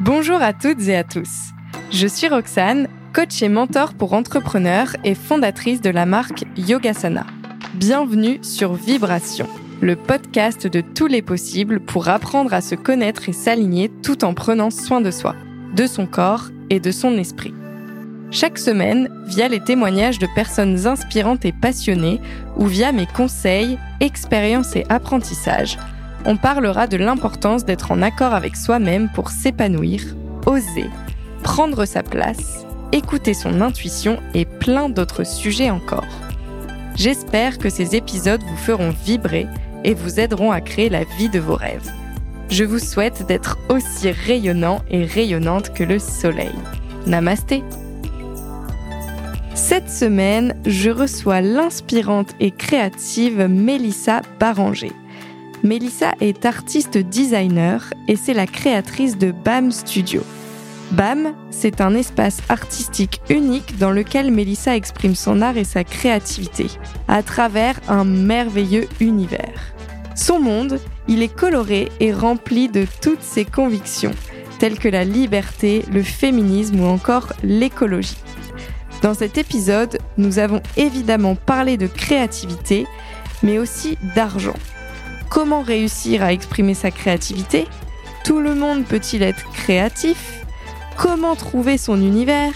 Bonjour 0.00 0.40
à 0.40 0.52
toutes 0.52 0.86
et 0.86 0.94
à 0.94 1.02
tous. 1.02 1.50
Je 1.90 2.06
suis 2.06 2.28
Roxane, 2.28 2.86
coach 3.12 3.42
et 3.42 3.48
mentor 3.48 3.94
pour 3.94 4.12
entrepreneurs 4.12 4.94
et 5.02 5.16
fondatrice 5.16 5.80
de 5.80 5.90
la 5.90 6.06
marque 6.06 6.44
Yogasana. 6.56 7.26
Bienvenue 7.74 8.38
sur 8.42 8.74
Vibration, 8.74 9.48
le 9.80 9.96
podcast 9.96 10.68
de 10.68 10.82
tous 10.82 11.08
les 11.08 11.20
possibles 11.20 11.80
pour 11.80 12.08
apprendre 12.08 12.54
à 12.54 12.60
se 12.60 12.76
connaître 12.76 13.28
et 13.28 13.32
s'aligner 13.32 13.88
tout 13.88 14.24
en 14.24 14.34
prenant 14.34 14.70
soin 14.70 15.00
de 15.00 15.10
soi, 15.10 15.34
de 15.74 15.88
son 15.88 16.06
corps 16.06 16.50
et 16.70 16.78
de 16.78 16.92
son 16.92 17.18
esprit. 17.18 17.54
Chaque 18.30 18.58
semaine, 18.58 19.10
via 19.26 19.48
les 19.48 19.64
témoignages 19.64 20.20
de 20.20 20.28
personnes 20.32 20.86
inspirantes 20.86 21.44
et 21.44 21.52
passionnées, 21.52 22.20
ou 22.56 22.66
via 22.66 22.92
mes 22.92 23.06
conseils, 23.06 23.78
expériences 23.98 24.76
et 24.76 24.84
apprentissages, 24.90 25.76
on 26.24 26.36
parlera 26.36 26.86
de 26.86 26.96
l'importance 26.96 27.64
d'être 27.64 27.92
en 27.92 28.02
accord 28.02 28.34
avec 28.34 28.56
soi-même 28.56 29.08
pour 29.14 29.30
s'épanouir, 29.30 30.02
oser, 30.46 30.90
prendre 31.42 31.84
sa 31.84 32.02
place, 32.02 32.66
écouter 32.92 33.34
son 33.34 33.60
intuition 33.60 34.18
et 34.34 34.44
plein 34.44 34.88
d'autres 34.88 35.24
sujets 35.24 35.70
encore. 35.70 36.06
J'espère 36.96 37.58
que 37.58 37.70
ces 37.70 37.94
épisodes 37.94 38.42
vous 38.42 38.56
feront 38.56 38.90
vibrer 39.04 39.46
et 39.84 39.94
vous 39.94 40.18
aideront 40.18 40.50
à 40.50 40.60
créer 40.60 40.88
la 40.88 41.04
vie 41.04 41.28
de 41.28 41.38
vos 41.38 41.54
rêves. 41.54 41.90
Je 42.50 42.64
vous 42.64 42.78
souhaite 42.78 43.26
d'être 43.26 43.58
aussi 43.68 44.10
rayonnant 44.10 44.82
et 44.90 45.04
rayonnante 45.04 45.72
que 45.74 45.84
le 45.84 45.98
soleil. 45.98 46.54
Namasté 47.06 47.62
Cette 49.54 49.90
semaine, 49.90 50.54
je 50.66 50.90
reçois 50.90 51.40
l'inspirante 51.40 52.34
et 52.40 52.50
créative 52.50 53.46
Mélissa 53.48 54.22
Baranger. 54.40 54.92
Mélissa 55.64 56.12
est 56.20 56.46
artiste 56.46 56.98
designer 56.98 57.92
et 58.06 58.14
c'est 58.14 58.34
la 58.34 58.46
créatrice 58.46 59.18
de 59.18 59.32
BAM 59.32 59.72
Studio. 59.72 60.22
BAM, 60.92 61.34
c'est 61.50 61.80
un 61.80 61.94
espace 61.94 62.38
artistique 62.48 63.20
unique 63.28 63.76
dans 63.76 63.90
lequel 63.90 64.30
Mélissa 64.30 64.76
exprime 64.76 65.16
son 65.16 65.42
art 65.42 65.56
et 65.56 65.64
sa 65.64 65.82
créativité, 65.82 66.68
à 67.08 67.22
travers 67.22 67.74
un 67.88 68.04
merveilleux 68.04 68.86
univers. 69.00 69.74
Son 70.14 70.38
monde, 70.38 70.80
il 71.08 71.22
est 71.22 71.34
coloré 71.34 71.88
et 71.98 72.12
rempli 72.12 72.68
de 72.68 72.86
toutes 73.02 73.22
ses 73.22 73.44
convictions, 73.44 74.14
telles 74.60 74.78
que 74.78 74.88
la 74.88 75.04
liberté, 75.04 75.84
le 75.92 76.02
féminisme 76.02 76.80
ou 76.80 76.86
encore 76.86 77.32
l'écologie. 77.42 78.16
Dans 79.02 79.14
cet 79.14 79.38
épisode, 79.38 79.98
nous 80.16 80.38
avons 80.38 80.62
évidemment 80.76 81.34
parlé 81.34 81.76
de 81.76 81.86
créativité, 81.88 82.86
mais 83.42 83.58
aussi 83.58 83.98
d'argent. 84.14 84.54
Comment 85.30 85.62
réussir 85.62 86.22
à 86.22 86.32
exprimer 86.32 86.74
sa 86.74 86.90
créativité 86.90 87.66
Tout 88.24 88.40
le 88.40 88.54
monde 88.54 88.84
peut-il 88.84 89.22
être 89.22 89.50
créatif 89.52 90.44
Comment 90.96 91.36
trouver 91.36 91.78
son 91.78 92.00
univers 92.00 92.52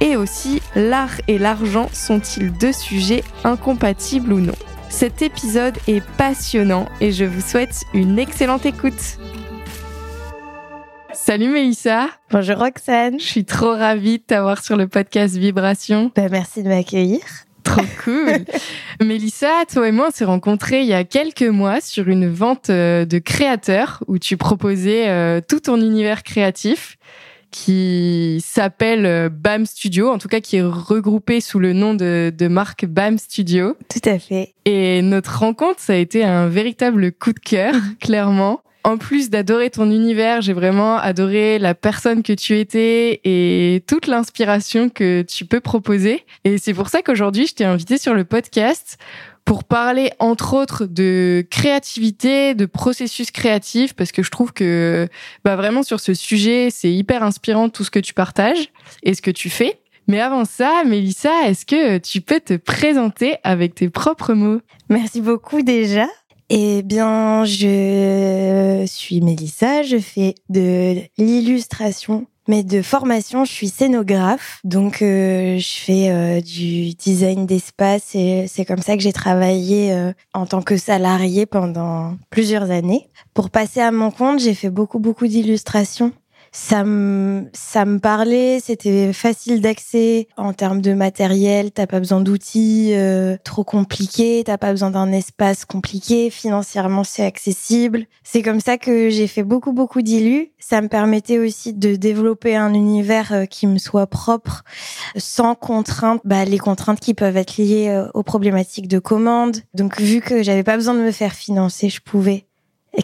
Et 0.00 0.16
aussi, 0.16 0.60
l'art 0.76 1.20
et 1.26 1.38
l'argent 1.38 1.88
sont-ils 1.92 2.52
deux 2.52 2.72
sujets 2.72 3.24
incompatibles 3.44 4.32
ou 4.32 4.40
non 4.40 4.54
Cet 4.88 5.22
épisode 5.22 5.76
est 5.88 6.04
passionnant 6.16 6.86
et 7.00 7.12
je 7.12 7.24
vous 7.24 7.40
souhaite 7.40 7.84
une 7.94 8.18
excellente 8.18 8.66
écoute. 8.66 9.18
Salut 11.14 11.48
Mélissa. 11.48 12.08
Bonjour 12.30 12.58
Roxane. 12.58 13.18
Je 13.20 13.24
suis 13.24 13.44
trop 13.44 13.72
ravie 13.72 14.18
de 14.18 14.24
t'avoir 14.24 14.62
sur 14.62 14.76
le 14.76 14.88
podcast 14.88 15.36
Vibration. 15.36 16.10
Ben, 16.14 16.28
merci 16.30 16.62
de 16.62 16.68
m'accueillir. 16.68 17.20
Trop 17.64 17.82
cool. 18.04 18.44
Mélissa, 19.00 19.64
toi 19.72 19.88
et 19.88 19.92
moi, 19.92 20.08
on 20.08 20.10
s'est 20.10 20.24
rencontrés 20.24 20.80
il 20.82 20.86
y 20.86 20.92
a 20.92 21.04
quelques 21.04 21.42
mois 21.42 21.80
sur 21.80 22.08
une 22.08 22.28
vente 22.28 22.70
euh, 22.70 23.04
de 23.04 23.18
créateurs 23.18 24.02
où 24.06 24.18
tu 24.18 24.36
proposais 24.36 25.08
euh, 25.08 25.40
tout 25.46 25.60
ton 25.60 25.80
univers 25.80 26.22
créatif 26.22 26.98
qui 27.50 28.42
s'appelle 28.44 29.04
euh, 29.04 29.28
BAM 29.28 29.66
Studio, 29.66 30.10
en 30.10 30.18
tout 30.18 30.28
cas 30.28 30.40
qui 30.40 30.56
est 30.56 30.62
regroupé 30.62 31.40
sous 31.40 31.58
le 31.58 31.74
nom 31.74 31.94
de, 31.94 32.32
de 32.36 32.48
marque 32.48 32.86
BAM 32.86 33.18
Studio. 33.18 33.76
Tout 33.88 34.08
à 34.08 34.18
fait. 34.18 34.54
Et 34.64 35.02
notre 35.02 35.38
rencontre, 35.38 35.78
ça 35.78 35.92
a 35.92 35.96
été 35.96 36.24
un 36.24 36.48
véritable 36.48 37.12
coup 37.12 37.32
de 37.32 37.40
cœur, 37.40 37.74
clairement 38.00 38.62
en 38.84 38.96
plus 38.98 39.30
d'adorer 39.30 39.70
ton 39.70 39.90
univers, 39.90 40.42
j'ai 40.42 40.52
vraiment 40.52 40.96
adoré 40.98 41.58
la 41.58 41.74
personne 41.74 42.22
que 42.22 42.32
tu 42.32 42.58
étais 42.58 43.20
et 43.24 43.82
toute 43.86 44.06
l'inspiration 44.06 44.88
que 44.88 45.22
tu 45.22 45.44
peux 45.44 45.60
proposer. 45.60 46.24
Et 46.44 46.58
c'est 46.58 46.74
pour 46.74 46.88
ça 46.88 47.02
qu'aujourd'hui, 47.02 47.46
je 47.46 47.54
t'ai 47.54 47.64
invité 47.64 47.98
sur 47.98 48.14
le 48.14 48.24
podcast 48.24 48.98
pour 49.44 49.64
parler 49.64 50.10
entre 50.18 50.54
autres 50.54 50.86
de 50.86 51.44
créativité, 51.50 52.54
de 52.54 52.66
processus 52.66 53.30
créatif, 53.30 53.94
parce 53.94 54.12
que 54.12 54.22
je 54.22 54.30
trouve 54.30 54.52
que 54.52 55.08
bah 55.44 55.56
vraiment 55.56 55.82
sur 55.82 56.00
ce 56.00 56.14
sujet, 56.14 56.68
c'est 56.70 56.92
hyper 56.92 57.22
inspirant 57.22 57.68
tout 57.68 57.84
ce 57.84 57.90
que 57.90 57.98
tu 57.98 58.14
partages 58.14 58.68
et 59.02 59.14
ce 59.14 59.22
que 59.22 59.30
tu 59.30 59.50
fais. 59.50 59.78
Mais 60.08 60.20
avant 60.20 60.44
ça, 60.44 60.82
Mélissa, 60.84 61.46
est-ce 61.46 61.64
que 61.64 61.98
tu 61.98 62.20
peux 62.20 62.40
te 62.40 62.54
présenter 62.54 63.36
avec 63.44 63.74
tes 63.74 63.88
propres 63.88 64.34
mots? 64.34 64.60
Merci 64.88 65.20
beaucoup 65.20 65.62
déjà. 65.62 66.06
Eh 66.54 66.82
bien, 66.82 67.46
je 67.46 68.84
suis 68.86 69.22
Mélissa, 69.22 69.82
je 69.82 69.96
fais 69.96 70.34
de 70.50 70.96
l'illustration, 71.16 72.26
mais 72.46 72.62
de 72.62 72.82
formation, 72.82 73.46
je 73.46 73.52
suis 73.52 73.68
scénographe. 73.68 74.60
Donc, 74.62 75.00
euh, 75.00 75.56
je 75.56 75.78
fais 75.78 76.10
euh, 76.10 76.42
du 76.42 76.92
design 76.92 77.46
d'espace 77.46 78.14
et 78.14 78.44
c'est 78.48 78.66
comme 78.66 78.82
ça 78.82 78.98
que 78.98 79.02
j'ai 79.02 79.14
travaillé 79.14 79.94
euh, 79.94 80.12
en 80.34 80.44
tant 80.44 80.60
que 80.60 80.76
salarié 80.76 81.46
pendant 81.46 82.18
plusieurs 82.28 82.70
années. 82.70 83.08
Pour 83.32 83.48
passer 83.48 83.80
à 83.80 83.90
mon 83.90 84.10
compte, 84.10 84.38
j'ai 84.38 84.52
fait 84.52 84.68
beaucoup, 84.68 84.98
beaucoup 84.98 85.26
d'illustrations 85.26 86.12
ça 86.54 86.84
me 86.84 87.48
ça 87.54 87.86
me 87.86 87.98
parlait, 87.98 88.60
c'était 88.62 89.14
facile 89.14 89.62
d'accès 89.62 90.28
en 90.36 90.52
termes 90.52 90.82
de 90.82 90.92
matériel, 90.92 91.72
t'as 91.72 91.86
pas 91.86 91.98
besoin 91.98 92.20
d'outils 92.20 92.90
euh, 92.92 93.38
trop 93.42 93.64
compliqués, 93.64 94.42
t'as 94.44 94.58
pas 94.58 94.70
besoin 94.70 94.90
d'un 94.90 95.10
espace 95.12 95.64
compliqué, 95.64 96.28
financièrement 96.28 97.04
c'est 97.04 97.24
accessible. 97.24 98.04
C'est 98.22 98.42
comme 98.42 98.60
ça 98.60 98.76
que 98.76 99.08
j'ai 99.08 99.26
fait 99.26 99.42
beaucoup 99.42 99.72
beaucoup 99.72 100.02
d'illus. 100.02 100.52
Ça 100.58 100.82
me 100.82 100.88
permettait 100.88 101.38
aussi 101.38 101.72
de 101.72 101.96
développer 101.96 102.54
un 102.54 102.74
univers 102.74 103.32
euh, 103.32 103.44
qui 103.46 103.66
me 103.66 103.78
soit 103.78 104.06
propre, 104.06 104.62
sans 105.16 105.54
contraintes, 105.54 106.20
bah, 106.24 106.44
les 106.44 106.58
contraintes 106.58 107.00
qui 107.00 107.14
peuvent 107.14 107.38
être 107.38 107.56
liées 107.56 107.88
euh, 107.88 108.08
aux 108.12 108.22
problématiques 108.22 108.88
de 108.88 108.98
commande. 108.98 109.56
Donc 109.72 109.98
vu 109.98 110.20
que 110.20 110.42
j'avais 110.42 110.64
pas 110.64 110.76
besoin 110.76 110.92
de 110.92 111.00
me 111.00 111.12
faire 111.12 111.32
financer, 111.32 111.88
je 111.88 112.02
pouvais 112.02 112.44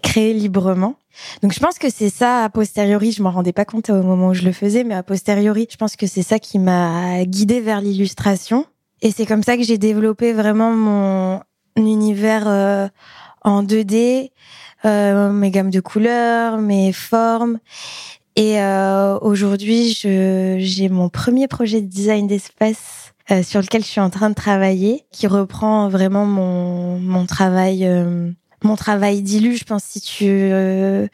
créer 0.03 0.35
librement. 0.35 0.97
Donc 1.43 1.53
je 1.53 1.61
pense 1.61 1.79
que 1.79 1.91
c'est 1.91 2.11
ça 2.11 2.45
a 2.45 2.49
posteriori, 2.49 3.13
je 3.13 3.23
m'en 3.23 3.31
rendais 3.31 3.53
pas 3.53 3.65
compte 3.65 3.91
au 3.91 4.03
moment 4.03 4.29
où 4.29 4.35
je 4.35 4.43
le 4.43 4.53
faisais, 4.53 4.85
mais 4.85 4.95
a 4.95 5.03
posteriori, 5.03 5.67
je 5.71 5.77
pense 5.77 5.97
que 5.97 6.07
c'est 6.07 6.23
ça 6.23 6.39
qui 6.39 6.59
m'a 6.59 7.25
guidée 7.25 7.61
vers 7.61 7.81
l'illustration. 7.81 8.67
Et 9.01 9.11
c'est 9.11 9.27
comme 9.27 9.43
ça 9.43 9.57
que 9.57 9.63
j'ai 9.63 9.79
développé 9.79 10.33
vraiment 10.33 10.73
mon 10.73 11.41
univers 11.77 12.49
euh, 12.49 12.89
en 13.43 13.63
2D, 13.63 14.31
euh, 14.85 15.31
mes 15.31 15.51
gammes 15.51 15.71
de 15.71 15.81
couleurs, 15.81 16.59
mes 16.59 16.93
formes. 16.93 17.59
Et 18.37 18.61
euh, 18.61 19.19
aujourd'hui, 19.21 19.93
j'ai 19.95 20.89
mon 20.89 21.09
premier 21.09 21.49
projet 21.49 21.81
de 21.81 21.87
design 21.87 22.27
d'espace 22.27 23.13
euh, 23.31 23.43
sur 23.43 23.61
lequel 23.61 23.83
je 23.83 23.89
suis 23.89 24.01
en 24.01 24.11
train 24.11 24.31
de 24.31 24.35
travailler, 24.35 25.05
qui 25.13 25.27
reprend 25.27 25.89
vraiment 25.89 26.25
mon, 26.25 26.99
mon 26.99 27.27
travail 27.27 27.85
euh, 27.85 28.31
mon 28.63 28.77
travail 28.77 29.23
dilue. 29.23 29.55
Je 29.55 29.65
pense 29.65 29.85
si 29.85 30.01
tu 30.01 30.27
euh, 30.27 31.07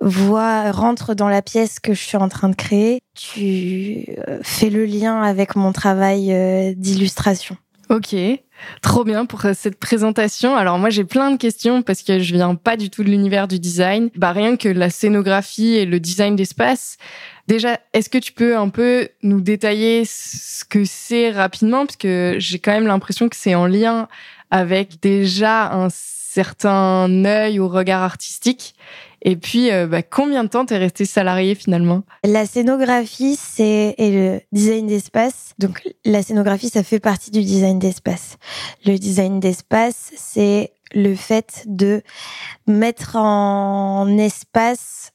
vois, 0.00 0.70
rentre 0.72 1.14
dans 1.14 1.28
la 1.28 1.42
pièce 1.42 1.80
que 1.80 1.94
je 1.94 2.00
suis 2.00 2.16
en 2.16 2.28
train 2.28 2.48
de 2.48 2.54
créer, 2.54 3.00
tu 3.14 4.04
euh, 4.28 4.38
fais 4.42 4.70
le 4.70 4.84
lien 4.84 5.22
avec 5.22 5.56
mon 5.56 5.72
travail 5.72 6.32
euh, 6.32 6.74
d'illustration. 6.76 7.56
Ok, 7.90 8.14
trop 8.82 9.02
bien 9.02 9.24
pour 9.24 9.40
cette 9.54 9.78
présentation. 9.78 10.54
Alors 10.54 10.78
moi 10.78 10.90
j'ai 10.90 11.04
plein 11.04 11.30
de 11.30 11.38
questions 11.38 11.80
parce 11.80 12.02
que 12.02 12.18
je 12.18 12.34
viens 12.34 12.54
pas 12.54 12.76
du 12.76 12.90
tout 12.90 13.02
de 13.02 13.08
l'univers 13.08 13.48
du 13.48 13.58
design. 13.58 14.10
Bah 14.14 14.32
rien 14.32 14.58
que 14.58 14.68
la 14.68 14.90
scénographie 14.90 15.74
et 15.74 15.86
le 15.86 15.98
design 15.98 16.36
d'espace. 16.36 16.98
Déjà, 17.46 17.80
est-ce 17.94 18.10
que 18.10 18.18
tu 18.18 18.32
peux 18.32 18.58
un 18.58 18.68
peu 18.68 19.08
nous 19.22 19.40
détailler 19.40 20.04
ce 20.04 20.66
que 20.66 20.84
c'est 20.84 21.30
rapidement? 21.30 21.86
Parce 21.86 21.96
que 21.96 22.36
j'ai 22.38 22.58
quand 22.58 22.72
même 22.72 22.86
l'impression 22.86 23.30
que 23.30 23.36
c'est 23.36 23.54
en 23.54 23.66
lien 23.66 24.06
avec 24.50 25.00
déjà 25.00 25.72
un 25.72 25.88
certain 26.30 27.24
œil 27.24 27.58
ou 27.58 27.68
regard 27.68 28.02
artistique. 28.02 28.74
Et 29.22 29.36
puis, 29.36 29.72
euh, 29.72 29.86
bah, 29.86 30.02
combien 30.02 30.44
de 30.44 30.48
temps 30.48 30.64
t'es 30.64 30.76
resté 30.76 31.04
salarié 31.04 31.54
finalement? 31.54 32.02
La 32.22 32.46
scénographie, 32.46 33.36
c'est 33.36 33.94
le 33.98 34.40
design 34.52 34.86
d'espace. 34.86 35.54
Donc, 35.58 35.82
la 36.04 36.22
scénographie, 36.22 36.68
ça 36.68 36.82
fait 36.82 37.00
partie 37.00 37.30
du 37.30 37.40
design 37.40 37.78
d'espace. 37.78 38.36
Le 38.84 38.96
design 38.98 39.40
d'espace, 39.40 40.12
c'est 40.16 40.72
le 40.92 41.14
fait 41.14 41.64
de 41.66 42.02
mettre 42.66 43.16
en 43.16 44.16
espace 44.18 45.12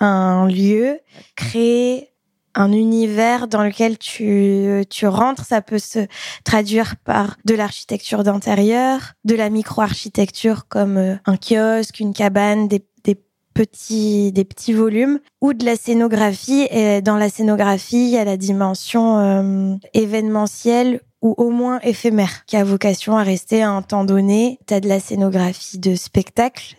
un 0.00 0.46
lieu, 0.46 0.98
créer 1.36 2.13
un 2.54 2.72
univers 2.72 3.48
dans 3.48 3.62
lequel 3.62 3.98
tu, 3.98 4.84
tu 4.90 5.06
rentres. 5.06 5.44
Ça 5.44 5.62
peut 5.62 5.78
se 5.78 6.06
traduire 6.44 6.96
par 6.96 7.36
de 7.44 7.54
l'architecture 7.54 8.24
d'intérieur, 8.24 9.12
de 9.24 9.34
la 9.34 9.50
micro-architecture 9.50 10.68
comme 10.68 10.96
euh, 10.96 11.16
un 11.26 11.36
kiosque, 11.36 12.00
une 12.00 12.12
cabane, 12.12 12.68
des, 12.68 12.84
des 13.04 13.16
petits, 13.54 14.32
des 14.32 14.44
petits 14.44 14.72
volumes 14.72 15.20
ou 15.40 15.52
de 15.52 15.64
la 15.64 15.76
scénographie. 15.76 16.66
Et 16.70 17.02
dans 17.02 17.16
la 17.16 17.28
scénographie, 17.28 18.04
il 18.04 18.10
y 18.10 18.18
a 18.18 18.24
la 18.24 18.36
dimension 18.36 19.18
euh, 19.18 19.74
événementielle 19.92 21.00
ou 21.22 21.34
au 21.38 21.48
moins 21.48 21.80
éphémère, 21.80 22.44
qui 22.44 22.56
a 22.56 22.64
vocation 22.64 23.16
à 23.16 23.22
rester 23.22 23.62
à 23.62 23.70
un 23.70 23.80
temps 23.80 24.04
donné. 24.04 24.58
Tu 24.66 24.74
as 24.74 24.80
de 24.80 24.88
la 24.88 25.00
scénographie 25.00 25.78
de 25.78 25.94
spectacle. 25.94 26.76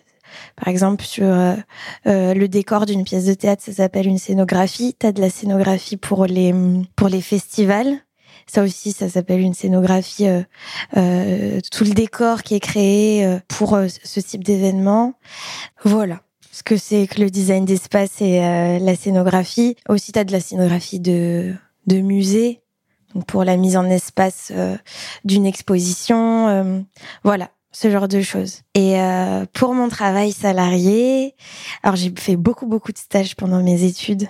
Par 0.55 0.67
exemple, 0.67 1.03
sur 1.03 1.25
euh, 1.25 1.55
euh, 2.07 2.33
le 2.33 2.47
décor 2.47 2.85
d'une 2.85 3.03
pièce 3.03 3.25
de 3.25 3.33
théâtre, 3.33 3.63
ça 3.63 3.73
s'appelle 3.73 4.07
une 4.07 4.17
scénographie. 4.17 4.95
Tu 4.99 5.07
as 5.07 5.11
de 5.11 5.21
la 5.21 5.29
scénographie 5.29 5.97
pour 5.97 6.25
les, 6.25 6.53
pour 6.95 7.09
les 7.09 7.21
festivals. 7.21 7.99
Ça 8.47 8.63
aussi, 8.63 8.91
ça 8.91 9.09
s'appelle 9.09 9.41
une 9.41 9.53
scénographie. 9.53 10.27
Euh, 10.27 10.43
euh, 10.97 11.59
tout 11.71 11.83
le 11.83 11.91
décor 11.91 12.43
qui 12.43 12.55
est 12.55 12.59
créé 12.59 13.25
euh, 13.25 13.39
pour 13.47 13.73
euh, 13.73 13.87
ce 14.03 14.19
type 14.19 14.43
d'événement. 14.43 15.15
Voilà 15.83 16.21
ce 16.51 16.63
que 16.63 16.77
c'est 16.77 17.07
que 17.07 17.19
le 17.19 17.29
design 17.29 17.65
d'espace 17.65 18.21
et 18.21 18.39
la 18.79 18.95
scénographie. 18.95 19.75
Aussi, 19.89 20.13
tu 20.13 20.19
as 20.19 20.23
de 20.23 20.31
la 20.31 20.39
scénographie 20.39 21.01
de, 21.01 21.53
de 21.87 21.99
musée 21.99 22.61
pour 23.27 23.43
la 23.43 23.57
mise 23.57 23.75
en 23.75 23.83
espace 23.89 24.53
d'une 25.25 25.45
exposition. 25.45 26.85
voilà, 27.25 27.49
ce 27.75 27.91
genre 27.91 28.07
de 28.07 28.21
choses. 28.21 28.61
Et 28.73 29.01
euh, 29.01 29.45
pour 29.51 29.73
mon 29.73 29.89
travail 29.89 30.31
salarié, 30.31 31.35
alors 31.83 31.97
j'ai 31.97 32.13
fait 32.17 32.37
beaucoup 32.37 32.67
beaucoup 32.67 32.93
de 32.93 32.97
stages 32.97 33.35
pendant 33.35 33.61
mes 33.61 33.83
études. 33.83 34.29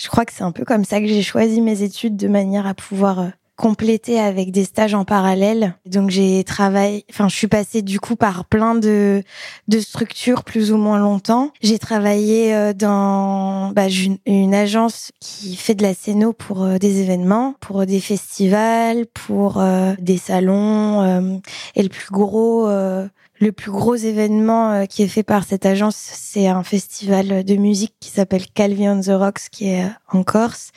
Je 0.00 0.08
crois 0.08 0.24
que 0.24 0.32
c'est 0.32 0.42
un 0.42 0.50
peu 0.50 0.64
comme 0.64 0.84
ça 0.84 1.00
que 1.00 1.06
j'ai 1.06 1.22
choisi 1.22 1.60
mes 1.60 1.82
études 1.82 2.16
de 2.16 2.26
manière 2.26 2.66
à 2.66 2.74
pouvoir 2.74 3.30
complété 3.56 4.18
avec 4.18 4.50
des 4.50 4.64
stages 4.64 4.94
en 4.94 5.04
parallèle. 5.04 5.74
Donc 5.86 6.10
j'ai 6.10 6.42
travaillé, 6.44 7.04
enfin 7.10 7.28
je 7.28 7.36
suis 7.36 7.48
passée 7.48 7.82
du 7.82 8.00
coup 8.00 8.16
par 8.16 8.44
plein 8.44 8.74
de 8.74 9.22
de 9.68 9.80
structures 9.80 10.44
plus 10.44 10.72
ou 10.72 10.76
moins 10.76 10.98
longtemps. 10.98 11.52
J'ai 11.60 11.78
travaillé 11.78 12.54
euh, 12.54 12.72
dans 12.72 13.70
bah, 13.72 13.88
une, 14.26 14.54
agence 14.54 15.12
qui 15.20 15.56
fait 15.56 15.74
de 15.74 15.82
la 15.82 15.94
scéno 15.94 16.32
pour 16.32 16.62
euh, 16.62 16.78
des 16.78 17.00
événements, 17.00 17.54
pour 17.60 17.86
des 17.86 18.00
festivals, 18.00 19.06
pour 19.06 19.60
euh, 19.60 19.94
des 19.98 20.18
salons 20.18 21.40
et 21.74 21.82
le 21.82 21.88
plus 21.88 22.10
gros 22.10 22.68
le 22.68 23.50
plus 23.50 23.72
gros 23.72 23.96
événement 23.96 24.86
qui 24.86 25.02
est 25.02 25.08
fait 25.08 25.24
par 25.24 25.42
cette 25.44 25.66
agence, 25.66 25.96
c'est 25.96 26.46
un 26.46 26.62
festival 26.62 27.44
de 27.44 27.56
musique 27.56 27.94
qui 27.98 28.10
s'appelle 28.10 28.46
Calvi 28.54 28.88
on 28.88 29.00
the 29.00 29.08
Rocks, 29.08 29.48
qui 29.50 29.68
est 29.68 29.84
en 30.12 30.22
Corse. 30.22 30.70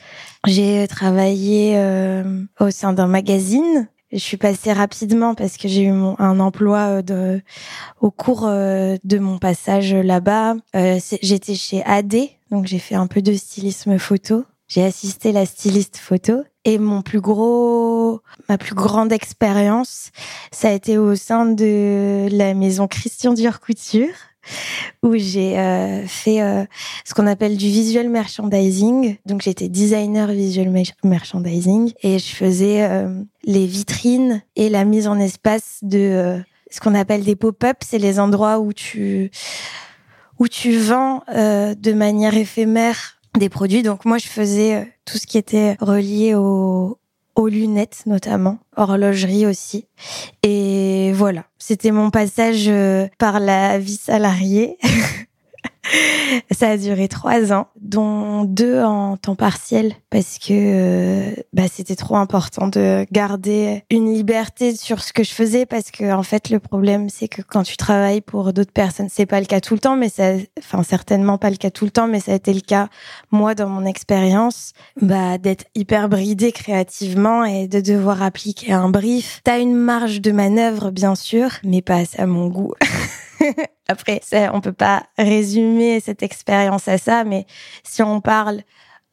J'ai 0.46 0.86
travaillé 0.86 1.72
euh, 1.74 2.44
au 2.60 2.70
sein 2.70 2.92
d'un 2.92 3.08
magazine. 3.08 3.88
Je 4.12 4.18
suis 4.18 4.36
passée 4.36 4.72
rapidement 4.72 5.34
parce 5.34 5.56
que 5.56 5.66
j'ai 5.66 5.82
eu 5.82 5.90
mon, 5.90 6.14
un 6.20 6.38
emploi 6.38 6.78
euh, 6.78 7.02
de, 7.02 7.42
au 8.00 8.12
cours 8.12 8.46
euh, 8.46 8.96
de 9.02 9.18
mon 9.18 9.38
passage 9.38 9.92
là-bas. 9.92 10.54
J'étais 11.20 11.56
chez 11.56 11.82
AD, 11.84 12.14
donc 12.52 12.66
j'ai 12.66 12.78
fait 12.78 12.94
un 12.94 13.08
peu 13.08 13.22
de 13.22 13.32
stylisme 13.34 13.98
photo. 13.98 14.44
J'ai 14.68 14.84
assisté 14.84 15.32
la 15.32 15.46
styliste 15.46 15.96
photo 15.96 16.42
et 16.64 16.78
mon 16.78 17.02
plus 17.02 17.20
gros, 17.20 18.20
ma 18.48 18.58
plus 18.58 18.74
grande 18.74 19.12
expérience, 19.12 20.10
ça 20.50 20.70
a 20.70 20.72
été 20.72 20.98
au 20.98 21.14
sein 21.14 21.46
de 21.46 22.26
la 22.32 22.54
maison 22.54 22.88
Christian 22.88 23.32
Dior 23.32 23.60
Couture 23.60 24.08
où 25.02 25.16
j'ai 25.16 25.58
euh, 25.58 26.06
fait 26.06 26.42
euh, 26.42 26.64
ce 27.04 27.14
qu'on 27.14 27.26
appelle 27.26 27.56
du 27.56 27.66
visual 27.66 28.08
merchandising. 28.08 29.16
Donc 29.26 29.42
j'étais 29.42 29.68
designer 29.68 30.28
visual 30.28 30.72
merchandising 31.04 31.92
et 32.02 32.18
je 32.18 32.34
faisais 32.34 32.84
euh, 32.84 33.22
les 33.44 33.66
vitrines 33.66 34.42
et 34.56 34.68
la 34.68 34.84
mise 34.84 35.08
en 35.08 35.18
espace 35.18 35.78
de 35.82 36.38
ce 36.70 36.80
qu'on 36.80 36.94
appelle 36.94 37.24
des 37.24 37.36
pop-up. 37.36 37.78
C'est 37.84 37.98
les 37.98 38.18
endroits 38.18 38.58
où 38.58 38.72
tu 38.72 39.30
où 40.38 40.48
tu 40.48 40.76
vends 40.76 41.22
de 41.28 41.92
manière 41.92 42.36
éphémère 42.36 43.18
des 43.38 43.48
produits. 43.48 43.82
Donc 43.82 44.04
moi 44.04 44.18
je 44.18 44.26
faisais 44.26 44.92
tout 45.06 45.16
ce 45.16 45.26
qui 45.26 45.38
était 45.38 45.76
relié 45.80 46.34
au 46.34 46.98
aux 47.36 47.48
lunettes 47.48 48.02
notamment, 48.06 48.58
horlogerie 48.76 49.46
aussi. 49.46 49.86
Et 50.42 51.12
voilà, 51.14 51.44
c'était 51.58 51.92
mon 51.92 52.10
passage 52.10 52.68
euh, 52.68 53.06
par 53.18 53.38
la 53.40 53.78
vie 53.78 53.96
salariée. 53.96 54.78
Ça 56.50 56.70
a 56.70 56.76
duré 56.76 57.08
trois 57.08 57.52
ans, 57.52 57.68
dont 57.80 58.44
deux 58.44 58.82
en 58.82 59.16
temps 59.16 59.34
partiel, 59.34 59.94
parce 60.10 60.38
que 60.38 60.52
euh, 60.52 61.34
bah, 61.52 61.64
c'était 61.70 61.96
trop 61.96 62.16
important 62.16 62.68
de 62.68 63.06
garder 63.12 63.84
une 63.90 64.12
liberté 64.12 64.74
sur 64.74 65.02
ce 65.02 65.12
que 65.12 65.22
je 65.22 65.32
faisais, 65.32 65.66
parce 65.66 65.90
que 65.90 66.12
en 66.12 66.22
fait 66.22 66.50
le 66.50 66.60
problème 66.60 67.08
c'est 67.08 67.28
que 67.28 67.42
quand 67.42 67.62
tu 67.62 67.76
travailles 67.76 68.20
pour 68.20 68.52
d'autres 68.52 68.72
personnes, 68.72 69.08
c'est 69.10 69.26
pas 69.26 69.40
le 69.40 69.46
cas 69.46 69.60
tout 69.60 69.74
le 69.74 69.80
temps, 69.80 69.96
mais 69.96 70.08
ça, 70.08 70.32
enfin 70.58 70.82
certainement 70.82 71.38
pas 71.38 71.50
le 71.50 71.56
cas 71.56 71.70
tout 71.70 71.84
le 71.84 71.90
temps, 71.90 72.08
mais 72.08 72.20
ça 72.20 72.32
a 72.32 72.36
été 72.36 72.52
le 72.52 72.60
cas 72.60 72.88
moi 73.30 73.54
dans 73.54 73.68
mon 73.68 73.84
expérience, 73.84 74.72
bah 75.00 75.38
d'être 75.38 75.66
hyper 75.74 76.08
bridé 76.08 76.52
créativement 76.52 77.44
et 77.44 77.68
de 77.68 77.80
devoir 77.80 78.22
appliquer 78.22 78.72
un 78.72 78.88
brief. 78.88 79.40
T'as 79.44 79.60
une 79.60 79.74
marge 79.74 80.20
de 80.20 80.32
manœuvre 80.32 80.90
bien 80.90 81.14
sûr, 81.14 81.50
mais 81.64 81.82
pas 81.82 82.02
à 82.18 82.26
mon 82.26 82.48
goût. 82.48 82.74
Après, 83.88 84.20
ça, 84.22 84.50
on 84.54 84.60
peut 84.60 84.72
pas 84.72 85.04
résumer 85.18 86.00
cette 86.00 86.22
expérience 86.22 86.88
à 86.88 86.98
ça, 86.98 87.24
mais 87.24 87.46
si 87.82 88.02
on 88.02 88.20
parle 88.20 88.62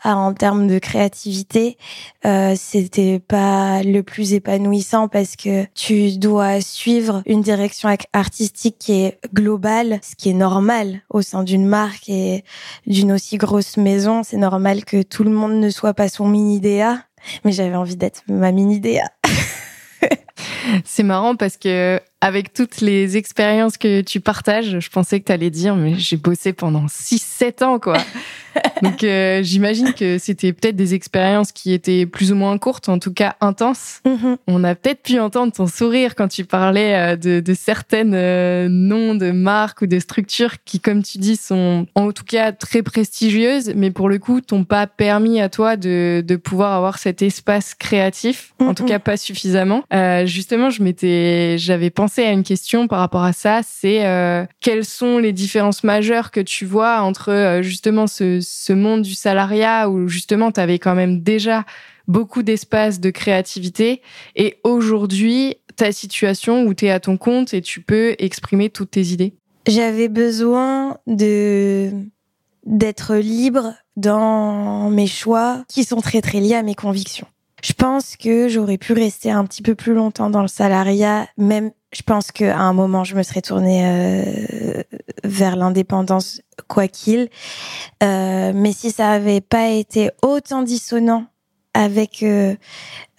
ah, 0.06 0.18
en 0.18 0.34
termes 0.34 0.68
de 0.68 0.80
créativité, 0.80 1.78
euh, 2.26 2.56
c'était 2.58 3.20
pas 3.20 3.84
le 3.84 4.04
plus 4.04 4.34
épanouissant 4.34 5.08
parce 5.08 5.38
que 5.38 5.64
tu 5.76 6.18
dois 6.18 6.60
suivre 6.60 7.24
une 7.26 7.42
direction 7.42 7.88
artistique 8.12 8.76
qui 8.78 9.04
est 9.04 9.20
globale, 9.34 10.02
ce 10.04 10.18
qui 10.18 10.30
est 10.30 10.34
normal 10.34 11.04
au 11.10 11.22
sein 11.22 11.44
d'une 11.44 11.66
marque 11.66 12.10
et 12.10 12.44
d'une 12.86 13.14
aussi 13.14 13.38
grosse 13.38 13.78
maison. 13.78 14.24
C'est 14.24 14.36
normal 14.36 14.84
que 14.84 15.04
tout 15.04 15.24
le 15.24 15.32
monde 15.32 15.54
ne 15.54 15.70
soit 15.70 15.94
pas 15.94 16.10
son 16.10 16.28
mini 16.28 16.60
DA, 16.60 16.98
mais 17.46 17.54
j'avais 17.54 17.76
envie 17.76 17.96
d'être 17.96 18.24
ma 18.28 18.52
mini 18.52 18.82
DA. 18.82 19.06
C'est 20.84 21.04
marrant 21.04 21.38
parce 21.38 21.56
que 21.56 22.02
avec 22.24 22.54
toutes 22.54 22.80
les 22.80 23.18
expériences 23.18 23.76
que 23.76 24.00
tu 24.00 24.22
partages, 24.22 24.80
je 24.80 24.90
pensais 24.90 25.20
que 25.20 25.26
tu 25.26 25.32
allais 25.34 25.50
dire 25.50 25.76
mais 25.76 25.96
j'ai 25.96 26.16
bossé 26.16 26.54
pendant 26.54 26.88
6 26.88 27.22
7 27.22 27.62
ans 27.64 27.80
quoi. 27.80 27.98
Donc 28.82 29.04
euh, 29.04 29.42
j'imagine 29.44 29.94
que 29.94 30.18
c'était 30.18 30.54
peut-être 30.54 30.76
des 30.76 30.94
expériences 30.94 31.52
qui 31.52 31.74
étaient 31.74 32.06
plus 32.06 32.32
ou 32.32 32.36
moins 32.36 32.58
courtes, 32.58 32.90
en 32.90 33.00
tout 33.00 33.14
cas 33.14 33.36
intenses. 33.42 34.02
Mm-hmm. 34.06 34.38
On 34.48 34.64
a 34.64 34.76
peut-être 34.76 35.04
pu 35.04 35.20
entendre 35.20 35.54
ton 35.54 35.68
sourire 35.68 36.16
quand 36.16 36.28
tu 36.28 36.46
parlais 36.46 36.96
euh, 36.96 37.16
de, 37.16 37.40
de 37.40 37.54
certaines 37.54 38.14
euh, 38.14 38.68
noms 38.70 39.16
de 39.16 39.32
marques 39.32 39.82
ou 39.82 39.88
de 39.88 40.00
structures 40.00 40.64
qui, 40.66 40.80
comme 40.80 41.04
tu 41.04 41.18
dis, 41.18 41.36
sont 41.36 41.88
en 41.96 42.12
tout 42.12 42.24
cas 42.24 42.52
très 42.52 42.84
prestigieuses, 42.84 43.74
mais 43.76 43.92
pour 43.92 44.08
le 44.08 44.20
coup, 44.20 44.42
t'ont 44.42 44.64
pas 44.64 44.88
permis 44.88 45.42
à 45.42 45.50
toi 45.50 45.76
de, 45.76 46.24
de 46.26 46.36
pouvoir 46.36 46.74
avoir 46.74 47.00
cet 47.00 47.22
espace 47.22 47.74
créatif, 47.74 48.54
en 48.60 48.74
tout 48.74 48.86
cas 48.86 49.00
pas 49.00 49.18
suffisamment. 49.18 49.84
Euh, 49.94 50.26
justement, 50.26 50.70
je 50.70 50.84
m'étais, 50.84 51.58
j'avais 51.58 51.90
pensé 51.90 52.13
à 52.22 52.32
une 52.32 52.44
question 52.44 52.88
par 52.88 53.00
rapport 53.00 53.24
à 53.24 53.34
ça, 53.34 53.62
c'est 53.64 54.48
quelles 54.60 54.86
sont 54.86 55.18
les 55.18 55.34
différences 55.34 55.84
majeures 55.84 56.32
que 56.32 56.40
tu 56.40 56.66
vois 56.66 57.02
entre 57.02 57.60
justement 57.62 58.08
ce 58.08 58.40
ce 58.42 58.74
monde 58.74 59.02
du 59.02 59.16
salariat 59.16 59.90
où 59.90 60.08
justement 60.08 60.52
tu 60.52 60.60
avais 60.60 60.80
quand 60.80 60.96
même 60.96 61.22
déjà 61.22 61.66
beaucoup 62.08 62.44
d'espace 62.44 63.00
de 63.00 63.10
créativité 63.10 64.02
et 64.36 64.60
aujourd'hui 64.64 65.56
ta 65.76 65.92
situation 65.92 66.64
où 66.66 66.74
tu 66.74 66.86
es 66.86 66.92
à 66.92 67.00
ton 67.00 67.18
compte 67.18 67.54
et 67.54 67.62
tu 67.62 67.82
peux 67.82 68.16
exprimer 68.20 68.70
toutes 68.70 68.92
tes 68.92 69.06
idées? 69.08 69.34
J'avais 69.68 70.10
besoin 70.10 70.98
de 71.08 71.92
d'être 72.66 73.16
libre 73.16 73.74
dans 73.98 74.90
mes 74.90 75.08
choix 75.08 75.64
qui 75.68 75.84
sont 75.84 76.00
très 76.00 76.22
très 76.22 76.40
liés 76.40 76.56
à 76.56 76.64
mes 76.64 76.76
convictions. 76.76 77.28
Je 77.62 77.74
pense 77.74 78.18
que 78.18 78.48
j'aurais 78.50 78.78
pu 78.78 78.94
rester 78.94 79.32
un 79.32 79.46
petit 79.46 79.62
peu 79.62 79.76
plus 79.76 79.94
longtemps 79.94 80.30
dans 80.30 80.42
le 80.42 80.48
salariat, 80.48 81.28
même 81.38 81.72
je 81.94 82.02
pense 82.02 82.32
qu'à 82.32 82.58
un 82.58 82.74
moment, 82.74 83.04
je 83.04 83.16
me 83.16 83.24
serais 83.24 83.42
tournée 83.42 83.84
euh, 83.86 84.84
vers 85.24 85.56
l'indépendance, 85.56 86.42
quoi 86.68 86.88
qu'il. 86.88 87.30
Euh, 88.02 88.52
mais 88.54 88.74
si 88.74 88.92
ça 88.92 89.12
avait 89.12 89.42
pas 89.42 89.70
été 89.70 90.10
autant 90.22 90.64
dissonant 90.64 91.26
avec 91.76 92.24
euh, 92.24 92.56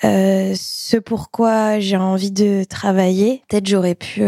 ce 0.02 0.96
pourquoi 0.96 1.80
j'ai 1.80 1.96
envie 1.96 2.30
de 2.30 2.64
travailler, 2.64 3.42
peut-être 3.48 3.66
j'aurais 3.66 3.96
pu 3.96 4.22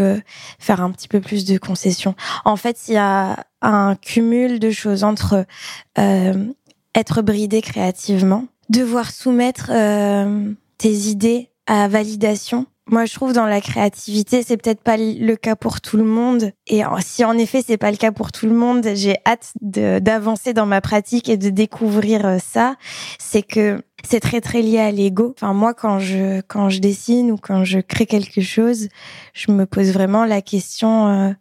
faire 0.59 0.81
un 0.81 0.91
petit 0.91 1.07
peu 1.07 1.21
plus 1.21 1.45
de 1.45 1.57
concessions. 1.57 2.15
En 2.43 2.57
fait, 2.57 2.87
il 2.87 2.95
y 2.95 2.97
a 2.97 3.45
un 3.61 3.95
cumul 3.95 4.59
de 4.59 4.69
choses 4.69 5.05
entre 5.05 5.45
être 5.95 7.21
bridé 7.21 7.61
créativement, 7.61 8.47
devoir 8.69 9.11
soumettre 9.11 9.71
tes 10.77 10.93
idées 10.93 11.49
à 11.67 11.87
validation 11.87 12.65
moi, 12.89 13.05
je 13.05 13.13
trouve 13.13 13.33
dans 13.33 13.45
la 13.45 13.59
créativité, 13.59 14.43
c'est 14.43 14.57
peut-être 14.57 14.81
pas 14.81 14.97
le 14.97 15.35
cas 15.35 15.55
pour 15.55 15.81
tout 15.81 15.97
le 15.97 16.05
monde. 16.05 16.51
Et 16.67 16.83
si 16.99 17.25
en 17.25 17.37
effet 17.37 17.61
c'est 17.65 17.77
pas 17.77 17.91
le 17.91 17.97
cas 17.97 18.11
pour 18.11 18.31
tout 18.31 18.45
le 18.47 18.55
monde, 18.55 18.87
j'ai 18.93 19.17
hâte 19.25 19.53
d'avancer 19.61 20.53
dans 20.53 20.65
ma 20.65 20.79
pratique 20.79 21.27
et 21.29 21.37
de 21.37 21.49
découvrir 21.49 22.25
euh, 22.25 22.37
ça. 22.39 22.75
C'est 23.19 23.43
que 23.43 23.81
c'est 24.03 24.19
très 24.19 24.41
très 24.41 24.61
lié 24.61 24.79
à 24.79 24.91
l'ego. 24.91 25.33
Enfin 25.37 25.53
moi, 25.53 25.73
quand 25.73 25.99
je 25.99 26.41
quand 26.41 26.69
je 26.69 26.79
dessine 26.79 27.31
ou 27.31 27.37
quand 27.37 27.63
je 27.63 27.79
crée 27.79 28.05
quelque 28.05 28.41
chose, 28.41 28.87
je 29.33 29.51
me 29.51 29.65
pose 29.65 29.91
vraiment 29.91 30.23
la 30.23 30.41
question 30.41 31.07
euh, 31.07 31.31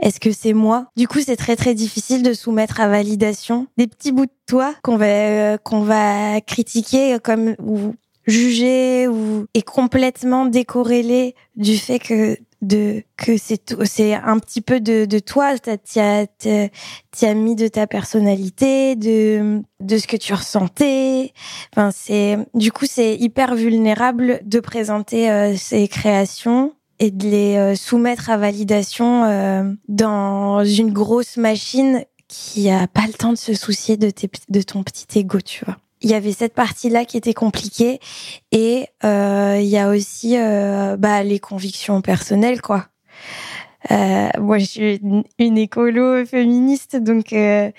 Est-ce 0.00 0.20
que 0.20 0.30
c'est 0.30 0.52
moi? 0.52 0.86
Du 0.96 1.08
coup, 1.08 1.18
c'est 1.20 1.36
très 1.36 1.56
très 1.56 1.74
difficile 1.74 2.22
de 2.22 2.32
soumettre 2.32 2.80
à 2.80 2.86
validation 2.86 3.66
des 3.76 3.88
petits 3.88 4.12
bouts 4.12 4.26
de 4.26 4.32
toi 4.46 4.74
qu'on 4.82 4.96
va 4.96 5.06
euh, 5.06 5.56
qu'on 5.56 5.82
va 5.82 6.40
critiquer 6.40 7.18
comme 7.22 7.56
ou 7.58 7.94
juger 8.26 9.08
ou 9.08 9.46
est 9.54 9.62
complètement 9.62 10.46
décorrélé 10.46 11.34
du 11.56 11.76
fait 11.76 11.98
que 11.98 12.36
de 12.62 13.02
que 13.16 13.36
c'est 13.36 13.76
c'est 13.84 14.14
un 14.14 14.38
petit 14.38 14.60
peu 14.60 14.80
de 14.80 15.04
de 15.04 15.18
toi. 15.18 15.58
T'y 15.58 16.00
as 16.00 16.26
as 17.22 17.34
mis 17.34 17.56
de 17.56 17.68
ta 17.68 17.86
personnalité 17.86 18.96
de 18.96 19.62
de 19.80 19.98
ce 19.98 20.06
que 20.06 20.16
tu 20.16 20.32
ressentais. 20.32 21.32
Enfin 21.72 21.90
c'est 21.92 22.38
du 22.54 22.72
coup 22.72 22.86
c'est 22.86 23.16
hyper 23.16 23.56
vulnérable 23.56 24.40
de 24.44 24.60
présenter 24.60 25.30
euh, 25.30 25.56
ces 25.56 25.88
créations 25.88 26.72
et 27.00 27.10
de 27.10 27.28
les 27.28 27.56
euh, 27.56 27.74
soumettre 27.74 28.30
à 28.30 28.36
validation 28.36 29.24
euh, 29.24 29.72
dans 29.88 30.64
une 30.64 30.92
grosse 30.92 31.36
machine 31.36 32.04
qui 32.28 32.70
a 32.70 32.86
pas 32.86 33.06
le 33.06 33.12
temps 33.12 33.32
de 33.32 33.38
se 33.38 33.54
soucier 33.54 33.96
de 33.96 34.08
tes 34.08 34.30
de 34.48 34.62
ton 34.62 34.84
petit 34.84 35.18
ego 35.18 35.40
tu 35.40 35.64
vois 35.64 35.78
il 36.02 36.10
y 36.10 36.14
avait 36.14 36.32
cette 36.32 36.54
partie-là 36.54 37.04
qui 37.04 37.16
était 37.16 37.34
compliquée 37.34 38.00
et 38.50 38.86
euh, 39.04 39.58
il 39.60 39.68
y 39.68 39.78
a 39.78 39.88
aussi 39.88 40.36
euh, 40.36 40.96
bah, 40.96 41.22
les 41.22 41.38
convictions 41.38 42.02
personnelles, 42.02 42.60
quoi. 42.60 42.86
Euh, 43.90 44.28
moi, 44.38 44.58
je 44.58 44.64
suis 44.64 45.00
une, 45.38 45.58
écolo 45.58 46.24
féministe, 46.24 46.96
donc 46.96 47.32
euh, 47.32 47.70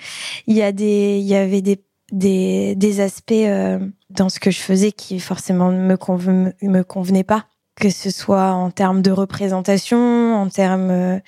il 0.48 0.56
y 0.56 0.62
a 0.62 0.72
des, 0.72 1.20
il 1.20 1.26
y 1.26 1.36
avait 1.36 1.62
des 1.62 1.82
des, 2.12 2.76
des 2.76 3.00
aspects 3.00 3.32
euh, 3.32 3.80
dans 4.12 4.30
ce 4.30 4.40
que 4.40 4.52
je 4.52 4.60
faisais 4.60 4.92
qui 4.92 5.20
forcément 5.20 5.72
me, 5.72 5.98
me 6.62 6.84
convenaient 6.84 7.24
pas 7.24 7.48
que 7.76 7.90
ce 7.90 8.12
soit 8.12 8.52
en 8.52 8.72
termes 8.72 9.02
de 9.02 9.12
représentation, 9.12 10.36
en 10.36 10.50
termes 10.50 10.92
euh, 10.92 11.20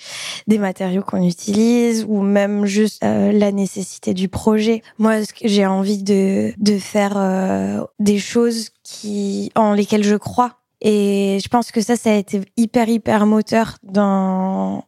des 0.47 0.57
matériaux 0.57 1.01
qu'on 1.01 1.23
utilise, 1.23 2.05
ou 2.07 2.21
même 2.21 2.65
juste 2.65 3.03
euh, 3.03 3.31
la 3.31 3.51
nécessité 3.51 4.13
du 4.13 4.29
projet. 4.29 4.81
Moi, 4.99 5.15
j'ai 5.43 5.65
envie 5.65 6.03
de, 6.03 6.53
de 6.57 6.77
faire 6.77 7.13
euh, 7.17 7.83
des 7.99 8.19
choses 8.19 8.69
qui 8.83 9.51
en 9.55 9.73
lesquelles 9.73 10.03
je 10.03 10.15
crois. 10.15 10.59
Et 10.81 11.39
je 11.43 11.47
pense 11.47 11.71
que 11.71 11.81
ça, 11.81 11.95
ça 11.95 12.11
a 12.11 12.15
été 12.15 12.41
hyper, 12.57 12.89
hyper 12.89 13.25
moteur 13.25 13.77
dans 13.81 14.83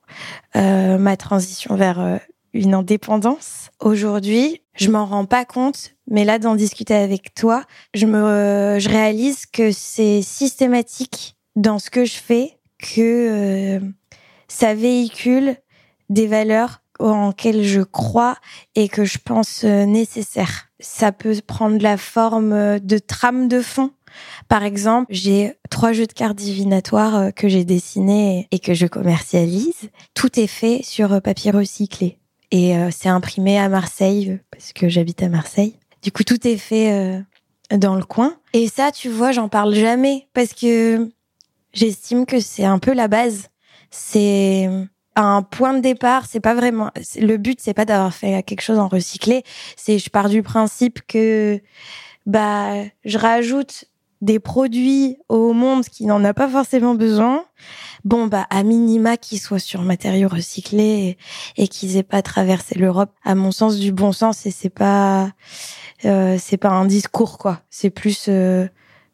ma 0.53 1.17
transition 1.17 1.75
vers 1.75 2.19
une 2.53 2.73
indépendance. 2.73 3.69
Aujourd'hui, 3.79 4.61
je 4.75 4.89
m'en 4.91 5.05
rends 5.05 5.25
pas 5.25 5.45
compte, 5.45 5.95
mais 6.09 6.25
là, 6.25 6.39
d'en 6.39 6.55
discuter 6.55 6.93
avec 6.93 7.33
toi, 7.33 7.63
je 7.95 8.05
me, 8.05 8.77
je 8.79 8.89
réalise 8.89 9.45
que 9.45 9.71
c'est 9.71 10.21
systématique 10.21 11.37
dans 11.57 11.79
ce 11.79 11.89
que 11.89 12.05
je 12.05 12.13
fais 12.13 12.57
que 12.79 13.01
euh, 13.01 13.79
ça 14.47 14.73
véhicule 14.75 15.57
des 16.09 16.27
valeurs 16.27 16.81
en 16.99 17.29
lesquelles 17.29 17.63
je 17.63 17.81
crois 17.81 18.37
et 18.75 18.87
que 18.87 19.03
je 19.03 19.17
pense 19.17 19.63
euh, 19.63 19.85
nécessaires. 19.85 20.67
Ça 20.79 21.11
peut 21.11 21.35
prendre 21.45 21.81
la 21.81 21.97
forme 21.97 22.53
euh, 22.53 22.79
de 22.79 22.99
trame 22.99 23.47
de 23.47 23.61
fond. 23.61 23.91
Par 24.47 24.63
exemple, 24.63 25.07
j'ai 25.09 25.55
trois 25.69 25.93
jeux 25.93 26.07
de 26.07 26.13
cartes 26.13 26.37
divinatoires 26.37 27.33
que 27.35 27.47
j'ai 27.49 27.65
dessinés 27.65 28.47
et 28.51 28.59
que 28.59 28.73
je 28.73 28.87
commercialise. 28.87 29.89
Tout 30.13 30.39
est 30.39 30.47
fait 30.47 30.81
sur 30.83 31.21
papier 31.21 31.51
recyclé 31.51 32.17
et 32.49 32.73
c'est 32.89 33.09
imprimé 33.09 33.59
à 33.59 33.69
Marseille 33.69 34.39
parce 34.49 34.73
que 34.73 34.89
j'habite 34.89 35.21
à 35.21 35.29
Marseille. 35.29 35.77
Du 36.01 36.11
coup, 36.11 36.23
tout 36.23 36.47
est 36.47 36.57
fait 36.57 37.21
dans 37.69 37.95
le 37.95 38.05
coin. 38.05 38.37
Et 38.53 38.67
ça, 38.69 38.91
tu 38.91 39.09
vois, 39.09 39.33
j'en 39.33 39.49
parle 39.49 39.75
jamais 39.75 40.27
parce 40.33 40.53
que 40.53 41.11
J'estime 41.77 42.25
que 42.25 42.39
c'est 42.39 42.65
un 42.65 42.79
peu 42.79 42.91
la 42.91 43.07
base. 43.07 43.50
C'est 43.91 44.67
un 45.15 45.43
point 45.43 45.75
de 45.75 45.79
départ. 45.79 46.25
C'est 46.25 46.39
pas 46.39 46.55
vraiment 46.55 46.89
le 47.19 47.38
but. 47.38 47.60
C'est 47.62 47.75
pas 47.75 47.86
d'avoir 47.86 48.15
fait 48.15 48.41
quelque 48.41 48.62
chose 48.62 48.79
en 48.79 48.88
recyclé. 48.88 49.43
C'est 49.75 50.00
je 50.00 50.10
pars 50.10 50.27
du 50.27 50.41
principe 50.41 51.01
que 51.07 51.62
bah 52.25 52.74
je 53.05 53.19
rajoute 53.19 53.86
des 54.22 54.39
produits 54.39 55.17
au 55.29 55.53
monde 55.53 55.86
qui 55.86 56.07
n'en 56.07 56.24
a 56.24 56.34
pas 56.34 56.50
forcément 56.50 56.96
besoin. 56.96 57.46
Bon 58.05 58.25
bah 58.25 58.48
à 58.50 58.63
minima 58.63 59.15
qu'ils 59.15 59.39
soient 59.39 59.60
sur 59.60 59.84
matériaux 59.84 60.29
recyclés 60.29 61.15
et, 61.57 61.67
qu'ils 61.67 61.96
aient 61.98 62.01
pas 62.01 62.24
traversé 62.24 62.74
l'Europe. 62.74 63.12
À 63.24 63.36
mon 63.36 63.51
sens 63.51 63.77
du 63.77 63.91
bon 63.91 64.12
sens 64.13 64.48
et 64.48 64.51
c'est 64.51 64.72
pas 64.72 65.31
euh, 66.05 66.38
c'est 66.39 66.57
pas 66.57 66.69
un 66.69 66.86
discours 66.86 67.38
quoi. 67.38 67.62
C'est 67.69 67.91
plus 67.91 68.29
euh, 68.29 68.67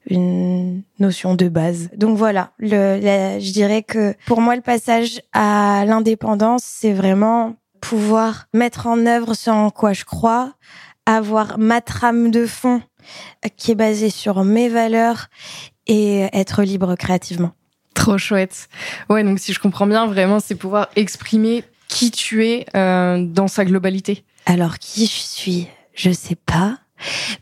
une 0.09 0.83
notion 0.99 1.35
de 1.35 1.47
base. 1.47 1.89
Donc 1.95 2.17
voilà, 2.17 2.51
le, 2.59 2.99
je 3.39 3.51
dirais 3.51 3.83
que 3.83 4.15
pour 4.25 4.41
moi, 4.41 4.55
le 4.55 4.61
passage 4.61 5.21
à 5.33 5.83
l'indépendance, 5.85 6.63
c'est 6.63 6.93
vraiment 6.93 7.55
pouvoir 7.81 8.47
mettre 8.53 8.87
en 8.87 9.05
œuvre 9.05 9.33
ce 9.33 9.49
en 9.49 9.69
quoi 9.69 9.93
je 9.93 10.05
crois, 10.05 10.53
avoir 11.05 11.57
ma 11.57 11.81
trame 11.81 12.31
de 12.31 12.45
fond 12.45 12.81
qui 13.57 13.71
est 13.71 13.75
basée 13.75 14.09
sur 14.09 14.43
mes 14.43 14.69
valeurs 14.69 15.27
et 15.87 16.29
être 16.33 16.63
libre 16.63 16.95
créativement. 16.95 17.51
Trop 17.93 18.17
chouette. 18.17 18.69
Ouais, 19.09 19.23
donc 19.23 19.39
si 19.39 19.53
je 19.53 19.59
comprends 19.59 19.85
bien, 19.85 20.07
vraiment, 20.07 20.39
c'est 20.39 20.55
pouvoir 20.55 20.89
exprimer 20.95 21.63
qui 21.89 22.09
tu 22.11 22.45
es 22.47 22.65
euh, 22.75 23.23
dans 23.23 23.47
sa 23.47 23.65
globalité. 23.65 24.23
Alors 24.45 24.79
qui 24.79 25.05
je 25.05 25.11
suis, 25.11 25.67
je 25.93 26.11
sais 26.11 26.35
pas 26.35 26.79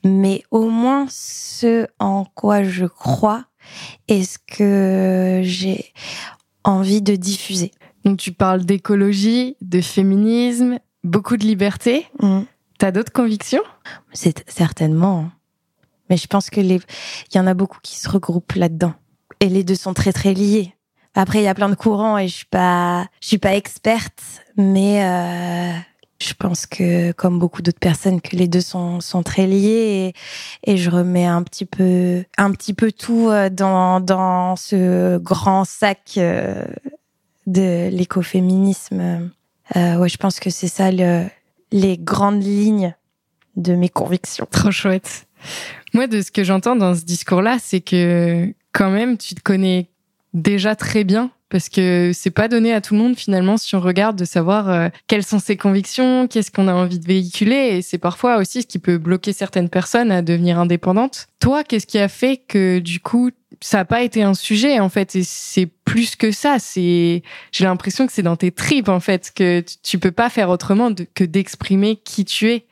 mais 0.03 0.44
au 0.51 0.70
moins 0.70 1.06
ce 1.10 1.88
en 2.00 2.25
quoi 2.25 2.63
je 2.63 2.86
crois 2.86 3.46
et 4.08 4.24
ce 4.24 4.38
que 4.39 5.41
j'ai 5.44 5.94
envie 6.63 7.01
de 7.01 7.15
diffuser. 7.15 7.72
Donc 8.03 8.18
tu 8.18 8.32
parles 8.32 8.65
d'écologie, 8.65 9.56
de 9.62 9.82
féminisme, 9.82 10.80
beaucoup 11.03 11.38
de 11.38 11.46
liberté. 11.46 12.08
Mmh. 12.20 12.41
T'as 12.77 12.91
d'autres 12.91 13.13
convictions? 13.13 13.63
C'est 14.13 14.44
certainement. 14.50 15.30
Mais 16.10 16.18
je 16.18 16.27
pense 16.27 16.50
que 16.50 16.60
les, 16.60 16.82
il 17.32 17.38
y 17.38 17.39
en 17.39 17.48
a 17.48 17.53
beaucoup 17.53 17.80
qui 17.82 17.98
se 17.98 18.10
regroupent 18.10 18.53
là-dedans. 18.53 18.94
Et 19.39 19.50
les 19.50 19.63
deux 19.63 19.75
sont 19.75 19.94
très 19.94 20.12
très 20.12 20.34
liés. 20.34 20.74
Après, 21.13 21.39
il 21.39 21.44
y 21.44 21.48
a 21.48 21.53
plein 21.53 21.70
de 21.70 21.75
courants 21.75 22.18
et 22.18 22.27
je 22.27 22.36
suis 22.36 22.46
pas, 22.46 23.08
je 23.22 23.27
suis 23.27 23.38
pas 23.38 23.56
experte, 23.56 24.22
mais 24.56 25.03
euh, 25.03 25.77
je 26.22 26.34
pense 26.34 26.66
que, 26.66 27.12
comme 27.13 27.40
beaucoup 27.40 27.62
d'autres 27.62 27.80
personnes, 27.80 28.22
que 28.22 28.36
les 28.36 28.48
deux 28.48 28.62
sont, 28.62 29.00
très 29.25 29.48
liés 29.48 30.13
et, 30.66 30.78
je 30.78 30.90
remets 30.90 31.25
un 31.25 31.44
petit 31.44 31.66
peu, 31.66 32.24
un 32.38 32.51
petit 32.51 32.74
peu 32.74 32.92
tout 32.92 33.30
euh, 33.30 33.50
dans, 33.50 34.56
ce 34.56 35.18
grand 35.18 35.66
sac 35.66 36.13
euh, 36.18 36.63
de 37.48 37.90
l'écoféminisme. 37.90 39.32
Euh, 39.75 39.96
ouais, 39.98 40.10
je 40.10 40.18
pense 40.18 40.40
que 40.40 40.50
c'est 40.50 40.68
ça 40.68 40.92
le, 40.92 41.25
les 41.72 41.98
grandes 41.98 42.44
lignes 42.44 42.94
de 43.56 43.74
mes 43.74 43.90
convictions. 43.90 44.48
Trop 44.51 44.72
chouette. 44.72 45.28
Moi, 45.94 46.08
de 46.08 46.22
ce 46.22 46.32
que 46.32 46.44
j'entends 46.44 46.75
dans 46.75 46.96
ce 46.96 47.04
discours-là, 47.04 47.58
c'est 47.60 47.82
que 47.82 48.54
quand 48.74 48.92
même, 48.92 49.18
tu 49.18 49.36
te 49.36 49.42
connais 49.42 49.90
déjà 50.34 50.75
très 50.75 51.04
bien 51.04 51.32
parce 51.51 51.67
que 51.70 52.12
c'est 52.13 52.31
pas 52.31 52.48
donné 52.48 52.74
à 52.74 52.81
tout 52.81 52.96
le 52.96 53.01
monde 53.01 53.15
finalement 53.15 53.58
si 53.58 53.75
on 53.75 53.81
regarde 53.81 54.15
de 54.15 54.25
savoir 54.25 54.70
euh, 54.70 54.88
quelles 55.08 55.24
sont 55.24 55.38
ses 55.38 55.58
convictions, 55.58 56.27
qu'est-ce 56.27 56.50
qu'on 56.50 56.70
a 56.70 56.74
envie 56.74 56.98
de 56.98 57.05
véhiculer 57.05 57.75
et 57.77 57.81
c'est 57.81 57.98
parfois 57.98 58.38
aussi 58.38 58.62
ce 58.62 58.67
qui 58.67 58.79
peut 58.79 58.98
bloquer 58.98 59.34
certaines 59.34 59.70
personnes 59.70 60.12
à 60.12 60.22
devenir 60.22 60.58
indépendantes. 60.58 61.27
Toi, 61.39 61.63
qu'est-ce 61.63 61.86
qui 61.86 62.00
a 62.00 62.08
fait 62.08 62.38
que 62.38 62.79
du 62.79 63.01
coup 63.01 63.31
ça 63.60 63.77
n'a 63.79 63.86
pas 63.86 64.01
été 64.01 64.24
un 64.24 64.34
sujet 64.34 64.79
en 64.79 64.88
fait? 64.88 65.15
Et 65.15 65.24
c'est 65.24 65.67
plus 65.84 66.15
que 66.15 66.31
ça, 66.31 66.58
c'est 66.58 67.22
j'ai 67.51 67.65
l'impression 67.65 68.08
que 68.08 68.13
c'est 68.13 68.24
dans 68.24 68.38
tes 68.38 68.51
tripes 68.51 68.89
en 68.89 69.01
fait 69.01 69.31
que 69.36 69.63
tu 69.84 70.00
peux 70.00 70.12
pas 70.12 70.29
faire 70.29 70.50
autrement 70.50 70.89
que 71.13 71.25
d'exprimer 71.25 71.98
qui 71.98 72.24
tu 72.24 72.50
es. 72.50 72.65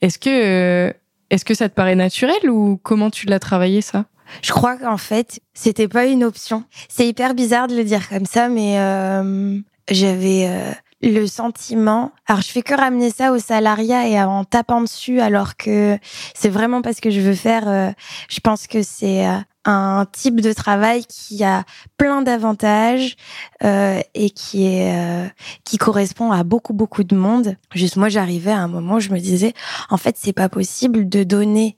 Est-ce 0.00 0.18
que 0.18 0.30
euh, 0.30 0.92
est-ce 1.30 1.44
que 1.44 1.54
ça 1.54 1.68
te 1.68 1.74
paraît 1.74 1.96
naturel 1.96 2.48
ou 2.48 2.78
comment 2.82 3.10
tu 3.10 3.26
l'as 3.26 3.40
travaillé 3.40 3.80
ça? 3.80 4.04
Je 4.42 4.52
crois 4.52 4.76
qu'en 4.76 4.96
fait, 4.96 5.40
c'était 5.54 5.88
pas 5.88 6.06
une 6.06 6.24
option. 6.24 6.64
C'est 6.88 7.06
hyper 7.06 7.34
bizarre 7.34 7.68
de 7.68 7.76
le 7.76 7.84
dire 7.84 8.08
comme 8.08 8.26
ça, 8.26 8.48
mais 8.48 8.78
euh, 8.78 9.58
j'avais 9.90 10.46
euh, 10.48 10.72
le 11.02 11.26
sentiment. 11.26 12.12
Alors, 12.26 12.40
je 12.40 12.48
fais 12.48 12.62
que 12.62 12.74
ramener 12.74 13.10
ça 13.10 13.32
au 13.32 13.38
salariat 13.38 14.08
et 14.08 14.20
en 14.22 14.44
tapant 14.44 14.80
dessus, 14.80 15.20
alors 15.20 15.56
que 15.56 15.98
c'est 16.34 16.48
vraiment 16.48 16.82
pas 16.82 16.92
ce 16.92 17.00
que 17.00 17.10
je 17.10 17.20
veux 17.20 17.34
faire. 17.34 17.68
Euh, 17.68 17.90
je 18.30 18.40
pense 18.40 18.66
que 18.66 18.82
c'est 18.82 19.26
un 19.64 20.06
type 20.10 20.40
de 20.40 20.52
travail 20.52 21.04
qui 21.06 21.44
a 21.44 21.64
plein 21.96 22.22
d'avantages 22.22 23.16
euh, 23.62 24.00
et 24.14 24.30
qui 24.30 24.66
est 24.66 24.96
euh, 24.96 25.28
qui 25.64 25.78
correspond 25.78 26.32
à 26.32 26.42
beaucoup 26.42 26.72
beaucoup 26.72 27.04
de 27.04 27.16
monde. 27.16 27.56
Juste 27.74 27.96
moi, 27.96 28.08
j'arrivais 28.08 28.52
à 28.52 28.58
un 28.58 28.68
moment 28.68 28.96
où 28.96 29.00
je 29.00 29.10
me 29.10 29.18
disais, 29.18 29.52
en 29.90 29.96
fait, 29.96 30.16
c'est 30.18 30.32
pas 30.32 30.48
possible 30.48 31.08
de 31.08 31.22
donner 31.22 31.76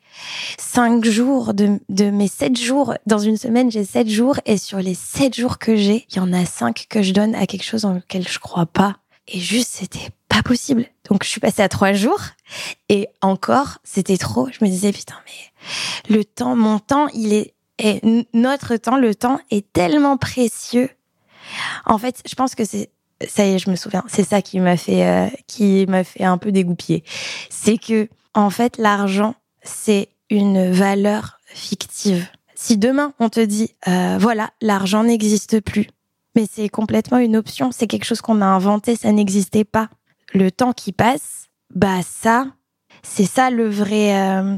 cinq 0.58 1.04
jours 1.04 1.54
de, 1.54 1.80
de 1.88 2.10
mes 2.10 2.28
sept 2.28 2.58
jours 2.58 2.94
dans 3.06 3.18
une 3.18 3.36
semaine. 3.36 3.70
J'ai 3.70 3.84
sept 3.84 4.08
jours 4.08 4.38
et 4.46 4.58
sur 4.58 4.78
les 4.78 4.94
sept 4.94 5.34
jours 5.34 5.58
que 5.58 5.76
j'ai, 5.76 6.06
il 6.10 6.16
y 6.16 6.20
en 6.20 6.32
a 6.32 6.44
cinq 6.44 6.86
que 6.88 7.02
je 7.02 7.12
donne 7.12 7.34
à 7.34 7.46
quelque 7.46 7.64
chose 7.64 7.84
en 7.84 7.94
lequel 7.94 8.26
je 8.26 8.38
crois 8.38 8.66
pas. 8.66 8.96
Et 9.28 9.40
juste, 9.40 9.70
c'était 9.72 10.10
pas 10.28 10.42
possible. 10.42 10.86
Donc, 11.08 11.24
je 11.24 11.28
suis 11.28 11.40
passée 11.40 11.62
à 11.62 11.68
trois 11.68 11.94
jours 11.94 12.20
et 12.88 13.08
encore, 13.22 13.78
c'était 13.82 14.18
trop. 14.18 14.48
Je 14.50 14.62
me 14.62 14.70
disais, 14.70 14.92
putain, 14.92 15.14
mais 15.26 16.14
le 16.14 16.24
temps, 16.24 16.56
mon 16.56 16.78
temps, 16.78 17.08
il 17.14 17.32
est 17.32 17.53
et 17.78 18.26
notre 18.32 18.76
temps, 18.76 18.96
le 18.96 19.14
temps 19.14 19.38
est 19.50 19.72
tellement 19.72 20.16
précieux. 20.16 20.90
En 21.84 21.98
fait, 21.98 22.22
je 22.26 22.34
pense 22.34 22.54
que 22.54 22.64
c'est 22.64 22.90
ça 23.28 23.46
y 23.46 23.54
est, 23.54 23.58
je 23.58 23.70
me 23.70 23.76
souviens. 23.76 24.04
C'est 24.08 24.24
ça 24.24 24.42
qui 24.42 24.60
m'a 24.60 24.76
fait, 24.76 25.06
euh, 25.06 25.28
qui 25.46 25.86
m'a 25.86 26.04
fait 26.04 26.24
un 26.24 26.38
peu 26.38 26.52
dégoupiller. 26.52 27.04
C'est 27.48 27.78
que, 27.78 28.08
en 28.34 28.50
fait, 28.50 28.76
l'argent, 28.78 29.34
c'est 29.62 30.08
une 30.30 30.70
valeur 30.70 31.38
fictive. 31.46 32.26
Si 32.54 32.76
demain 32.78 33.12
on 33.18 33.28
te 33.28 33.40
dit, 33.40 33.74
euh, 33.88 34.16
voilà, 34.18 34.50
l'argent 34.60 35.04
n'existe 35.04 35.60
plus, 35.60 35.88
mais 36.34 36.46
c'est 36.50 36.68
complètement 36.68 37.18
une 37.18 37.36
option, 37.36 37.70
c'est 37.72 37.86
quelque 37.86 38.04
chose 38.04 38.20
qu'on 38.20 38.40
a 38.40 38.46
inventé, 38.46 38.96
ça 38.96 39.12
n'existait 39.12 39.64
pas. 39.64 39.88
Le 40.32 40.50
temps 40.50 40.72
qui 40.72 40.92
passe, 40.92 41.48
bah 41.74 42.00
ça, 42.02 42.46
c'est 43.04 43.26
ça 43.26 43.50
le 43.50 43.68
vrai, 43.68 44.16
euh, 44.16 44.56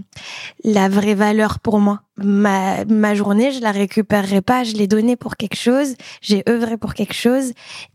la 0.65 0.89
vraie 0.89 1.15
valeur 1.15 1.59
pour 1.59 1.81
moi. 1.81 2.01
Ma, 2.17 2.85
ma 2.87 3.15
journée, 3.15 3.51
je 3.51 3.61
la 3.61 3.73
récupérerai 3.73 4.41
pas, 4.41 4.65
je 4.65 4.75
l'ai 4.75 4.87
donnée 4.87 5.17
pour 5.17 5.37
quelque 5.37 5.57
chose, 5.57 5.95
j'ai 6.23 6.43
œuvré 6.49 6.79
pour 6.79 6.95
quelque 6.95 7.15
chose. 7.15 7.53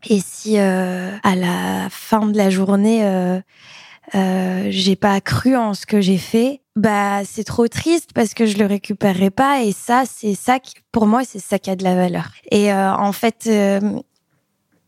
Et 0.09 0.19
si 0.19 0.59
euh, 0.59 1.15
à 1.23 1.35
la 1.35 1.87
fin 1.89 2.27
de 2.27 2.37
la 2.37 2.49
journée, 2.49 3.03
euh, 3.03 3.39
euh, 4.13 4.67
j'ai 4.69 4.95
pas 4.95 5.21
cru 5.21 5.55
en 5.55 5.73
ce 5.73 5.85
que 5.85 6.01
j'ai 6.01 6.17
fait, 6.17 6.61
bah 6.75 7.23
c'est 7.23 7.43
trop 7.43 7.67
triste 7.67 8.11
parce 8.13 8.33
que 8.33 8.45
je 8.45 8.57
le 8.57 8.65
récupérerai 8.65 9.31
pas. 9.31 9.63
Et 9.63 9.71
ça, 9.71 10.03
c'est 10.05 10.35
ça 10.35 10.59
qui, 10.59 10.75
pour 10.91 11.07
moi, 11.07 11.23
c'est 11.23 11.39
ça 11.39 11.59
qui 11.59 11.69
a 11.69 11.75
de 11.75 11.83
la 11.83 11.95
valeur. 11.95 12.29
Et 12.51 12.73
euh, 12.73 12.93
en 12.93 13.13
fait, 13.13 13.49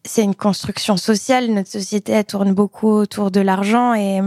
c'est 0.06 0.24
une 0.24 0.36
construction 0.36 0.98
sociale. 0.98 1.52
Notre 1.52 1.70
société, 1.70 2.12
elle 2.12 2.26
tourne 2.26 2.54
beaucoup 2.54 2.90
autour 2.90 3.32
de 3.32 3.40
l'argent 3.40 3.94
et, 3.94 4.20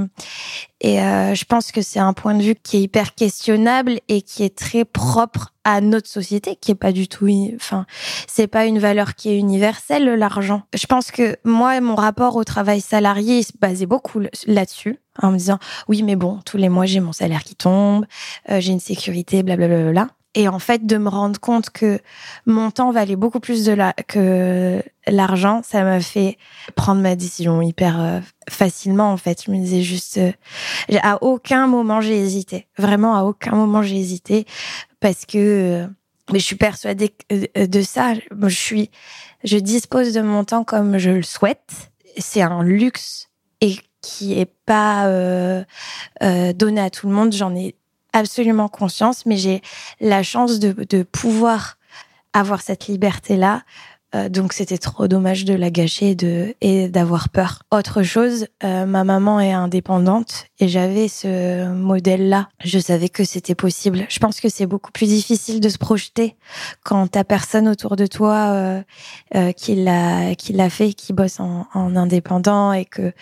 et 0.81 1.01
euh, 1.01 1.35
je 1.35 1.45
pense 1.45 1.73
que 1.73 1.83
c'est 1.83 1.99
un 1.99 2.13
point 2.13 2.35
de 2.35 2.43
vue 2.43 2.55
qui 2.55 2.79
est 2.79 2.83
hyper 2.83 3.15
questionnable 3.15 4.01
et 4.09 4.23
qui 4.23 4.43
est 4.43 4.57
très 4.57 4.85
propre 4.85 5.53
à 5.65 5.81
notre 5.81 6.09
société, 6.09 6.57
qui 6.57 6.71
est 6.71 6.77
pas 6.77 6.93
du 6.93 7.09
tout, 7.09 7.29
enfin, 7.57 7.87
c'est 8.29 8.47
pas 8.47 8.67
une 8.67 8.79
valeur 8.79 9.17
qui 9.17 9.31
est 9.31 9.39
universelle, 9.39 10.05
l'argent. 10.15 10.63
Je 10.75 10.87
pense 10.87 11.11
que 11.11 11.37
moi, 11.45 11.81
mon 11.81 11.97
rapport 11.97 12.37
au 12.37 12.45
travail 12.45 12.81
salarié, 12.81 13.39
il 13.39 13.45
se 13.45 13.53
basait 13.61 13.87
beaucoup 13.87 14.21
là-dessus, 14.47 15.01
en 15.21 15.33
me 15.33 15.39
disant, 15.39 15.59
oui, 15.89 16.05
mais 16.05 16.15
bon, 16.15 16.39
tous 16.47 16.57
les 16.57 16.69
mois, 16.69 16.87
j'ai 16.87 17.01
mon 17.01 17.13
salaire 17.13 17.43
qui 17.43 17.57
tombe, 17.57 18.07
euh, 18.49 18.61
j'ai 18.61 18.73
une 18.73 18.81
sécurité, 18.81 19.43
blablabla. 19.43 20.09
Et 20.39 20.49
en 20.49 20.59
fait, 20.59 20.85
de 20.85 20.99
me 20.99 21.09
rendre 21.09 21.41
compte 21.41 21.71
que 21.71 21.99
mon 22.45 22.71
temps 22.71 22.91
valait 22.93 23.17
beaucoup 23.17 23.41
plus 23.41 23.71
que 24.07 24.83
l'argent, 25.07 25.63
ça 25.65 25.83
m'a 25.83 25.99
fait 26.01 26.37
prendre 26.75 27.01
ma 27.01 27.17
décision 27.17 27.63
hyper 27.63 27.99
euh, 27.99 28.21
facilement, 28.51 29.11
en 29.11 29.17
fait. 29.17 29.45
Je 29.47 29.51
me 29.51 29.57
disais 29.57 29.81
juste, 29.81 30.19
euh, 30.19 30.33
à 31.03 31.23
aucun 31.23 31.67
moment 31.67 32.03
j'ai 32.03 32.19
hésité. 32.19 32.67
Vraiment, 32.77 33.17
à 33.17 33.23
aucun 33.23 33.53
moment 33.53 33.83
j'ai 33.83 33.97
hésité 33.97 34.45
parce 35.01 35.25
que, 35.25 35.39
euh, 35.39 35.87
mais 36.31 36.39
je 36.39 36.45
suis 36.45 36.57
persuadée 36.57 37.15
de 37.31 37.81
ça. 37.81 38.13
Je 38.31 38.49
suis, 38.49 38.91
je 39.43 39.57
dispose 39.57 40.13
de 40.13 40.21
mon 40.21 40.45
temps 40.45 40.65
comme 40.65 40.99
je 40.99 41.11
le 41.11 41.23
souhaite. 41.23 41.91
C'est 42.19 42.43
un 42.43 42.63
luxe 42.63 43.31
et 43.63 43.77
qui 44.03 44.39
est 44.39 44.53
pas 44.67 45.05
donné 46.21 46.81
à 46.81 46.91
tout 46.91 47.09
le 47.09 47.15
monde. 47.15 47.33
J'en 47.33 47.55
ai 47.55 47.75
absolument 48.17 48.69
conscience, 48.69 49.27
mais 49.27 49.37
j'ai 49.37 49.61
la 50.01 50.23
chance 50.23 50.59
de, 50.59 51.03
pouvoir 51.03 51.77
avoir 52.33 52.61
cette 52.61 52.87
liberté-là 52.87 53.63
euh, 54.17 54.29
donc 54.29 54.53
c'était 54.53 54.79
trop 54.79 55.09
dommage 55.09 55.45
de 55.45 55.55
la 55.55 55.71
gâcher 55.71 56.15
de, 56.15 56.55
et 56.61 56.89
d'avoir 56.89 57.29
peur. 57.29 57.63
Autre 57.71 58.03
chose, 58.03 58.47
euh, 58.65 58.87
ma 58.87 59.05
maman 59.05 59.41
est 59.41 59.53
indépendante 59.53 60.47
et 60.59 60.69
j'avais 60.69 61.09
ce 61.09 61.69
modèle-là. 61.73 62.49
Je 62.65 62.79
savais 62.79 63.09
que 63.09 63.25
c'était 63.25 63.55
possible. 63.55 64.07
Je 64.09 64.19
pense 64.19 64.41
que 64.41 64.49
c'est 64.49 64.67
beaucoup 64.67 64.93
plus 64.93 65.07
difficile 65.07 65.61
de 65.61 65.69
se 65.69 65.79
projeter 65.79 66.37
quand 66.85 67.09
t'as 67.09 67.25
personne 67.25 67.69
autour 67.69 67.97
de 67.97 68.07
toi 68.07 68.83
euh, 69.35 69.53
qui 69.53 69.75
l'a 69.75 70.35
qui 70.35 70.53
l'a 70.53 70.71
fait, 70.71 70.93
qui 70.95 71.13
bosse 71.13 71.41
en, 71.41 71.67
en, 71.75 71.97
indépendant 71.97 72.73
et 72.73 72.85
que 72.85 73.13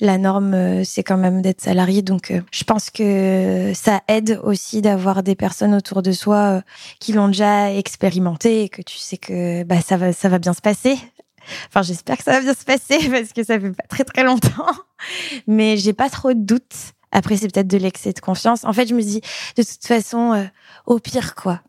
la 0.00 0.18
norme 0.18 0.84
c'est 0.84 1.02
quand 1.02 1.16
même 1.16 1.42
d'être 1.42 1.60
salarié. 1.60 2.02
Donc 2.02 2.32
je 2.52 2.64
pense 2.64 2.90
que 2.90 3.72
ça 3.74 4.02
aide 4.08 4.40
aussi 4.44 4.82
d'avoir 4.82 5.22
des 5.22 5.34
personnes 5.34 5.74
autour 5.74 6.02
de 6.02 6.12
soi 6.12 6.62
qui 7.00 7.12
l'ont 7.12 7.28
déjà 7.28 7.72
expérimenté 7.72 8.64
et 8.64 8.68
que 8.68 8.82
tu 8.82 8.98
sais 8.98 9.16
que 9.16 9.64
bah 9.64 9.80
ça 9.80 9.96
va 9.96 10.12
ça 10.12 10.28
va 10.28 10.38
se 10.52 10.60
passer. 10.60 10.98
Enfin, 11.68 11.82
j'espère 11.82 12.16
que 12.16 12.24
ça 12.24 12.32
va 12.32 12.40
bien 12.40 12.54
se 12.54 12.64
passer 12.64 13.08
parce 13.10 13.32
que 13.32 13.44
ça 13.44 13.58
fait 13.60 13.72
pas 13.72 13.86
très 13.88 14.04
très 14.04 14.24
longtemps. 14.24 14.66
Mais 15.46 15.76
j'ai 15.76 15.92
pas 15.92 16.10
trop 16.10 16.32
de 16.32 16.40
doutes. 16.40 16.92
Après, 17.12 17.36
c'est 17.36 17.48
peut-être 17.48 17.68
de 17.68 17.78
l'excès 17.78 18.12
de 18.12 18.20
confiance. 18.20 18.64
En 18.64 18.72
fait, 18.72 18.86
je 18.86 18.94
me 18.94 19.00
dis, 19.00 19.20
de 19.56 19.62
toute 19.62 19.86
façon, 19.86 20.32
euh, 20.32 20.44
au 20.86 20.98
pire, 20.98 21.34
quoi. 21.36 21.60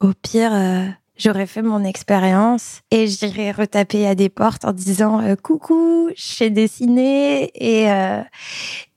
Au 0.00 0.12
pire, 0.14 0.54
euh, 0.54 0.86
j'aurais 1.18 1.46
fait 1.46 1.62
mon 1.62 1.84
expérience 1.84 2.80
et 2.90 3.06
j'irais 3.06 3.50
retaper 3.50 4.06
à 4.06 4.14
des 4.14 4.28
portes 4.28 4.64
en 4.64 4.72
disant 4.72 5.20
euh, 5.20 5.34
coucou, 5.36 6.10
je 6.16 6.22
sais 6.22 6.50
dessiner 6.50 7.50
et 7.54 7.90
euh, 7.90 8.22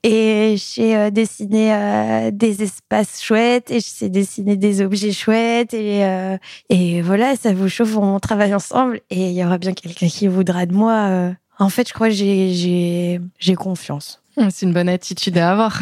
et 0.04 0.56
j'ai 0.56 0.96
euh, 0.96 1.10
dessiné 1.10 1.74
euh, 1.74 2.30
des 2.32 2.62
espaces 2.62 3.22
chouettes 3.22 3.70
et 3.70 3.80
je 3.80 3.86
sais 3.86 4.08
dessiner 4.08 4.56
des 4.56 4.80
objets 4.80 5.12
chouettes 5.12 5.74
et 5.74 6.02
et 6.68 7.02
voilà, 7.02 7.36
ça 7.36 7.52
vous 7.52 7.68
chauffe, 7.68 7.96
on 7.96 8.18
travaille 8.20 8.54
ensemble 8.54 9.00
et 9.10 9.28
il 9.28 9.32
y 9.32 9.44
aura 9.44 9.58
bien 9.58 9.72
quelqu'un 9.72 10.08
qui 10.08 10.28
voudra 10.28 10.66
de 10.66 10.74
moi. 10.74 11.34
En 11.62 11.68
fait, 11.68 11.88
je 11.88 11.94
crois 11.94 12.08
que 12.08 12.14
j'ai 12.14 13.54
confiance. 13.54 14.20
C'est 14.50 14.64
une 14.64 14.72
bonne 14.72 14.88
attitude 14.88 15.36
à 15.36 15.50
avoir. 15.50 15.80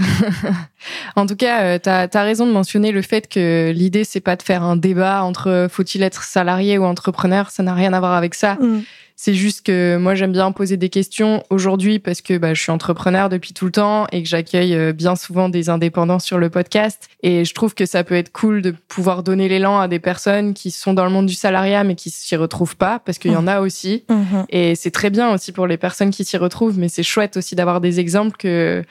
en 1.16 1.25
tout 1.25 1.37
cas, 1.37 1.62
euh, 1.62 1.79
tu 1.79 1.88
as, 1.88 2.23
raison 2.23 2.47
de 2.47 2.53
mentionner 2.53 2.90
le 2.90 3.01
fait 3.01 3.29
que 3.29 3.71
l'idée, 3.73 4.03
c'est 4.03 4.21
pas 4.21 4.35
de 4.35 4.43
faire 4.43 4.64
un 4.64 4.77
débat 4.77 5.23
entre 5.23 5.69
faut-il 5.71 6.03
être 6.03 6.25
salarié 6.25 6.77
ou 6.77 6.85
entrepreneur? 6.85 7.51
Ça 7.51 7.62
n'a 7.62 7.75
rien 7.75 7.93
à 7.93 8.01
voir 8.01 8.14
avec 8.14 8.35
ça. 8.35 8.55
Mm. 8.55 8.83
C'est 9.23 9.35
juste 9.35 9.67
que 9.67 9.99
moi, 9.99 10.15
j'aime 10.15 10.33
bien 10.33 10.51
poser 10.51 10.79
des 10.79 10.89
questions 10.89 11.45
aujourd'hui 11.51 11.99
parce 11.99 12.23
que 12.23 12.39
bah, 12.39 12.55
je 12.55 12.63
suis 12.63 12.73
entrepreneur 12.73 13.29
depuis 13.29 13.53
tout 13.53 13.67
le 13.67 13.71
temps 13.71 14.07
et 14.13 14.23
que 14.23 14.29
j'accueille 14.31 14.75
euh, 14.75 14.95
bien 14.95 15.15
souvent 15.15 15.51
des 15.51 15.69
indépendants 15.69 16.19
sur 16.19 16.39
le 16.39 16.49
podcast. 16.49 17.11
Et 17.23 17.45
je 17.45 17.53
trouve 17.53 17.75
que 17.75 17.85
ça 17.85 18.03
peut 18.03 18.15
être 18.15 18.33
cool 18.33 18.63
de 18.63 18.71
pouvoir 18.89 19.23
donner 19.23 19.47
l'élan 19.47 19.79
à 19.79 19.89
des 19.89 19.99
personnes 19.99 20.55
qui 20.55 20.71
sont 20.71 20.95
dans 20.95 21.05
le 21.05 21.11
monde 21.11 21.27
du 21.27 21.35
salariat 21.35 21.85
mais 21.85 21.97
qui 21.97 22.09
s'y 22.09 22.35
retrouvent 22.35 22.79
pas 22.79 22.99
parce 22.99 23.19
qu'il 23.19 23.33
y 23.33 23.37
en 23.37 23.47
a 23.47 23.61
aussi. 23.61 24.05
Mm-hmm. 24.09 24.45
Et 24.49 24.75
c'est 24.75 24.91
très 24.91 25.11
bien 25.11 25.35
aussi 25.35 25.53
pour 25.53 25.67
les 25.67 25.77
personnes 25.77 26.13
qui 26.13 26.25
s'y 26.25 26.39
retrouvent, 26.39 26.79
mais 26.79 26.89
c'est 26.89 27.03
chouette 27.03 27.37
aussi 27.37 27.55
d'avoir 27.55 27.83
des 27.83 28.01
exemples 28.01 28.39
que 28.39 28.83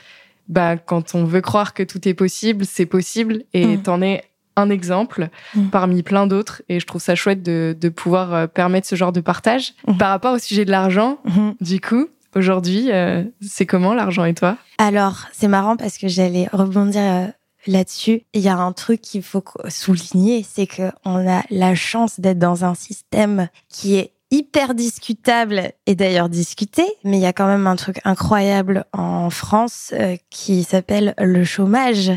bah, 0.47 0.77
quand 0.77 1.15
on 1.15 1.23
veut 1.23 1.41
croire 1.41 1.73
que 1.73 1.81
tout 1.81 2.07
est 2.07 2.13
possible, 2.13 2.65
c'est 2.65 2.85
possible 2.85 3.45
et 3.55 3.65
mm. 3.65 3.81
t'en 3.81 4.03
es 4.03 4.28
un 4.59 4.69
exemple 4.69 5.29
mm. 5.55 5.69
parmi 5.69 6.03
plein 6.03 6.27
d'autres 6.27 6.61
et 6.69 6.79
je 6.79 6.85
trouve 6.85 7.01
ça 7.01 7.15
chouette 7.15 7.43
de, 7.43 7.75
de 7.79 7.89
pouvoir 7.89 8.33
euh, 8.33 8.47
permettre 8.47 8.87
ce 8.87 8.95
genre 8.95 9.11
de 9.11 9.21
partage. 9.21 9.73
Mm. 9.87 9.97
Par 9.97 10.09
rapport 10.09 10.33
au 10.33 10.39
sujet 10.39 10.65
de 10.65 10.71
l'argent, 10.71 11.19
mm-hmm. 11.25 11.53
du 11.61 11.81
coup, 11.81 12.07
aujourd'hui, 12.35 12.91
euh, 12.91 13.23
c'est 13.41 13.65
comment 13.65 13.93
l'argent 13.93 14.25
et 14.25 14.33
toi? 14.33 14.57
Alors, 14.77 15.25
c'est 15.33 15.47
marrant 15.47 15.77
parce 15.77 15.97
que 15.97 16.07
j'allais 16.07 16.47
rebondir 16.51 17.01
euh, 17.01 17.27
là-dessus. 17.67 18.23
Il 18.33 18.41
y 18.41 18.49
a 18.49 18.57
un 18.57 18.71
truc 18.71 19.01
qu'il 19.01 19.23
faut 19.23 19.43
souligner, 19.67 20.45
c'est 20.47 20.67
que 20.67 20.91
on 21.05 21.27
a 21.27 21.43
la 21.49 21.75
chance 21.75 22.19
d'être 22.19 22.39
dans 22.39 22.65
un 22.65 22.75
système 22.75 23.47
qui 23.69 23.95
est 23.95 24.13
hyper 24.31 24.75
discutable 24.75 25.71
et 25.87 25.95
d'ailleurs 25.95 26.29
discuté, 26.29 26.83
mais 27.03 27.17
il 27.17 27.21
y 27.21 27.25
a 27.25 27.33
quand 27.33 27.47
même 27.47 27.65
un 27.65 27.75
truc 27.75 27.99
incroyable 28.05 28.85
en 28.93 29.31
France 29.31 29.91
qui 30.29 30.61
s'appelle 30.63 31.15
le 31.17 31.43
chômage, 31.43 32.11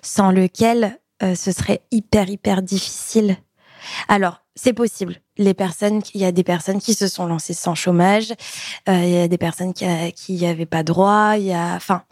sans 0.00 0.30
lequel 0.30 0.99
euh, 1.22 1.34
ce 1.34 1.52
serait 1.52 1.82
hyper 1.90 2.28
hyper 2.28 2.62
difficile. 2.62 3.36
Alors, 4.08 4.42
c'est 4.56 4.72
possible. 4.74 5.16
Les 5.38 5.54
personnes, 5.54 6.02
il 6.12 6.20
y 6.20 6.26
a 6.26 6.32
des 6.32 6.44
personnes 6.44 6.80
qui 6.80 6.92
se 6.92 7.08
sont 7.08 7.24
lancées 7.24 7.54
sans 7.54 7.74
chômage, 7.74 8.30
euh, 8.88 9.02
il 9.02 9.10
y 9.10 9.18
a 9.18 9.26
des 9.26 9.38
personnes 9.38 9.72
qui 9.72 10.32
n'y 10.34 10.46
avaient 10.46 10.66
pas 10.66 10.82
droit, 10.82 11.32
il 11.36 11.44
y 11.44 11.52
a, 11.52 11.76
enfin, 11.76 12.02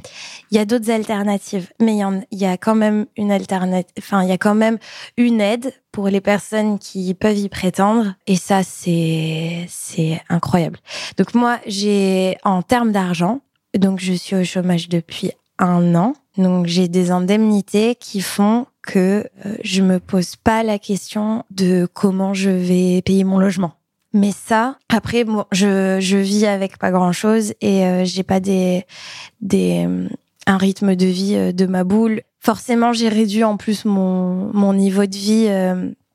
il 0.51 0.57
y 0.57 0.61
a 0.61 0.65
d'autres 0.65 0.91
alternatives. 0.91 1.69
Mais 1.79 1.99
il 1.99 2.25
y, 2.31 2.37
y 2.37 2.47
a 2.47 2.57
quand 2.57 2.75
même 2.75 3.07
une 3.17 3.31
alternative, 3.31 3.93
enfin, 3.99 4.23
il 4.23 4.31
y 4.31 4.33
a 4.33 4.39
quand 4.39 4.55
même 4.55 4.79
une 5.19 5.43
aide 5.43 5.75
pour 5.93 6.09
les 6.09 6.23
personnes 6.23 6.79
qui 6.79 7.13
peuvent 7.13 7.37
y 7.37 7.51
prétendre. 7.51 8.15
Et 8.27 8.37
ça, 8.37 8.63
c'est, 8.63 9.67
c'est 9.69 10.23
incroyable. 10.31 10.79
Donc 11.19 11.35
moi, 11.35 11.59
j'ai, 11.67 12.39
en 12.45 12.63
termes 12.63 12.93
d'argent, 12.93 13.41
donc 13.77 14.01
je 14.01 14.15
suis 14.15 14.37
au 14.37 14.45
chômage 14.45 14.89
depuis 14.89 15.33
un 15.59 15.95
an. 15.95 16.15
Donc 16.39 16.67
j'ai 16.67 16.89
des 16.89 17.11
indemnités 17.11 17.97
qui 17.97 18.21
font 18.21 18.67
que 18.89 19.29
euh, 19.45 19.55
je 19.63 19.83
me 19.83 20.01
pose 20.01 20.37
pas 20.37 20.63
la 20.63 20.79
question 20.79 21.45
de 21.51 21.87
comment 21.93 22.33
je 22.33 22.49
vais 22.49 23.03
payer 23.03 23.23
mon 23.23 23.39
logement. 23.39 23.75
Mais 24.15 24.33
ça, 24.33 24.79
après, 24.89 25.25
bon, 25.25 25.45
je, 25.53 25.99
je 26.01 26.17
vis 26.17 26.47
avec 26.47 26.79
pas 26.79 26.91
grand 26.91 27.13
chose 27.13 27.53
et 27.61 27.85
euh, 27.85 28.05
j'ai 28.07 28.23
pas 28.23 28.41
des, 28.41 28.87
des, 29.43 29.87
un 30.47 30.57
rythme 30.57 30.97
de 30.97 31.05
vie 31.05 31.35
euh, 31.37 31.53
de 31.53 31.67
ma 31.67 31.85
boule. 31.85 32.23
Forcément, 32.41 32.95
j'ai 32.95 33.11
réduit 33.11 33.45
en 33.45 33.59
plus 33.59 33.85
mon, 33.85 34.51
mon 34.55 34.73
niveau 34.73 35.05
de 35.05 35.17
vie, 35.17 35.49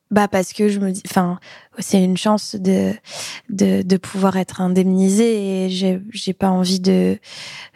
bah 0.09 0.27
parce 0.29 0.53
que 0.53 0.69
je 0.69 0.79
me 0.79 0.91
dis, 0.91 1.03
enfin, 1.05 1.37
c'est 1.79 2.01
une 2.01 2.15
chance 2.15 2.55
de, 2.55 2.93
de, 3.49 3.81
de 3.81 3.97
pouvoir 3.97 4.37
être 4.37 4.61
indemnisée 4.61 5.65
et 5.65 5.69
j'ai, 5.69 6.01
j'ai 6.11 6.33
pas 6.33 6.49
envie 6.49 6.79
de, 6.79 7.19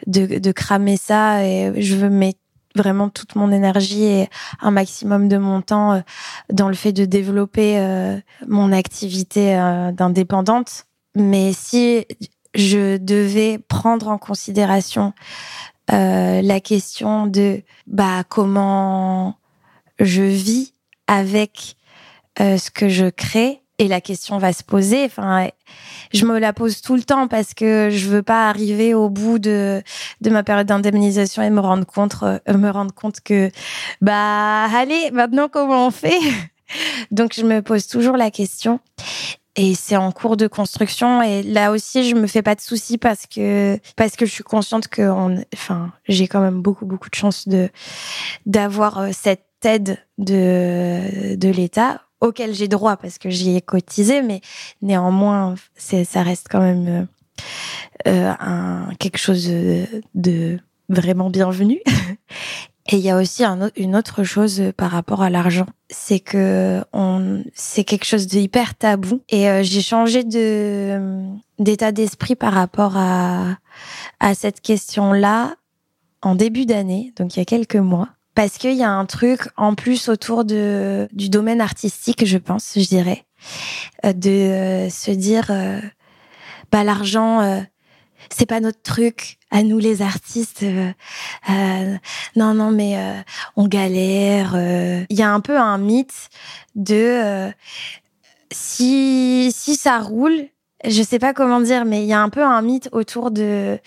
de, 0.06 0.38
de 0.38 0.52
cramer 0.52 0.96
ça 0.96 1.44
et 1.44 1.82
je 1.82 1.94
veux 1.94 2.08
mettre 2.08 2.38
vraiment 2.78 3.08
toute 3.08 3.34
mon 3.34 3.52
énergie 3.52 4.04
et 4.04 4.30
un 4.60 4.70
maximum 4.70 5.28
de 5.28 5.36
mon 5.36 5.60
temps 5.60 5.92
euh, 5.92 6.00
dans 6.50 6.68
le 6.68 6.74
fait 6.74 6.92
de 6.92 7.04
développer 7.04 7.78
euh, 7.78 8.18
mon 8.46 8.72
activité 8.72 9.58
euh, 9.58 9.92
d'indépendante. 9.92 10.86
Mais 11.14 11.52
si 11.52 12.06
je 12.54 12.96
devais 12.96 13.58
prendre 13.58 14.08
en 14.08 14.18
considération 14.18 15.12
la 15.90 16.60
question 16.60 17.26
de 17.26 17.62
bah 17.86 18.22
comment 18.28 19.36
je 19.98 20.22
vis 20.22 20.74
avec 21.06 21.76
ce 22.38 22.70
que 22.70 22.90
je 22.90 23.06
crée 23.06 23.62
et 23.78 23.88
la 23.88 24.00
question 24.00 24.38
va 24.38 24.52
se 24.52 24.62
poser. 24.62 25.04
Enfin, 25.04 25.48
je 26.12 26.24
me 26.24 26.38
la 26.38 26.52
pose 26.52 26.80
tout 26.80 26.96
le 26.96 27.02
temps 27.02 27.28
parce 27.28 27.54
que 27.54 27.88
je 27.90 28.08
veux 28.08 28.22
pas 28.22 28.48
arriver 28.48 28.94
au 28.94 29.08
bout 29.08 29.38
de 29.38 29.82
de 30.20 30.30
ma 30.30 30.42
période 30.42 30.66
d'indemnisation 30.66 31.42
et 31.42 31.50
me 31.50 31.60
rendre 31.60 31.86
compte 31.86 32.16
euh, 32.22 32.38
me 32.48 32.70
rendre 32.70 32.92
compte 32.92 33.20
que 33.20 33.50
bah 34.00 34.64
allez 34.64 35.10
maintenant 35.12 35.48
comment 35.48 35.86
on 35.86 35.90
fait? 35.90 36.18
Donc 37.10 37.32
je 37.34 37.42
me 37.42 37.62
pose 37.62 37.86
toujours 37.86 38.16
la 38.16 38.30
question 38.30 38.80
et 39.56 39.74
c'est 39.74 39.96
en 39.96 40.12
cours 40.12 40.36
de 40.36 40.46
construction 40.46 41.22
et 41.22 41.42
là 41.42 41.72
aussi 41.72 42.08
je 42.08 42.14
me 42.14 42.26
fais 42.26 42.42
pas 42.42 42.54
de 42.54 42.60
soucis 42.60 42.98
parce 42.98 43.26
que 43.26 43.78
parce 43.96 44.16
que 44.16 44.26
je 44.26 44.32
suis 44.32 44.44
consciente 44.44 44.88
que 44.88 45.08
enfin 45.54 45.92
j'ai 46.08 46.28
quand 46.28 46.40
même 46.40 46.60
beaucoup 46.60 46.84
beaucoup 46.84 47.10
de 47.10 47.14
chance 47.14 47.48
de 47.48 47.70
d'avoir 48.44 48.98
euh, 48.98 49.10
cette 49.12 49.44
aide 49.64 49.98
de 50.18 51.36
de 51.36 51.48
l'État 51.48 52.02
auquel 52.20 52.54
j'ai 52.54 52.68
droit 52.68 52.96
parce 52.96 53.18
que 53.18 53.30
j'y 53.30 53.56
ai 53.56 53.60
cotisé 53.60 54.22
mais 54.22 54.40
néanmoins 54.82 55.54
c'est 55.76 56.04
ça 56.04 56.22
reste 56.22 56.46
quand 56.50 56.60
même 56.60 57.08
euh, 58.06 58.08
euh 58.08 58.32
un 58.38 58.90
quelque 58.98 59.18
chose 59.18 59.46
de, 59.46 60.58
vraiment 60.88 61.30
bienvenu. 61.30 61.80
Et 62.90 62.96
il 62.96 63.02
y 63.02 63.10
a 63.10 63.18
aussi 63.18 63.44
un, 63.44 63.70
une 63.76 63.94
autre 63.94 64.24
chose 64.24 64.62
par 64.74 64.90
rapport 64.90 65.20
à 65.20 65.28
l'argent, 65.28 65.66
c'est 65.90 66.20
que 66.20 66.82
on, 66.94 67.44
c'est 67.54 67.84
quelque 67.84 68.06
chose 68.06 68.26
de 68.26 68.38
hyper 68.38 68.74
tabou. 68.74 69.20
Et 69.28 69.50
euh, 69.50 69.62
j'ai 69.62 69.82
changé 69.82 70.24
de 70.24 71.22
d'état 71.58 71.92
d'esprit 71.92 72.34
par 72.34 72.54
rapport 72.54 72.96
à 72.96 73.58
à 74.20 74.34
cette 74.34 74.62
question-là 74.62 75.56
en 76.22 76.34
début 76.34 76.66
d'année, 76.66 77.12
donc 77.16 77.36
il 77.36 77.40
y 77.40 77.42
a 77.42 77.44
quelques 77.44 77.76
mois, 77.76 78.08
parce 78.38 78.56
qu'il 78.56 78.76
y 78.76 78.84
a 78.84 78.90
un 78.92 79.04
truc 79.04 79.48
en 79.56 79.74
plus 79.74 80.08
autour 80.08 80.44
de 80.44 81.08
du 81.10 81.28
domaine 81.28 81.60
artistique, 81.60 82.24
je 82.24 82.38
pense, 82.38 82.74
je 82.76 82.86
dirais, 82.86 83.24
euh, 84.06 84.12
de 84.12 84.30
euh, 84.30 84.90
se 84.90 85.10
dire, 85.10 85.50
bah 86.70 86.84
l'argent 86.84 87.64
c'est 88.30 88.46
pas 88.46 88.60
notre 88.60 88.80
truc 88.82 89.38
à 89.50 89.64
nous 89.64 89.78
les 89.78 90.02
artistes. 90.02 90.62
Euh, 90.62 90.92
euh, 91.50 91.96
non, 92.36 92.54
non, 92.54 92.70
mais 92.70 92.96
euh, 92.96 93.20
on 93.56 93.66
galère. 93.66 94.54
Il 95.10 95.16
y 95.16 95.22
a 95.22 95.32
un 95.32 95.40
peu 95.40 95.58
un 95.58 95.78
mythe 95.78 96.28
de 96.76 97.50
si 98.52 99.52
si 99.52 99.74
ça 99.74 99.98
roule, 99.98 100.46
je 100.84 101.02
sais 101.02 101.18
pas 101.18 101.34
comment 101.34 101.60
dire, 101.60 101.84
mais 101.84 102.02
il 102.02 102.08
y 102.08 102.12
a 102.12 102.20
un 102.20 102.28
peu 102.28 102.44
un 102.44 102.62
mythe 102.62 102.88
autour 102.92 103.30
de 103.30 103.78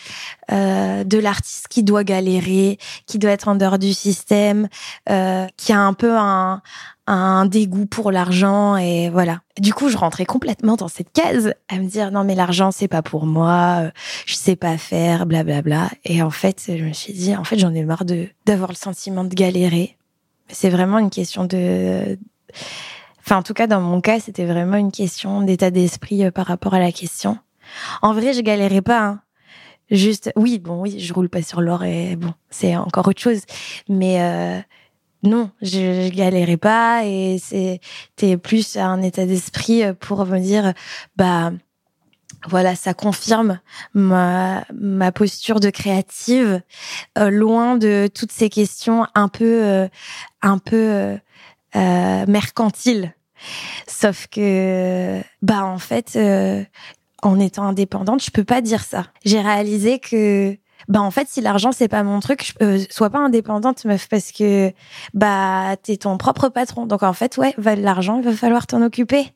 de 0.50 1.18
l'artiste 1.18 1.70
qui 1.70 1.82
doit 1.82 2.04
galérer, 2.04 2.78
qui 3.08 3.20
doit 3.20 3.32
être 3.32 3.48
en 3.48 3.56
dehors 3.56 3.80
du 3.80 3.94
système, 3.94 4.68
qui 5.06 5.72
a 5.72 5.80
un 5.80 5.94
peu 5.94 6.18
un 6.18 6.62
un 7.08 7.46
dégoût 7.46 7.88
pour 7.88 8.12
l'argent 8.12 8.78
et 8.78 9.10
voilà. 9.10 9.42
Du 9.60 9.74
coup, 9.74 9.90
je 9.90 9.98
rentrais 9.98 10.26
complètement 10.26 10.76
dans 10.76 10.88
cette 10.88 11.12
case 11.12 11.54
à 11.68 11.78
me 11.78 11.88
dire 11.88 12.12
non 12.12 12.24
mais 12.24 12.36
l'argent 12.36 12.72
c'est 12.72 12.88
pas 12.88 13.02
pour 13.02 13.26
moi, 13.26 13.80
euh, 13.82 13.92
je 14.26 14.36
sais 14.36 14.56
pas 14.56 14.78
faire, 14.78 15.26
blablabla. 15.26 15.90
Et 16.06 16.22
en 16.22 16.30
fait, 16.30 16.64
je 16.68 16.84
me 16.84 16.94
suis 16.94 17.14
dit 17.14 17.36
en 17.36 17.44
fait 17.44 17.58
j'en 17.58 17.74
ai 17.74 17.84
marre 17.84 18.06
de 18.06 18.28
d'avoir 18.46 18.70
le 18.70 18.76
sentiment 18.76 19.24
de 19.24 19.34
galérer. 19.34 19.98
C'est 20.48 20.70
vraiment 20.70 21.00
une 21.00 21.10
question 21.10 21.46
de, 21.46 22.18
enfin 23.32 23.40
en 23.40 23.44
tout 23.44 23.54
cas 23.54 23.66
dans 23.66 23.80
mon 23.80 24.02
cas 24.02 24.20
c'était 24.20 24.44
vraiment 24.44 24.76
une 24.76 24.92
question 24.92 25.42
d'état 25.42 25.72
d'esprit 25.72 26.26
euh, 26.26 26.32
par 26.32 26.48
rapport 26.48 26.74
à 26.74 26.80
la 26.80 26.92
question. 26.92 27.38
En 28.02 28.14
vrai, 28.14 28.34
je 28.34 28.42
galérais 28.42 28.82
pas. 28.82 29.02
Hein. 29.02 29.22
Juste, 29.90 30.34
oui, 30.36 30.60
bon, 30.60 30.82
oui, 30.82 31.00
je 31.00 31.14
roule 31.14 31.30
pas 31.30 31.42
sur 31.42 31.62
l'or 31.62 31.86
et 31.86 32.18
bon, 32.18 32.34
c'est 32.50 32.76
encore 32.76 33.08
autre 33.08 33.22
chose. 33.22 33.42
Mais 33.88 34.22
euh, 34.22 34.60
non, 35.24 35.50
je, 35.62 36.10
je 36.10 36.14
galérais 36.14 36.58
pas 36.58 37.06
et 37.06 37.38
c'était 37.40 38.36
plus 38.36 38.76
un 38.76 39.02
état 39.02 39.26
d'esprit 39.26 39.84
pour 40.02 40.26
me 40.26 40.40
dire 40.40 40.74
bah 41.16 41.54
voilà, 42.48 42.76
ça 42.76 42.94
confirme 42.94 43.60
ma, 43.94 44.66
posture 45.14 45.62
de 45.62 45.70
créative, 45.70 46.62
euh, 47.18 47.30
loin 47.30 47.78
de 47.78 48.10
toutes 48.14 48.32
ces 48.32 48.50
questions 48.50 49.06
un 49.16 49.30
peu, 49.30 49.64
euh, 49.64 49.88
un 50.42 50.58
peu 50.58 51.18
euh, 51.76 52.26
mercantiles. 52.28 53.14
Sauf 53.88 54.28
que, 54.28 55.22
bah 55.42 55.64
en 55.66 55.78
fait, 55.78 56.18
en 57.22 57.40
étant 57.40 57.64
indépendante, 57.64 58.24
je 58.24 58.32
peux 58.32 58.44
pas 58.44 58.62
dire 58.62 58.84
ça. 58.84 59.08
J'ai 59.26 59.42
réalisé 59.42 60.00
que 60.00 60.58
bah 60.88 61.02
en 61.02 61.12
fait 61.12 61.28
si 61.28 61.42
l'argent 61.42 61.72
c'est 61.72 61.88
pas 61.88 62.04
mon 62.04 62.20
truc 62.20 62.54
je, 62.60 62.66
euh, 62.66 62.84
sois 62.90 63.12
pas 63.12 63.20
indépendante 63.20 63.86
meuf 63.86 64.08
parce 64.10 64.32
que 64.32 64.72
bah 65.14 65.76
t'es 65.82 65.98
ton 65.98 66.18
propre 66.18 66.50
patron 66.50 66.88
donc 66.88 67.04
en 67.04 67.14
fait 67.14 67.38
ouais 67.38 67.54
l'argent 67.78 68.18
il 68.18 68.24
va 68.24 68.34
falloir 68.34 68.66
t'en 68.66 68.82
occuper 68.82 69.32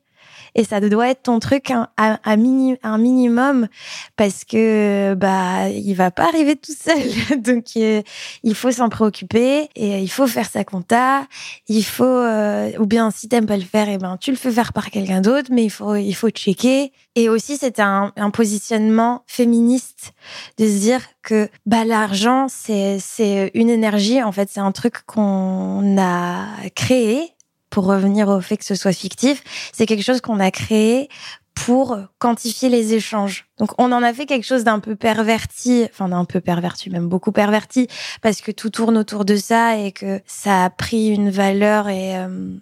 et 0.56 0.64
ça 0.64 0.80
doit 0.80 1.10
être 1.10 1.24
ton 1.24 1.38
truc 1.38 1.70
un, 1.70 1.88
un, 1.98 2.18
un 2.24 2.98
minimum 2.98 3.68
parce 4.16 4.44
que 4.44 5.14
bah 5.14 5.68
il 5.68 5.94
va 5.94 6.10
pas 6.10 6.28
arriver 6.28 6.56
tout 6.56 6.72
seul. 6.72 7.40
Donc 7.42 7.66
euh, 7.76 8.02
il 8.42 8.54
faut 8.54 8.72
s'en 8.72 8.88
préoccuper 8.88 9.68
et 9.76 9.98
il 9.98 10.10
faut 10.10 10.26
faire 10.26 10.48
sa 10.48 10.64
compta. 10.64 11.26
Il 11.68 11.84
faut 11.84 12.04
euh, 12.04 12.72
ou 12.78 12.86
bien 12.86 13.10
si 13.10 13.28
t'aimes 13.28 13.46
pas 13.46 13.58
le 13.58 13.64
faire 13.64 13.88
et 13.88 13.94
eh 13.94 13.98
ben 13.98 14.16
tu 14.16 14.30
le 14.30 14.36
fais 14.38 14.50
faire 14.50 14.72
par 14.72 14.90
quelqu'un 14.90 15.20
d'autre 15.20 15.50
mais 15.52 15.64
il 15.64 15.70
faut 15.70 15.94
il 15.94 16.14
faut 16.14 16.30
checker. 16.30 16.90
Et 17.16 17.28
aussi 17.28 17.58
c'est 17.58 17.78
un, 17.78 18.12
un 18.16 18.30
positionnement 18.30 19.24
féministe 19.26 20.14
de 20.58 20.66
se 20.66 20.78
dire 20.78 21.00
que 21.22 21.50
bah 21.66 21.84
l'argent 21.84 22.46
c'est 22.48 22.96
c'est 22.98 23.50
une 23.52 23.68
énergie. 23.68 24.22
En 24.22 24.32
fait 24.32 24.48
c'est 24.50 24.60
un 24.60 24.72
truc 24.72 25.04
qu'on 25.06 25.98
a 25.98 26.46
créé 26.74 27.35
pour 27.76 27.84
revenir 27.84 28.28
au 28.28 28.40
fait 28.40 28.56
que 28.56 28.64
ce 28.64 28.74
soit 28.74 28.94
fictif, 28.94 29.44
c'est 29.70 29.84
quelque 29.84 30.02
chose 30.02 30.22
qu'on 30.22 30.40
a 30.40 30.50
créé 30.50 31.10
pour 31.54 31.98
quantifier 32.18 32.70
les 32.70 32.94
échanges. 32.94 33.44
Donc 33.58 33.72
on 33.76 33.92
en 33.92 34.02
a 34.02 34.14
fait 34.14 34.24
quelque 34.24 34.46
chose 34.46 34.64
d'un 34.64 34.78
peu 34.78 34.96
perverti, 34.96 35.86
enfin 35.90 36.08
d'un 36.08 36.24
peu 36.24 36.40
perverti, 36.40 36.88
même 36.88 37.06
beaucoup 37.06 37.32
perverti, 37.32 37.86
parce 38.22 38.40
que 38.40 38.50
tout 38.50 38.70
tourne 38.70 38.96
autour 38.96 39.26
de 39.26 39.36
ça 39.36 39.76
et 39.76 39.92
que 39.92 40.22
ça 40.24 40.64
a 40.64 40.70
pris 40.70 41.08
une 41.08 41.28
valeur 41.28 41.90
et 41.90 42.16
euh, 42.16 42.56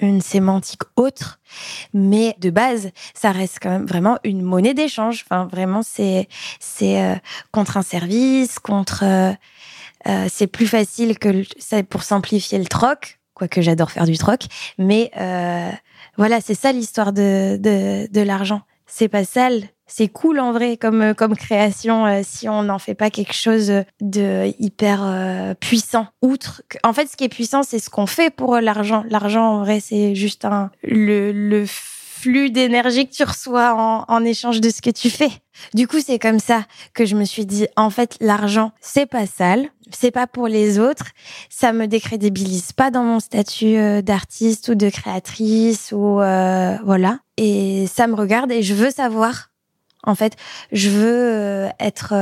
une 0.00 0.22
sémantique 0.22 0.84
autre, 0.96 1.38
mais 1.92 2.34
de 2.38 2.48
base, 2.48 2.92
ça 3.12 3.30
reste 3.30 3.58
quand 3.60 3.68
même 3.70 3.84
vraiment 3.84 4.16
une 4.24 4.40
monnaie 4.40 4.72
d'échange. 4.72 5.26
Enfin 5.28 5.44
vraiment, 5.44 5.82
c'est 5.82 6.28
c'est 6.60 7.02
euh, 7.02 7.14
contre 7.52 7.76
un 7.76 7.82
service, 7.82 8.58
contre 8.58 9.04
euh, 9.04 9.34
c'est 10.30 10.46
plus 10.46 10.66
facile 10.66 11.18
que 11.18 11.44
c'est 11.58 11.82
pour 11.82 12.04
simplifier 12.04 12.56
le 12.56 12.64
troc 12.64 13.17
quoique 13.38 13.62
j'adore 13.62 13.90
faire 13.90 14.04
du 14.04 14.18
troc. 14.18 14.46
Mais 14.78 15.10
euh, 15.18 15.70
voilà, 16.16 16.40
c'est 16.40 16.54
ça 16.54 16.72
l'histoire 16.72 17.12
de, 17.12 17.56
de, 17.56 18.10
de 18.12 18.20
l'argent. 18.20 18.62
C'est 18.86 19.08
pas 19.08 19.24
sale, 19.24 19.64
c'est 19.86 20.08
cool 20.08 20.40
en 20.40 20.52
vrai 20.52 20.76
comme 20.76 21.14
comme 21.14 21.36
création 21.36 22.06
euh, 22.06 22.20
si 22.22 22.48
on 22.48 22.62
n'en 22.62 22.78
fait 22.78 22.94
pas 22.94 23.10
quelque 23.10 23.34
chose 23.34 23.72
de 24.00 24.52
hyper 24.58 25.00
euh, 25.02 25.54
puissant. 25.54 26.06
Outre, 26.22 26.62
en 26.84 26.92
fait, 26.92 27.06
ce 27.06 27.16
qui 27.16 27.24
est 27.24 27.28
puissant, 27.28 27.62
c'est 27.62 27.78
ce 27.78 27.90
qu'on 27.90 28.06
fait 28.06 28.30
pour 28.30 28.56
l'argent. 28.60 29.04
L'argent, 29.08 29.44
en 29.44 29.58
vrai, 29.60 29.80
c'est 29.80 30.14
juste 30.14 30.44
un 30.44 30.70
le 30.82 31.32
le 31.32 31.64
flux 32.18 32.50
d'énergie 32.50 33.08
que 33.08 33.14
tu 33.14 33.22
reçois 33.22 33.74
en, 34.08 34.24
échange 34.24 34.60
de 34.60 34.70
ce 34.70 34.82
que 34.82 34.90
tu 34.90 35.10
fais. 35.10 35.30
Du 35.74 35.86
coup, 35.86 35.98
c'est 36.04 36.18
comme 36.18 36.40
ça 36.40 36.64
que 36.94 37.04
je 37.04 37.14
me 37.14 37.24
suis 37.24 37.46
dit, 37.46 37.66
en 37.76 37.90
fait, 37.90 38.16
l'argent, 38.20 38.72
c'est 38.80 39.06
pas 39.06 39.26
sale, 39.26 39.68
c'est 39.90 40.10
pas 40.10 40.26
pour 40.26 40.48
les 40.48 40.78
autres, 40.78 41.06
ça 41.48 41.72
me 41.72 41.86
décrédibilise 41.86 42.72
pas 42.72 42.90
dans 42.90 43.04
mon 43.04 43.20
statut 43.20 43.76
euh, 43.76 44.02
d'artiste 44.02 44.68
ou 44.68 44.74
de 44.74 44.90
créatrice 44.90 45.92
ou 45.92 46.20
euh, 46.20 46.76
voilà. 46.84 47.20
Et 47.36 47.86
ça 47.86 48.06
me 48.06 48.14
regarde 48.14 48.50
et 48.50 48.62
je 48.62 48.74
veux 48.74 48.90
savoir. 48.90 49.50
En 50.04 50.14
fait, 50.14 50.36
je 50.72 50.90
veux 50.90 51.32
euh, 51.32 51.68
être 51.80 52.14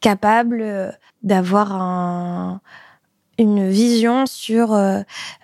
capable 0.00 0.96
d'avoir 1.22 1.72
un 1.72 2.60
une 3.38 3.68
vision 3.68 4.26
sur 4.26 4.72
euh, 4.72 5.00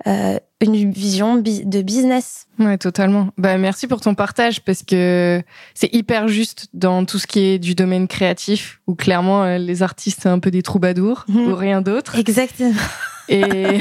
euh, 0.07 0.39
une 0.61 0.93
vision 0.93 1.37
de 1.37 1.83
business. 1.83 2.47
Ouais, 2.59 2.79
totalement. 2.79 3.29
Bah 3.37 3.59
merci 3.59 3.87
pour 3.87 4.01
ton 4.01 4.15
partage 4.15 4.63
parce 4.63 4.83
que 4.83 5.43
c'est 5.75 5.93
hyper 5.95 6.29
juste 6.29 6.69
dans 6.73 7.05
tout 7.05 7.19
ce 7.19 7.27
qui 7.27 7.41
est 7.41 7.59
du 7.59 7.75
domaine 7.75 8.09
créatif 8.09 8.81
où 8.87 8.95
clairement 8.95 9.45
euh, 9.45 9.59
les 9.59 9.83
artistes 9.83 10.21
c'est 10.23 10.29
un 10.29 10.39
peu 10.39 10.51
des 10.51 10.63
troubadours 10.63 11.25
mhm. 11.29 11.49
ou 11.49 11.55
rien 11.55 11.83
d'autre. 11.83 12.17
Exactement. 12.17 12.75
Et 13.33 13.81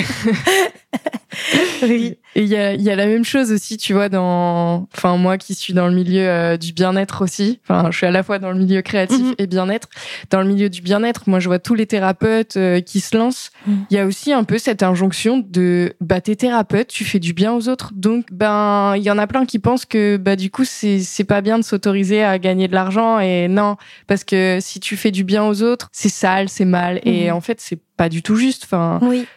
oui. 1.83 2.17
Il 2.35 2.45
y 2.45 2.55
a, 2.55 2.73
y 2.73 2.89
a 2.89 2.95
la 2.95 3.05
même 3.05 3.25
chose 3.25 3.51
aussi, 3.51 3.75
tu 3.75 3.91
vois, 3.93 4.07
dans, 4.07 4.87
enfin 4.95 5.17
moi 5.17 5.37
qui 5.37 5.53
suis 5.53 5.73
dans 5.73 5.87
le 5.87 5.93
milieu 5.93 6.25
euh, 6.27 6.55
du 6.55 6.71
bien-être 6.71 7.23
aussi. 7.23 7.59
Enfin, 7.67 7.91
je 7.91 7.97
suis 7.97 8.05
à 8.05 8.11
la 8.11 8.23
fois 8.23 8.39
dans 8.39 8.51
le 8.51 8.57
milieu 8.57 8.81
créatif 8.81 9.19
mhm. 9.19 9.35
et 9.37 9.47
bien-être. 9.47 9.89
Dans 10.29 10.41
le 10.41 10.47
milieu 10.47 10.69
du 10.69 10.81
bien-être, 10.81 11.23
moi 11.27 11.39
je 11.39 11.47
vois 11.47 11.59
tous 11.59 11.75
les 11.75 11.85
thérapeutes 11.85 12.55
euh, 12.55 12.79
qui 12.79 13.01
se 13.01 13.17
lancent. 13.17 13.51
Mhm. 13.67 13.85
Il 13.89 13.97
y 13.97 13.99
a 13.99 14.05
aussi 14.05 14.31
un 14.31 14.45
peu 14.45 14.57
cette 14.57 14.83
injonction 14.83 15.43
de, 15.45 15.93
bah 15.99 16.21
t'es 16.21 16.37
thérapeute, 16.37 16.87
tu 16.87 17.03
fais 17.03 17.19
du 17.19 17.33
bien 17.33 17.53
aux 17.53 17.67
autres. 17.67 17.91
Donc 17.93 18.27
ben 18.31 18.95
il 18.95 19.03
y 19.03 19.11
en 19.11 19.17
a 19.17 19.27
plein 19.27 19.45
qui 19.45 19.59
pensent 19.59 19.85
que 19.85 20.15
bah 20.15 20.37
du 20.37 20.49
coup 20.49 20.63
c'est 20.63 20.99
c'est 20.99 21.25
pas 21.25 21.41
bien 21.41 21.59
de 21.59 21.65
s'autoriser 21.65 22.23
à 22.23 22.39
gagner 22.39 22.69
de 22.69 22.73
l'argent 22.73 23.19
et 23.19 23.49
non 23.49 23.75
parce 24.07 24.23
que 24.23 24.59
si 24.61 24.79
tu 24.79 24.95
fais 24.95 25.11
du 25.11 25.25
bien 25.25 25.43
aux 25.43 25.63
autres, 25.63 25.89
c'est 25.91 26.09
sale, 26.09 26.47
c'est 26.47 26.65
mal 26.65 27.01
et 27.03 27.29
mhm. 27.29 27.35
en 27.35 27.41
fait 27.41 27.59
c'est 27.59 27.79
pas 27.97 28.07
du 28.07 28.23
tout 28.23 28.37
juste. 28.37 28.63
Enfin. 28.63 28.99
Oui. 29.01 29.27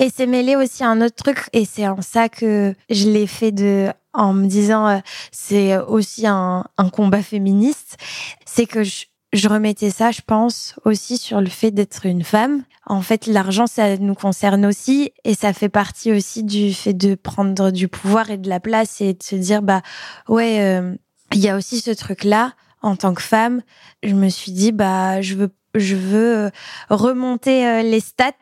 Et 0.00 0.08
c'est 0.08 0.26
mêlé 0.26 0.56
aussi 0.56 0.82
à 0.82 0.88
un 0.88 1.02
autre 1.02 1.14
truc, 1.14 1.50
et 1.52 1.66
c'est 1.66 1.86
en 1.86 2.00
ça 2.00 2.30
que 2.30 2.74
je 2.88 3.10
l'ai 3.10 3.26
fait 3.26 3.52
de, 3.52 3.92
en 4.14 4.32
me 4.32 4.46
disant, 4.46 4.88
euh, 4.88 4.98
c'est 5.30 5.76
aussi 5.76 6.26
un, 6.26 6.64
combat 6.90 7.22
féministe, 7.22 7.98
c'est 8.46 8.64
que 8.64 8.82
je, 8.82 9.04
je 9.34 9.46
remettais 9.46 9.90
ça, 9.90 10.10
je 10.10 10.22
pense, 10.26 10.74
aussi 10.86 11.18
sur 11.18 11.42
le 11.42 11.50
fait 11.50 11.70
d'être 11.70 12.06
une 12.06 12.24
femme. 12.24 12.62
En 12.86 13.02
fait, 13.02 13.26
l'argent, 13.26 13.66
ça 13.66 13.98
nous 13.98 14.14
concerne 14.14 14.64
aussi, 14.64 15.12
et 15.24 15.34
ça 15.34 15.52
fait 15.52 15.68
partie 15.68 16.12
aussi 16.12 16.44
du 16.44 16.72
fait 16.72 16.94
de 16.94 17.14
prendre 17.14 17.70
du 17.70 17.86
pouvoir 17.86 18.30
et 18.30 18.38
de 18.38 18.48
la 18.48 18.58
place 18.58 19.02
et 19.02 19.12
de 19.12 19.22
se 19.22 19.36
dire, 19.36 19.60
bah 19.60 19.82
ouais, 20.28 20.62
euh, 20.62 20.94
il 21.34 21.40
y 21.40 21.50
a 21.50 21.58
aussi 21.58 21.78
ce 21.78 21.90
truc-là. 21.90 22.54
En 22.80 22.96
tant 22.96 23.12
que 23.12 23.20
femme, 23.20 23.60
je 24.02 24.14
me 24.14 24.30
suis 24.30 24.52
dit, 24.52 24.72
bah 24.72 25.20
je 25.20 25.34
veux 25.34 25.50
je 25.74 25.94
veux 25.94 26.36
euh, 26.46 26.50
remonter 26.88 27.82
les 27.82 28.00
stats 28.00 28.32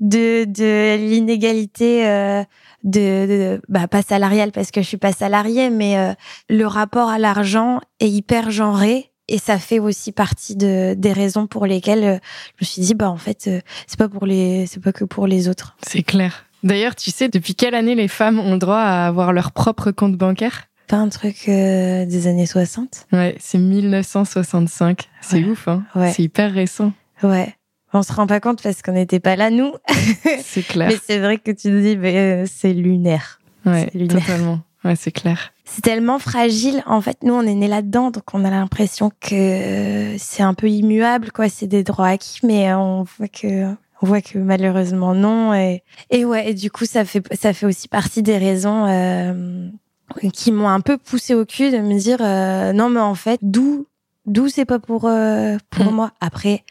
de, 0.00 0.44
de 0.44 0.96
l'inégalité 0.96 2.06
euh, 2.06 2.44
de, 2.84 3.60
bah, 3.68 3.88
pas 3.88 4.02
salariale 4.02 4.52
parce 4.52 4.70
que 4.70 4.82
je 4.82 4.86
suis 4.86 4.96
pas 4.96 5.12
salariée, 5.12 5.70
mais 5.70 5.98
euh, 5.98 6.12
le 6.48 6.66
rapport 6.66 7.08
à 7.08 7.18
l'argent 7.18 7.80
est 8.00 8.08
hyper 8.08 8.50
genré 8.50 9.10
et 9.28 9.38
ça 9.38 9.58
fait 9.58 9.78
aussi 9.78 10.12
partie 10.12 10.56
de, 10.56 10.94
des 10.94 11.12
raisons 11.12 11.46
pour 11.46 11.66
lesquelles 11.66 12.04
euh, 12.04 12.18
je 12.56 12.64
me 12.64 12.66
suis 12.66 12.82
dit 12.82 12.94
bah 12.94 13.10
en 13.10 13.16
fait 13.16 13.50
c'est 13.86 13.98
pas 13.98 14.08
pour 14.08 14.24
les 14.26 14.66
c'est 14.66 14.80
pas 14.82 14.92
que 14.92 15.04
pour 15.04 15.26
les 15.26 15.48
autres. 15.48 15.76
C'est 15.86 16.02
clair. 16.02 16.44
D'ailleurs, 16.62 16.96
tu 16.96 17.10
sais 17.10 17.28
depuis 17.28 17.54
quelle 17.54 17.74
année 17.74 17.94
les 17.94 18.08
femmes 18.08 18.40
ont 18.40 18.52
le 18.52 18.58
droit 18.58 18.78
à 18.78 19.06
avoir 19.06 19.32
leur 19.32 19.52
propre 19.52 19.90
compte 19.92 20.16
bancaire? 20.16 20.64
Pas 20.88 20.96
un 20.96 21.08
truc 21.08 21.44
des 21.46 22.26
années 22.26 22.46
60 22.46 23.06
Ouais, 23.12 23.36
c'est 23.38 23.58
1965. 23.58 25.08
C'est 25.20 25.44
ouf, 25.44 25.68
hein 25.68 25.84
ouais. 25.94 26.12
C'est 26.12 26.22
hyper 26.22 26.52
récent. 26.52 26.92
Ouais. 27.22 27.54
On 27.92 28.02
se 28.02 28.12
rend 28.12 28.26
pas 28.26 28.40
compte 28.40 28.62
parce 28.62 28.82
qu'on 28.82 28.92
n'était 28.92 29.20
pas 29.20 29.36
là, 29.36 29.50
nous. 29.50 29.72
C'est 30.42 30.62
clair. 30.62 30.88
mais 30.88 30.98
c'est 31.02 31.18
vrai 31.18 31.38
que 31.38 31.50
tu 31.50 31.70
dis, 31.80 31.96
mais 31.96 32.16
euh, 32.16 32.46
c'est 32.46 32.72
lunaire. 32.72 33.40
Ouais, 33.64 33.90
totalement. 34.08 34.60
Ouais, 34.84 34.94
c'est 34.94 35.10
clair. 35.10 35.52
C'est 35.64 35.82
tellement 35.82 36.18
fragile. 36.18 36.82
En 36.86 37.00
fait, 37.00 37.18
nous, 37.22 37.34
on 37.34 37.42
est 37.42 37.54
nés 37.54 37.68
là-dedans, 37.68 38.10
donc 38.10 38.22
on 38.32 38.44
a 38.44 38.50
l'impression 38.50 39.10
que 39.20 39.34
euh, 39.34 40.16
c'est 40.18 40.42
un 40.42 40.54
peu 40.54 40.68
immuable, 40.68 41.32
quoi. 41.32 41.48
C'est 41.48 41.66
des 41.66 41.82
droits 41.82 42.08
acquis, 42.08 42.40
mais 42.44 42.72
on 42.74 43.02
voit 43.02 43.28
que 43.28 43.64
on 44.00 44.06
voit 44.06 44.20
que 44.20 44.38
malheureusement 44.38 45.14
non. 45.14 45.52
Et, 45.54 45.82
et 46.10 46.24
ouais, 46.24 46.50
et 46.50 46.54
du 46.54 46.70
coup, 46.70 46.84
ça 46.84 47.04
fait 47.04 47.22
ça 47.34 47.52
fait 47.52 47.66
aussi 47.66 47.88
partie 47.88 48.22
des 48.22 48.38
raisons 48.38 48.86
euh, 48.86 49.68
qui 50.32 50.52
m'ont 50.52 50.68
un 50.68 50.80
peu 50.80 50.96
poussé 50.96 51.34
au 51.34 51.44
cul 51.44 51.70
de 51.70 51.78
me 51.78 51.98
dire 51.98 52.20
non, 52.74 52.88
mais 52.88 53.00
en 53.00 53.14
fait, 53.16 53.40
d'où 53.42 53.86
d'où 54.26 54.48
c'est 54.48 54.64
pas 54.64 54.78
pour 54.78 55.00
pour 55.00 55.10
mm. 55.10 55.90
moi. 55.90 56.12
Après, 56.20 56.64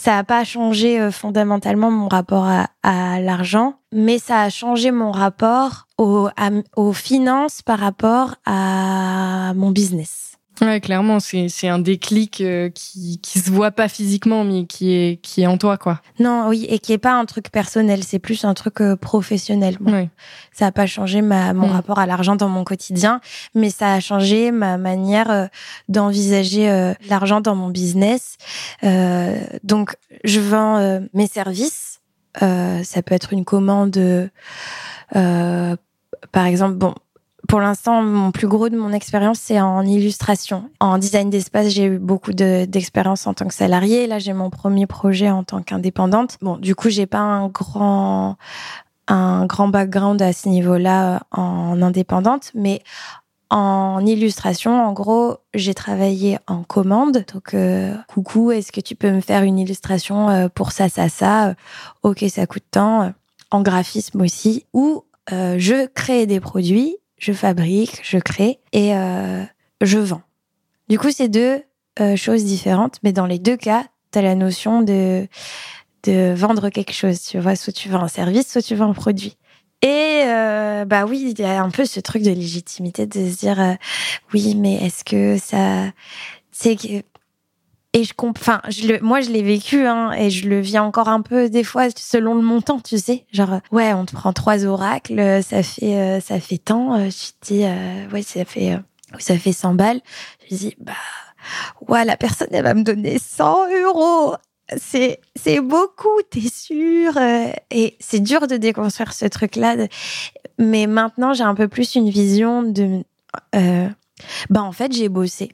ça 0.00 0.12
n'a 0.12 0.24
pas 0.24 0.44
changé 0.44 0.98
euh, 0.98 1.10
fondamentalement 1.10 1.90
mon 1.90 2.08
rapport 2.08 2.48
à, 2.48 3.20
l'argent, 3.20 3.74
mais 3.92 4.18
ça 4.18 4.40
a 4.40 4.48
changé 4.48 4.90
mon 4.90 5.10
rapport 5.10 5.86
aux 5.98 6.92
finances 6.94 7.60
par 7.60 7.78
rapport 7.78 8.36
à 8.46 9.52
mon 9.54 9.70
business. 9.70 10.29
Ouais, 10.60 10.80
clairement, 10.80 11.20
c'est 11.20 11.48
c'est 11.48 11.68
un 11.68 11.78
déclic 11.78 12.40
euh, 12.42 12.68
qui 12.68 13.18
qui 13.22 13.38
se 13.38 13.50
voit 13.50 13.70
pas 13.70 13.88
physiquement, 13.88 14.44
mais 14.44 14.66
qui 14.66 14.92
est 14.92 15.20
qui 15.22 15.40
est 15.40 15.46
en 15.46 15.56
toi, 15.56 15.78
quoi. 15.78 16.00
Non, 16.18 16.48
oui, 16.48 16.66
et 16.68 16.78
qui 16.78 16.92
est 16.92 16.98
pas 16.98 17.14
un 17.14 17.24
truc 17.24 17.50
personnel, 17.50 18.04
c'est 18.04 18.18
plus 18.18 18.44
un 18.44 18.52
truc 18.52 18.80
euh, 18.80 18.94
professionnel. 18.94 19.78
Ça 20.52 20.66
a 20.66 20.72
pas 20.72 20.86
changé 20.86 21.22
ma 21.22 21.54
mon 21.54 21.68
mm. 21.68 21.72
rapport 21.72 21.98
à 21.98 22.06
l'argent 22.06 22.36
dans 22.36 22.48
mon 22.48 22.64
quotidien, 22.64 23.20
mais 23.54 23.70
ça 23.70 23.94
a 23.94 24.00
changé 24.00 24.50
ma 24.50 24.76
manière 24.76 25.30
euh, 25.30 25.46
d'envisager 25.88 26.94
l'argent 27.08 27.40
dans 27.40 27.54
mon 27.54 27.68
business. 27.68 28.36
donc, 28.82 29.96
je 30.24 30.40
vends 30.40 31.00
mes 31.14 31.26
services. 31.26 32.00
ça 32.34 33.02
peut 33.04 33.14
être 33.14 33.32
une 33.32 33.44
commande. 33.44 33.98
par 35.12 36.46
exemple, 36.46 36.74
bon, 36.74 36.94
pour 37.50 37.60
l'instant, 37.60 38.00
mon 38.00 38.30
plus 38.30 38.46
gros 38.46 38.68
de 38.68 38.76
mon 38.76 38.92
expérience, 38.92 39.40
c'est 39.40 39.60
en 39.60 39.82
illustration. 39.82 40.70
En 40.78 40.98
design 40.98 41.30
d'espace, 41.30 41.70
j'ai 41.70 41.86
eu 41.86 41.98
beaucoup 41.98 42.32
d'expérience 42.32 43.26
en 43.26 43.34
tant 43.34 43.48
que 43.48 43.54
salarié. 43.54 44.06
Là, 44.06 44.20
j'ai 44.20 44.32
mon 44.32 44.50
premier 44.50 44.86
projet 44.86 45.30
en 45.30 45.42
tant 45.42 45.60
qu'indépendante. 45.60 46.38
Bon, 46.42 46.58
du 46.58 46.76
coup, 46.76 46.90
j'ai 46.90 47.06
pas 47.06 47.18
un 47.18 47.48
grand 47.48 48.36
un 49.08 49.46
grand 49.46 49.66
background 49.66 50.22
à 50.22 50.32
ce 50.32 50.48
niveau-là 50.48 51.16
euh, 51.16 51.18
en 51.32 51.82
indépendante, 51.82 52.52
mais 52.54 52.82
en 53.50 54.06
illustration, 54.06 54.86
en 54.86 54.92
gros, 54.92 55.38
j'ai 55.52 55.74
travaillé 55.74 56.38
en 56.46 56.62
commande. 56.62 57.24
Donc, 57.34 57.54
euh, 57.54 57.96
coucou, 58.06 58.52
est-ce 58.52 58.70
que 58.70 58.80
tu 58.80 58.94
peux 58.94 59.10
me 59.10 59.20
faire 59.20 59.42
une 59.42 59.58
illustration 59.58 60.30
euh, 60.30 60.48
pour 60.48 60.70
ça, 60.70 60.88
ça, 60.88 61.08
ça 61.08 61.56
Ok, 62.04 62.24
ça 62.28 62.46
coûte 62.46 62.62
tant. 62.70 63.12
En 63.50 63.62
graphisme 63.62 64.20
aussi. 64.20 64.66
Ou 64.72 65.02
je 65.32 65.86
crée 65.86 66.26
des 66.26 66.38
produits 66.38 66.96
je 67.20 67.32
fabrique, 67.32 68.00
je 68.02 68.18
crée 68.18 68.58
et 68.72 68.96
euh, 68.96 69.44
je 69.80 69.98
vends. 69.98 70.22
Du 70.88 70.98
coup, 70.98 71.12
c'est 71.12 71.28
deux 71.28 71.62
euh, 72.00 72.16
choses 72.16 72.44
différentes, 72.44 72.98
mais 73.04 73.12
dans 73.12 73.26
les 73.26 73.38
deux 73.38 73.56
cas, 73.56 73.84
tu 74.12 74.18
as 74.18 74.22
la 74.22 74.34
notion 74.34 74.82
de, 74.82 75.28
de 76.02 76.34
vendre 76.34 76.70
quelque 76.70 76.92
chose. 76.92 77.20
Tu 77.20 77.38
vois, 77.38 77.54
soit 77.54 77.72
tu 77.72 77.88
vends 77.88 78.02
un 78.02 78.08
service, 78.08 78.50
soit 78.50 78.62
tu 78.62 78.74
vends 78.74 78.90
un 78.90 78.94
produit. 78.94 79.36
Et 79.82 80.22
euh, 80.24 80.84
bah 80.84 81.04
oui, 81.06 81.32
il 81.38 81.40
y 81.40 81.44
a 81.44 81.62
un 81.62 81.70
peu 81.70 81.84
ce 81.84 82.00
truc 82.00 82.22
de 82.22 82.30
légitimité 82.30 83.06
de 83.06 83.30
se 83.30 83.38
dire 83.38 83.76
oui, 84.34 84.54
mais 84.56 84.74
est-ce 84.74 85.04
que 85.04 85.38
ça 85.38 85.90
c'est 86.52 86.76
que 86.76 87.02
et 87.92 88.04
je 88.04 88.12
enfin, 88.18 88.60
je 88.68 88.86
le, 88.86 89.00
moi 89.00 89.20
je 89.20 89.30
l'ai 89.30 89.42
vécu 89.42 89.84
hein, 89.84 90.12
et 90.12 90.30
je 90.30 90.48
le 90.48 90.60
vis 90.60 90.78
encore 90.78 91.08
un 91.08 91.22
peu 91.22 91.48
des 91.48 91.64
fois 91.64 91.88
selon 91.96 92.34
le 92.34 92.42
montant, 92.42 92.78
tu 92.78 92.98
sais. 92.98 93.26
Genre 93.32 93.60
ouais, 93.72 93.92
on 93.94 94.04
te 94.04 94.12
prend 94.12 94.32
trois 94.32 94.64
oracles, 94.64 95.42
ça 95.42 95.64
fait 95.64 95.96
euh, 95.96 96.20
ça 96.20 96.38
fait 96.38 96.58
tant. 96.58 96.94
Euh, 96.94 97.10
je 97.10 97.32
dis 97.42 97.64
euh, 97.64 98.08
ouais, 98.10 98.22
ça 98.22 98.44
fait 98.44 98.78
ça 99.18 99.36
fait 99.36 99.52
100 99.52 99.74
balles. 99.74 100.00
Je 100.48 100.56
dis 100.56 100.76
bah 100.78 100.92
ouais, 101.88 102.04
la 102.04 102.16
personne 102.16 102.48
elle 102.52 102.62
va 102.62 102.74
me 102.74 102.84
donner 102.84 103.18
100 103.18 103.56
euros. 103.84 104.36
C'est 104.76 105.20
c'est 105.34 105.60
beaucoup, 105.60 106.22
t'es 106.30 106.48
sûr 106.48 107.18
Et 107.72 107.96
c'est 107.98 108.20
dur 108.20 108.46
de 108.46 108.56
déconstruire 108.56 109.12
ce 109.12 109.26
truc-là. 109.26 109.88
Mais 110.58 110.86
maintenant 110.86 111.32
j'ai 111.34 111.42
un 111.42 111.56
peu 111.56 111.66
plus 111.66 111.96
une 111.96 112.08
vision 112.08 112.62
de 112.62 113.02
bah 114.48 114.62
en 114.62 114.70
fait 114.70 114.92
j'ai 114.92 115.08
bossé 115.08 115.50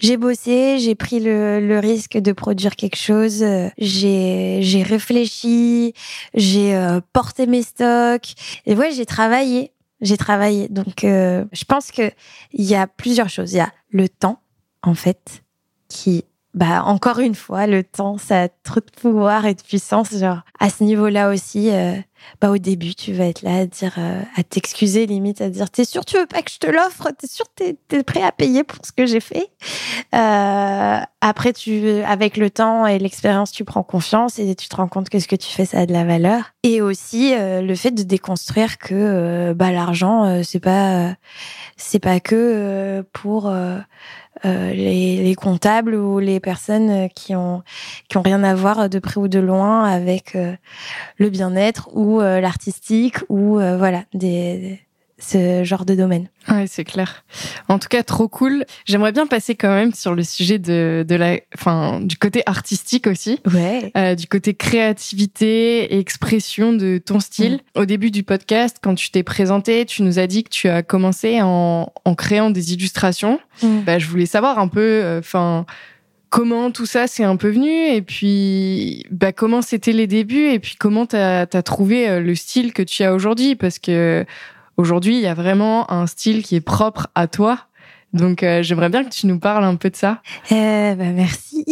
j'ai 0.00 0.16
bossé, 0.16 0.78
j'ai 0.78 0.94
pris 0.94 1.20
le, 1.20 1.78
risque 1.78 2.16
de 2.16 2.32
produire 2.32 2.76
quelque 2.76 2.96
chose, 2.96 3.42
euh, 3.42 3.68
j'ai 3.78 4.82
réfléchi, 4.86 5.94
j'ai 6.34 6.74
euh, 6.74 7.00
porté 7.12 7.46
mes 7.46 7.62
stocks 7.62 8.34
et 8.66 8.74
ouais, 8.74 8.92
j'ai 8.92 9.06
travaillé, 9.06 9.72
j'ai 10.00 10.16
travaillé. 10.16 10.68
Donc 10.68 11.04
euh, 11.04 11.44
je 11.52 11.64
pense 11.64 11.90
que 11.90 12.10
il 12.52 12.64
y 12.64 12.74
a 12.74 12.86
plusieurs 12.86 13.28
choses, 13.28 13.52
il 13.52 13.56
y 13.56 13.60
a 13.60 13.72
le 13.90 14.08
temps 14.08 14.40
en 14.82 14.94
fait 14.94 15.42
qui 15.88 16.24
bah 16.54 16.84
encore 16.84 17.18
une 17.18 17.34
fois, 17.34 17.66
le 17.66 17.82
temps, 17.82 18.16
ça 18.16 18.42
a 18.42 18.48
trop 18.48 18.80
de 18.80 19.00
pouvoir 19.00 19.44
et 19.46 19.54
de 19.54 19.62
puissance. 19.62 20.14
Genre 20.16 20.40
à 20.60 20.70
ce 20.70 20.84
niveau-là 20.84 21.30
aussi, 21.30 21.70
euh, 21.70 21.96
bah 22.40 22.50
au 22.50 22.58
début, 22.58 22.94
tu 22.94 23.12
vas 23.12 23.24
être 23.26 23.42
là 23.42 23.56
à 23.58 23.66
dire, 23.66 23.94
euh, 23.98 24.22
à 24.36 24.42
t'excuser 24.44 25.06
limite, 25.06 25.40
à 25.40 25.50
dire, 25.50 25.68
t'es 25.68 25.84
sûr 25.84 26.04
tu 26.04 26.16
veux 26.16 26.26
pas 26.26 26.42
que 26.42 26.50
je 26.50 26.58
te 26.58 26.68
l'offre? 26.68 27.08
T'es 27.18 27.26
sûr 27.26 27.46
t'es 27.56 27.76
es 27.90 28.02
prêt 28.04 28.22
à 28.22 28.30
payer 28.30 28.62
pour 28.62 28.78
ce 28.86 28.92
que 28.92 29.04
j'ai 29.04 29.20
fait? 29.20 29.48
Euh, 30.14 31.00
Après, 31.20 31.52
tu, 31.52 32.02
avec 32.06 32.36
le 32.36 32.50
temps 32.50 32.86
et 32.86 32.98
l'expérience, 32.98 33.50
tu 33.50 33.64
prends 33.64 33.82
confiance 33.82 34.38
et 34.38 34.54
tu 34.54 34.68
te 34.68 34.76
rends 34.76 34.88
compte 34.88 35.08
que 35.08 35.18
ce 35.18 35.26
que 35.26 35.36
tu 35.36 35.48
fais, 35.50 35.64
ça 35.64 35.80
a 35.80 35.86
de 35.86 35.92
la 35.92 36.04
valeur. 36.04 36.52
Et 36.62 36.80
aussi 36.80 37.34
le 37.36 37.74
fait 37.74 37.90
de 37.90 38.02
déconstruire 38.02 38.78
que 38.78 39.52
bah 39.54 39.72
l'argent, 39.72 40.42
c'est 40.44 40.60
pas, 40.60 41.14
c'est 41.76 41.98
pas 41.98 42.20
que 42.20 43.04
pour 43.12 43.52
euh, 44.44 44.72
les, 44.72 45.22
les, 45.22 45.34
comptables 45.34 45.94
ou 45.94 46.18
les 46.18 46.40
personnes 46.40 46.90
euh, 46.90 47.08
qui 47.08 47.36
ont 47.36 47.62
qui 48.08 48.16
ont 48.16 48.22
rien 48.22 48.42
à 48.42 48.54
voir 48.54 48.88
de 48.88 48.98
près 48.98 49.18
ou 49.20 49.28
de 49.28 49.38
loin 49.38 49.84
avec 49.84 50.34
euh, 50.34 50.54
le 51.18 51.30
bien-être 51.30 51.88
ou 51.94 52.20
l'artistique 52.20 53.18
ou 53.28 53.54
voilà 53.54 54.04
des 54.12 54.80
ce 55.18 55.62
genre 55.64 55.84
de 55.84 55.94
domaine. 55.94 56.28
Ouais, 56.48 56.66
c'est 56.66 56.84
clair. 56.84 57.24
En 57.68 57.78
tout 57.78 57.88
cas, 57.88 58.02
trop 58.02 58.28
cool. 58.28 58.64
J'aimerais 58.84 59.12
bien 59.12 59.26
passer 59.26 59.54
quand 59.54 59.72
même 59.74 59.94
sur 59.94 60.14
le 60.14 60.22
sujet 60.22 60.58
de, 60.58 61.04
de 61.06 61.14
la, 61.14 61.38
enfin, 61.54 62.00
du 62.00 62.16
côté 62.16 62.42
artistique 62.46 63.06
aussi. 63.06 63.40
Ouais. 63.52 63.92
Euh, 63.96 64.14
du 64.14 64.26
côté 64.26 64.54
créativité 64.54 65.94
et 65.94 65.98
expression 65.98 66.72
de 66.72 66.98
ton 66.98 67.20
style. 67.20 67.60
Au 67.74 67.84
début 67.84 68.10
du 68.10 68.22
podcast, 68.22 68.78
quand 68.82 68.94
tu 68.94 69.10
t'es 69.10 69.22
présenté, 69.22 69.84
tu 69.86 70.02
nous 70.02 70.18
as 70.18 70.26
dit 70.26 70.44
que 70.44 70.50
tu 70.50 70.68
as 70.68 70.82
commencé 70.82 71.40
en, 71.42 71.92
en 72.04 72.14
créant 72.14 72.50
des 72.50 72.72
illustrations. 72.72 73.38
Mm. 73.62 73.80
Bah, 73.80 73.98
je 73.98 74.06
voulais 74.06 74.26
savoir 74.26 74.58
un 74.58 74.68
peu, 74.68 74.80
euh, 74.80 75.20
enfin, 75.20 75.64
comment 76.34 76.72
tout 76.72 76.86
ça 76.86 77.06
s'est 77.06 77.22
un 77.22 77.36
peu 77.36 77.48
venu 77.48 77.70
et 77.70 78.02
puis 78.02 79.04
bah, 79.12 79.30
comment 79.30 79.62
c'était 79.62 79.92
les 79.92 80.08
débuts 80.08 80.48
et 80.48 80.58
puis 80.58 80.74
comment 80.76 81.06
tu 81.06 81.14
as, 81.14 81.46
trouvé 81.62 82.08
euh, 82.08 82.20
le 82.20 82.34
style 82.34 82.72
que 82.72 82.82
tu 82.82 83.04
as 83.04 83.14
aujourd'hui? 83.14 83.54
Parce 83.54 83.78
que 83.78 84.26
aujourd'hui 84.76 85.16
il 85.16 85.22
y 85.22 85.26
a 85.26 85.34
vraiment 85.34 85.90
un 85.90 86.06
style 86.06 86.42
qui 86.42 86.56
est 86.56 86.60
propre 86.60 87.08
à 87.14 87.26
toi 87.26 87.58
donc 88.12 88.42
euh, 88.42 88.62
j'aimerais 88.62 88.88
bien 88.88 89.04
que 89.04 89.10
tu 89.10 89.26
nous 89.26 89.40
parles 89.40 89.64
un 89.64 89.74
peu 89.74 89.90
de 89.90 89.96
ça. 89.96 90.22
Euh, 90.52 90.94
bah, 90.94 91.10
merci. 91.12 91.66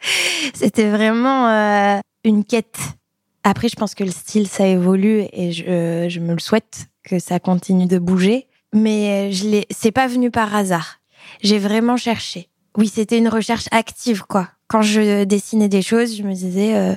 c'était 0.54 0.90
vraiment 0.90 2.00
une 2.24 2.44
quête. 2.44 2.78
Après 3.44 3.68
je 3.68 3.76
pense 3.76 3.94
que 3.94 4.04
le 4.04 4.10
style 4.10 4.48
ça 4.48 4.66
évolue 4.66 5.24
et 5.32 5.52
je, 5.52 6.06
je 6.08 6.20
me 6.20 6.32
le 6.32 6.40
souhaite 6.40 6.88
que 7.04 7.18
ça 7.18 7.38
continue 7.38 7.86
de 7.86 7.98
bouger 7.98 8.48
mais 8.72 9.30
je 9.32 9.48
l'ai 9.48 9.66
c'est 9.70 9.92
pas 9.92 10.08
venu 10.08 10.30
par 10.30 10.54
hasard. 10.54 11.00
J'ai 11.42 11.58
vraiment 11.58 11.96
cherché 11.96 12.48
oui, 12.76 12.88
c'était 12.88 13.18
une 13.18 13.28
recherche 13.28 13.66
active, 13.70 14.22
quoi. 14.22 14.48
Quand 14.66 14.82
je 14.82 15.24
dessinais 15.24 15.68
des 15.68 15.82
choses, 15.82 16.16
je 16.16 16.22
me 16.22 16.32
disais 16.32 16.74
euh, 16.74 16.94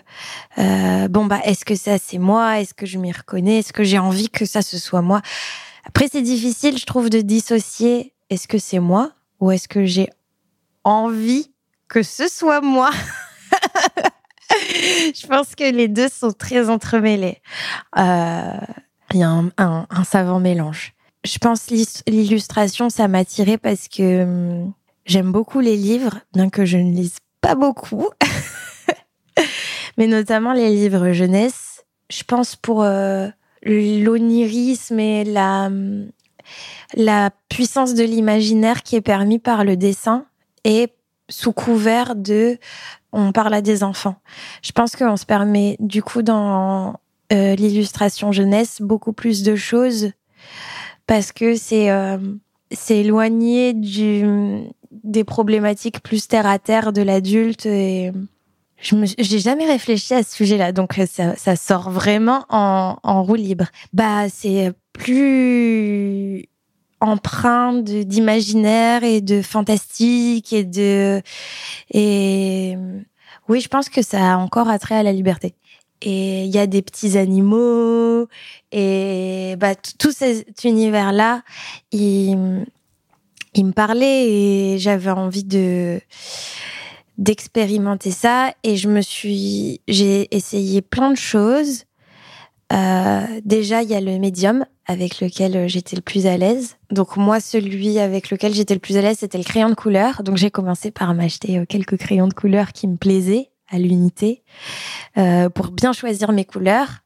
euh, 0.57 1.07
bon 1.09 1.25
bah 1.25 1.39
est-ce 1.43 1.65
que 1.65 1.75
ça 1.75 1.97
c'est 1.99 2.17
moi? 2.17 2.59
Est-ce 2.61 2.73
que 2.73 2.85
je 2.85 2.97
m'y 2.97 3.11
reconnais? 3.11 3.59
Est-ce 3.59 3.73
que 3.73 3.83
j'ai 3.83 3.99
envie 3.99 4.29
que 4.29 4.45
ça 4.45 4.61
ce 4.61 4.77
soit 4.79 5.01
moi? 5.01 5.21
Après 5.85 6.07
c'est 6.09 6.21
difficile, 6.21 6.77
je 6.77 6.85
trouve, 6.85 7.09
de 7.09 7.19
dissocier 7.19 8.13
est-ce 8.29 8.47
que 8.47 8.57
c'est 8.57 8.79
moi 8.79 9.11
ou 9.39 9.51
est-ce 9.51 9.67
que 9.67 9.85
j'ai 9.85 10.09
envie 10.85 11.51
que 11.89 12.03
ce 12.03 12.27
soit 12.27 12.61
moi? 12.61 12.89
Je 15.13 15.27
pense 15.27 15.55
que 15.55 15.69
les 15.69 15.89
deux 15.89 16.07
sont 16.07 16.31
très 16.31 16.69
entremêlés. 16.69 17.41
Euh, 17.97 18.53
il 19.13 19.19
y 19.19 19.23
a 19.23 19.29
un, 19.29 19.51
un 19.57 20.03
savant 20.05 20.39
mélange. 20.39 20.93
Je 21.25 21.37
pense 21.37 21.69
l'illustration, 22.07 22.89
ça 22.89 23.07
m'a 23.07 23.25
tiré 23.25 23.57
parce 23.57 23.87
que 23.89 24.23
hum, 24.23 24.73
J'aime 25.08 25.32
beaucoup 25.32 25.62
les 25.62 25.78
livres, 25.78 26.20
bien 26.34 26.50
que 26.50 26.65
je 26.65 26.78
ne 26.78 26.91
lise 26.91 27.20
pas 27.39 27.56
beaucoup, 27.56 28.10
mais 29.98 30.06
notamment 30.06 30.52
les 30.52 30.70
livres 30.70 31.13
jeunesse. 31.13 31.86
Je 32.10 32.24
pense 32.24 32.58
pour 32.58 32.84
euh, 32.84 33.30
l'onirisme 33.63 35.00
et 35.00 35.24
la, 35.24 35.72
la 36.93 37.32
puissance 37.48 37.93
de 37.93 38.04
l'imaginaire 38.04 38.84
qui 38.84 38.98
est 38.98 39.02
permis 39.02 39.39
par 39.39 39.63
le 39.63 39.78
dessin 39.78 40.26
et 40.65 40.89
sous 41.30 41.54
couvert 41.54 42.17
de 42.17 42.58
on 43.13 43.32
parle 43.32 43.54
à 43.54 43.62
des 43.62 43.84
enfants. 43.84 44.17
Je 44.62 44.74
pense 44.74 44.98
qu'on 44.98 45.15
se 45.15 45.26
permet 45.26 45.78
du 45.80 46.04
coup 46.04 46.22
dans 46.22 47.00
euh, 47.32 47.56
l'illustration 47.56 48.34
jeunesse 48.34 48.82
beaucoup 48.82 49.13
plus 49.13 49.41
de 49.43 49.56
choses 49.56 50.12
parce 51.06 51.32
que 51.32 51.56
c'est 51.56 51.89
euh, 51.91 52.17
c'est 52.72 52.98
éloigné 52.98 53.74
du 53.74 54.26
des 54.91 55.23
problématiques 55.23 56.02
plus 56.02 56.28
terre 56.28 56.45
à 56.45 56.60
terre 56.60 56.93
de 56.93 57.02
l'adulte 57.02 57.65
et 57.65 58.12
je 58.80 58.95
j'ai 59.17 59.39
jamais 59.39 59.65
réfléchi 59.65 60.13
à 60.13 60.23
ce 60.23 60.36
sujet-là. 60.36 60.71
Donc 60.71 61.00
ça, 61.10 61.36
ça 61.36 61.56
sort 61.56 61.89
vraiment 61.89 62.45
en, 62.50 62.97
en 63.04 63.23
roue 63.23 63.36
libre. 63.36 63.65
Bah 63.93 64.30
c'est 64.30 64.73
plus 64.93 66.47
empreint 67.00 67.73
d'imaginaire 67.73 69.04
et 69.04 69.21
de 69.21 69.41
fantastique 69.41 70.52
et 70.54 70.63
de 70.63 71.21
et 71.91 72.76
oui 73.47 73.62
je 73.62 73.67
pense 73.67 73.89
que 73.89 74.02
ça 74.02 74.34
a 74.34 74.38
encore 74.38 74.69
attrait 74.69 74.95
à 74.95 75.04
la 75.04 75.13
liberté. 75.13 75.54
Et 76.04 76.43
il 76.43 76.52
y 76.54 76.60
a 76.60 76.67
des 76.67 76.84
petits 76.84 77.17
animaux 77.17 78.28
et 78.71 79.56
bah 79.58 79.73
tout 79.76 80.12
cet 80.12 80.63
univers 80.63 81.12
là 81.12 81.41
il 81.91 82.65
il 83.58 83.65
me 83.65 83.72
parlait 83.72 84.30
et 84.30 84.80
j'avais 84.80 85.12
envie 85.12 85.43
de 85.43 86.00
d'expérimenter 87.17 88.12
ça. 88.12 88.54
Et 88.63 88.78
je 88.78 88.88
me 88.88 89.02
suis 89.02 89.82
j'ai 89.88 90.34
essayé 90.36 90.82
plein 90.82 91.12
de 91.12 91.17
choses. 91.17 91.84
Euh, 92.74 93.26
déjà 93.46 93.82
il 93.82 93.89
y 93.89 93.96
a 93.96 94.02
le 94.02 94.20
médium 94.20 94.65
avec 94.88 95.22
lequel 95.22 95.67
j'étais 95.70 95.96
le 95.96 96.02
plus 96.02 96.28
à 96.28 96.38
l'aise. 96.38 96.78
Donc 96.91 97.17
moi 97.17 97.39
celui 97.39 97.98
avec 98.00 98.30
lequel 98.30 98.54
j'étais 98.54 98.74
le 98.74 98.80
plus 98.80 98.98
à 98.98 99.02
l'aise 99.02 99.17
c'était 99.20 99.38
le 99.38 99.43
crayon 99.43 99.70
de 99.70 99.76
couleur. 99.76 100.24
Donc 100.24 100.38
j'ai 100.38 100.52
commencé 100.52 100.91
par 100.91 101.13
m'acheter 101.13 101.60
euh, 101.60 101.65
quelques 101.65 101.98
crayons 101.98 102.28
de 102.28 102.34
couleur 102.34 102.72
qui 102.74 102.88
me 102.88 102.98
plaisaient 102.98 103.50
à 103.70 103.80
l'unité 103.80 104.43
euh, 105.17 105.50
pour 105.50 105.72
bien 105.72 105.93
choisir 105.93 106.32
mes 106.32 106.46
couleurs. 106.46 107.04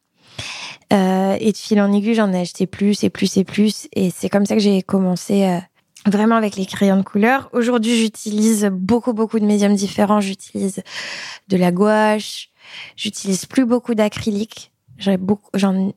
Euh, 0.92 1.38
et 1.40 1.54
de 1.54 1.58
fil 1.58 1.80
en 1.80 1.94
aiguille 1.94 2.16
j'en 2.16 2.34
ai 2.34 2.42
acheté 2.42 2.68
plus 2.68 3.04
et 3.04 3.10
plus 3.10 3.38
et 3.38 3.44
plus. 3.44 3.88
Et 3.94 4.10
c'est 4.10 4.30
comme 4.30 4.46
ça 4.46 4.56
que 4.56 4.62
j'ai 4.62 4.82
commencé 4.82 5.46
euh, 5.46 5.60
vraiment 6.06 6.36
avec 6.36 6.56
les 6.56 6.66
crayons 6.66 6.98
de 6.98 7.04
couleur. 7.04 7.50
Aujourd'hui, 7.54 7.96
j'utilise 7.96 8.70
beaucoup, 8.72 9.14
beaucoup 9.14 9.40
de 9.40 9.46
médiums 9.46 9.76
différents. 9.76 10.22
J'utilise 10.22 10.82
de 11.48 11.58
la 11.58 11.72
gouache. 11.72 12.50
J'utilise 12.96 13.46
plus 13.46 13.66
beaucoup 13.66 13.96
d'acrylique. 13.96 14.72
J'en, 14.98 15.94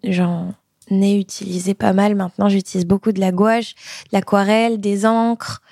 ai 0.90 1.18
utilisé 1.18 1.74
pas 1.74 1.92
mal. 1.92 2.14
Maintenant, 2.14 2.48
j'utilise 2.48 2.86
beaucoup 2.86 3.12
de 3.12 3.20
la 3.20 3.32
gouache, 3.32 3.74
de 3.74 4.10
l'aquarelle, 4.12 4.80
des 4.80 5.06
encres, 5.06 5.62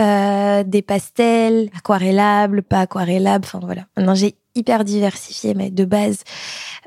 euh, 0.00 0.62
des 0.64 0.82
pastels, 0.82 1.70
aquarellables, 1.76 2.62
pas 2.62 2.80
aquarellables. 2.80 3.44
Enfin, 3.46 3.60
voilà. 3.62 3.86
Maintenant, 3.96 4.14
j'ai 4.14 4.36
hyper 4.54 4.84
diversifié, 4.84 5.54
mais 5.54 5.70
de 5.70 5.84
base, 5.84 6.24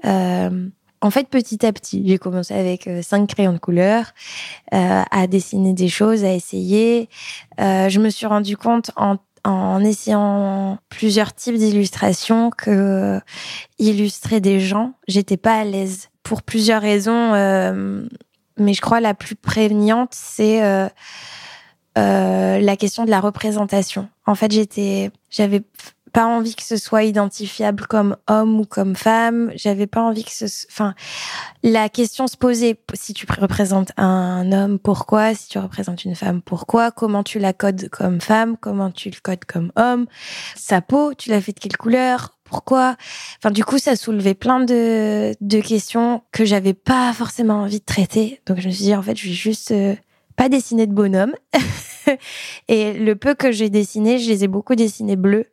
euh, 0.06 0.68
en 1.08 1.10
fait, 1.10 1.30
petit 1.30 1.66
à 1.66 1.72
petit, 1.72 2.04
j'ai 2.06 2.18
commencé 2.18 2.54
avec 2.54 2.86
euh, 2.86 3.02
cinq 3.02 3.28
crayons 3.28 3.54
de 3.54 3.60
couleur, 3.60 4.08
euh, 4.74 5.04
à 5.10 5.28
dessiner 5.28 5.72
des 5.72 5.88
choses, 5.88 6.26
à 6.26 6.34
essayer. 6.34 7.08
Euh, 7.62 7.88
je 7.88 8.02
me 8.02 8.10
suis 8.10 8.26
rendu 8.26 8.58
compte 8.58 8.92
en, 8.98 9.16
en 9.46 9.80
essayant 9.80 10.78
plusieurs 10.90 11.34
types 11.34 11.56
d'illustrations 11.56 12.50
que 12.50 13.22
illustrer 13.80 14.42
des 14.42 14.60
gens, 14.60 14.96
j'étais 15.08 15.38
pas 15.38 15.54
à 15.54 15.64
l'aise 15.64 16.10
pour 16.24 16.44
plusieurs 16.44 16.82
raisons. 16.82 17.32
mais 18.58 18.74
je 18.74 18.82
crois 18.82 19.00
la 19.00 19.14
plus 19.14 19.36
prégnante, 19.36 20.10
c'est 20.12 20.60
la 21.96 22.76
question 22.78 23.06
de 23.06 23.10
la 23.10 23.22
représentation. 23.22 24.10
En 24.26 24.36
fait, 24.36 24.52
j'étais, 24.52 25.12
j'avais 25.30 25.62
pas 26.12 26.26
envie 26.26 26.56
que 26.56 26.64
ce 26.64 26.78
soit 26.78 27.04
identifiable 27.04 27.86
comme 27.88 28.18
homme 28.28 28.60
ou 28.60 28.66
comme 28.66 28.96
femme. 28.96 29.52
J'avais 29.56 29.88
pas 29.88 30.02
envie 30.02 30.24
que 30.24 30.32
ce, 30.32 30.46
enfin, 30.70 30.96
la 31.64 31.90
question 31.90 32.28
se 32.28 32.38
posait 32.38 32.80
si 32.94 33.14
tu 33.14 33.26
représentes 33.40 33.92
un 33.98 34.52
homme, 34.52 34.80
pourquoi? 34.80 35.36
Si 35.36 35.50
tu 35.50 35.60
représentes 35.60 36.06
une 36.06 36.16
femme, 36.16 36.42
pourquoi? 36.42 36.92
Comment 36.92 37.24
tu 37.24 37.40
la 37.40 37.54
codes 37.54 37.90
comme 37.90 38.22
femme? 38.22 38.58
Comment 38.58 38.92
tu 38.92 39.10
le 39.10 39.18
codes 39.22 39.46
comme 39.46 39.72
homme? 39.76 40.08
Sa 40.56 40.82
peau, 40.82 41.14
tu 41.14 41.30
l'as 41.30 41.42
fait 41.42 41.54
de 41.54 41.60
quelle 41.60 41.78
couleur? 41.78 42.38
Pourquoi? 42.44 42.96
Enfin, 43.40 43.52
du 43.52 43.66
coup, 43.66 43.78
ça 43.78 43.96
soulevait 43.96 44.34
plein 44.34 44.62
de, 44.62 45.34
de 45.42 45.60
questions 45.60 46.22
que 46.32 46.46
j'avais 46.46 46.74
pas 46.74 47.12
forcément 47.14 47.62
envie 47.62 47.80
de 47.80 47.86
traiter. 47.86 48.42
Donc, 48.46 48.60
je 48.60 48.68
me 48.68 48.74
suis 48.74 48.86
dit, 48.86 48.96
en 48.96 49.02
fait, 49.02 49.18
je 49.18 49.28
vais 49.28 49.34
juste 49.34 49.72
euh, 49.72 49.96
pas 50.38 50.48
dessiner 50.48 50.88
de 50.88 50.94
bonhomme. 50.94 51.34
Et 52.70 52.94
le 52.94 53.16
peu 53.16 53.36
que 53.36 53.52
j'ai 53.52 53.70
dessiné, 53.70 54.18
je 54.18 54.30
les 54.30 54.46
ai 54.46 54.48
beaucoup 54.48 54.76
dessinés 54.76 55.18
bleus 55.18 55.48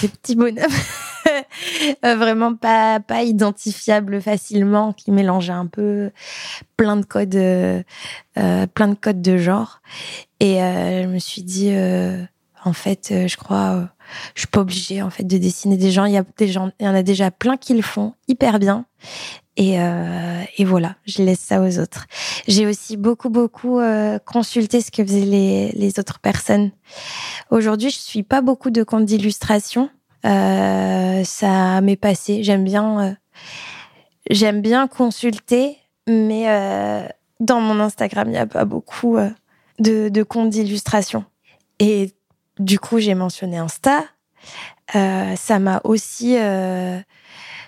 des 0.00 0.08
petits 0.08 0.36
bonhommes. 0.36 0.64
Euh, 2.04 2.16
vraiment 2.16 2.54
pas 2.54 3.00
pas 3.00 3.22
identifiables 3.22 4.20
facilement 4.20 4.92
qui 4.92 5.10
mélangeaient 5.10 5.52
un 5.52 5.66
peu 5.66 6.10
plein 6.76 6.96
de 6.96 7.04
codes 7.04 7.34
euh, 7.34 7.82
euh 8.36 8.66
plein 8.66 8.88
de 8.88 8.94
codes 8.94 9.22
de 9.22 9.38
genre. 9.38 9.80
Et 10.38 10.56
je 10.56 11.06
me 11.06 11.18
suis 11.18 11.42
dit 11.42 11.72
en 12.64 12.72
fait 12.74 13.26
je 13.26 13.36
crois 13.38 13.88
je 14.34 14.40
suis 14.40 14.48
pas 14.48 14.60
obligée 14.60 15.00
en 15.00 15.08
fait 15.08 15.24
de 15.24 15.38
dessiner 15.38 15.78
des 15.78 15.90
gens. 15.90 16.04
Il 16.04 16.12
y 16.12 16.18
a 16.18 16.24
des 16.36 16.48
gens 16.48 16.70
il 16.78 16.84
y 16.84 16.88
en 16.88 16.94
a 16.94 17.02
déjà 17.02 17.30
plein 17.30 17.56
qui 17.56 17.72
le 17.72 17.82
font 17.82 18.12
hyper 18.28 18.58
bien 18.58 18.84
et, 19.56 19.80
euh, 19.80 20.42
et 20.58 20.64
voilà, 20.64 20.96
je 21.06 21.22
laisse 21.22 21.40
ça 21.40 21.60
aux 21.60 21.78
autres. 21.78 22.06
J'ai 22.48 22.66
aussi 22.66 22.96
beaucoup, 22.96 23.28
beaucoup 23.30 23.78
euh, 23.78 24.18
consulté 24.18 24.80
ce 24.80 24.90
que 24.90 25.04
faisaient 25.04 25.20
les, 25.20 25.70
les 25.72 25.98
autres 26.00 26.18
personnes. 26.18 26.72
Aujourd'hui, 27.50 27.90
je 27.90 27.98
suis 27.98 28.24
pas 28.24 28.40
beaucoup 28.40 28.70
de 28.70 28.82
comptes 28.82 29.04
d'illustration. 29.04 29.90
Euh, 30.26 31.22
ça 31.24 31.80
m'est 31.82 31.96
passé. 31.96 32.42
J'aime 32.42 32.64
bien, 32.64 33.00
euh, 33.00 33.12
j'aime 34.28 34.60
bien 34.60 34.88
consulter, 34.88 35.76
mais 36.08 36.48
euh, 36.48 37.06
dans 37.38 37.60
mon 37.60 37.78
Instagram, 37.78 38.28
il 38.28 38.32
n'y 38.32 38.38
a 38.38 38.46
pas 38.46 38.64
beaucoup 38.64 39.18
euh, 39.18 39.30
de, 39.78 40.08
de 40.08 40.22
comptes 40.24 40.50
d'illustration. 40.50 41.24
Et 41.78 42.12
du 42.58 42.80
coup, 42.80 42.98
j'ai 42.98 43.14
mentionné 43.14 43.58
Insta. 43.58 44.04
ça 44.92 45.58
m'a 45.58 45.80
aussi 45.84 46.36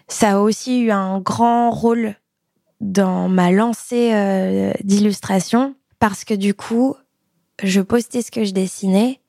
ça 0.09 0.33
a 0.33 0.39
aussi 0.39 0.81
eu 0.81 0.91
un 0.91 1.21
grand 1.21 1.71
rôle 1.71 2.15
dans 2.81 3.29
ma 3.29 3.51
lancée 3.51 4.13
euh, 4.13 4.73
d'illustration 4.85 5.75
parce 5.99 6.25
que 6.25 6.35
du 6.35 6.55
coup, 6.55 6.95
je 7.63 7.81
postais 7.81 8.23
ce 8.23 8.31
que 8.31 8.45
je 8.45 8.53
dessinais 8.53 9.21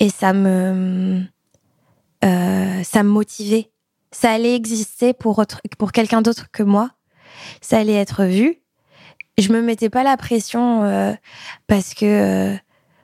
et 0.00 0.08
ça 0.08 0.32
me 0.32 1.22
euh, 2.24 2.82
ça 2.82 3.02
me 3.02 3.10
motivait. 3.10 3.70
Ça 4.10 4.32
allait 4.32 4.56
exister 4.56 5.12
pour 5.12 5.44
pour 5.78 5.92
quelqu'un 5.92 6.22
d'autre 6.22 6.50
que 6.50 6.62
moi. 6.62 6.90
Ça 7.60 7.78
allait 7.78 7.94
être 7.94 8.24
vu. 8.24 8.62
Je 9.38 9.52
me 9.52 9.60
mettais 9.60 9.90
pas 9.90 10.02
la 10.02 10.16
pression 10.16 10.82
euh, 10.84 11.12
parce 11.66 11.92
que 11.92 12.56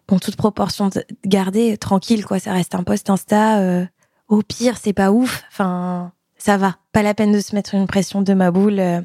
bon 0.09 0.19
toute 0.19 0.37
proportion 0.37 0.89
gardée 1.27 1.77
tranquille 1.77 2.25
quoi, 2.25 2.39
ça 2.39 2.55
reste 2.55 2.75
un 2.75 2.83
post 2.83 3.11
Insta 3.11 3.87
au 4.29 4.41
pire, 4.41 4.79
c'est 4.79 4.95
pas 4.95 5.13
ouf. 5.13 5.45
Enfin, 5.51 6.13
ça 6.43 6.57
va. 6.57 6.75
Pas 6.91 7.03
la 7.03 7.15
peine 7.15 7.31
de 7.31 7.39
se 7.39 7.55
mettre 7.55 7.75
une 7.75 7.87
pression 7.87 8.21
de 8.21 8.35
ma 8.35 8.51
boule. 8.51 8.81
Euh. 8.81 9.01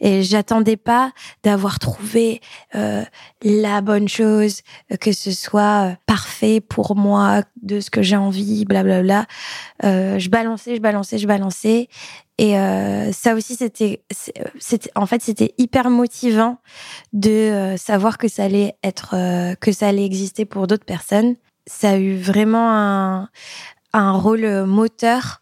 Et 0.00 0.24
j'attendais 0.24 0.76
pas 0.76 1.12
d'avoir 1.44 1.78
trouvé 1.78 2.40
euh, 2.74 3.04
la 3.44 3.80
bonne 3.82 4.08
chose, 4.08 4.62
que 5.00 5.12
ce 5.12 5.30
soit 5.30 5.90
euh, 5.90 5.94
parfait 6.06 6.60
pour 6.60 6.96
moi, 6.96 7.42
de 7.62 7.78
ce 7.78 7.88
que 7.88 8.02
j'ai 8.02 8.16
envie, 8.16 8.64
blablabla. 8.64 9.26
Euh, 9.84 10.18
je 10.18 10.28
balançais, 10.28 10.74
je 10.74 10.80
balançais, 10.80 11.18
je 11.18 11.28
balançais. 11.28 11.88
Et 12.38 12.58
euh, 12.58 13.12
ça 13.12 13.34
aussi, 13.34 13.54
c'était, 13.54 14.02
c'était, 14.58 14.90
en 14.96 15.06
fait, 15.06 15.22
c'était 15.22 15.54
hyper 15.58 15.88
motivant 15.88 16.58
de 17.12 17.76
savoir 17.76 18.18
que 18.18 18.26
ça 18.26 18.42
allait 18.42 18.74
être, 18.82 19.14
que 19.60 19.70
ça 19.70 19.86
allait 19.86 20.04
exister 20.04 20.46
pour 20.46 20.66
d'autres 20.66 20.84
personnes. 20.84 21.36
Ça 21.68 21.90
a 21.90 21.96
eu 21.96 22.16
vraiment 22.16 22.72
un, 22.72 23.28
un 23.92 24.12
rôle 24.12 24.64
moteur 24.64 25.41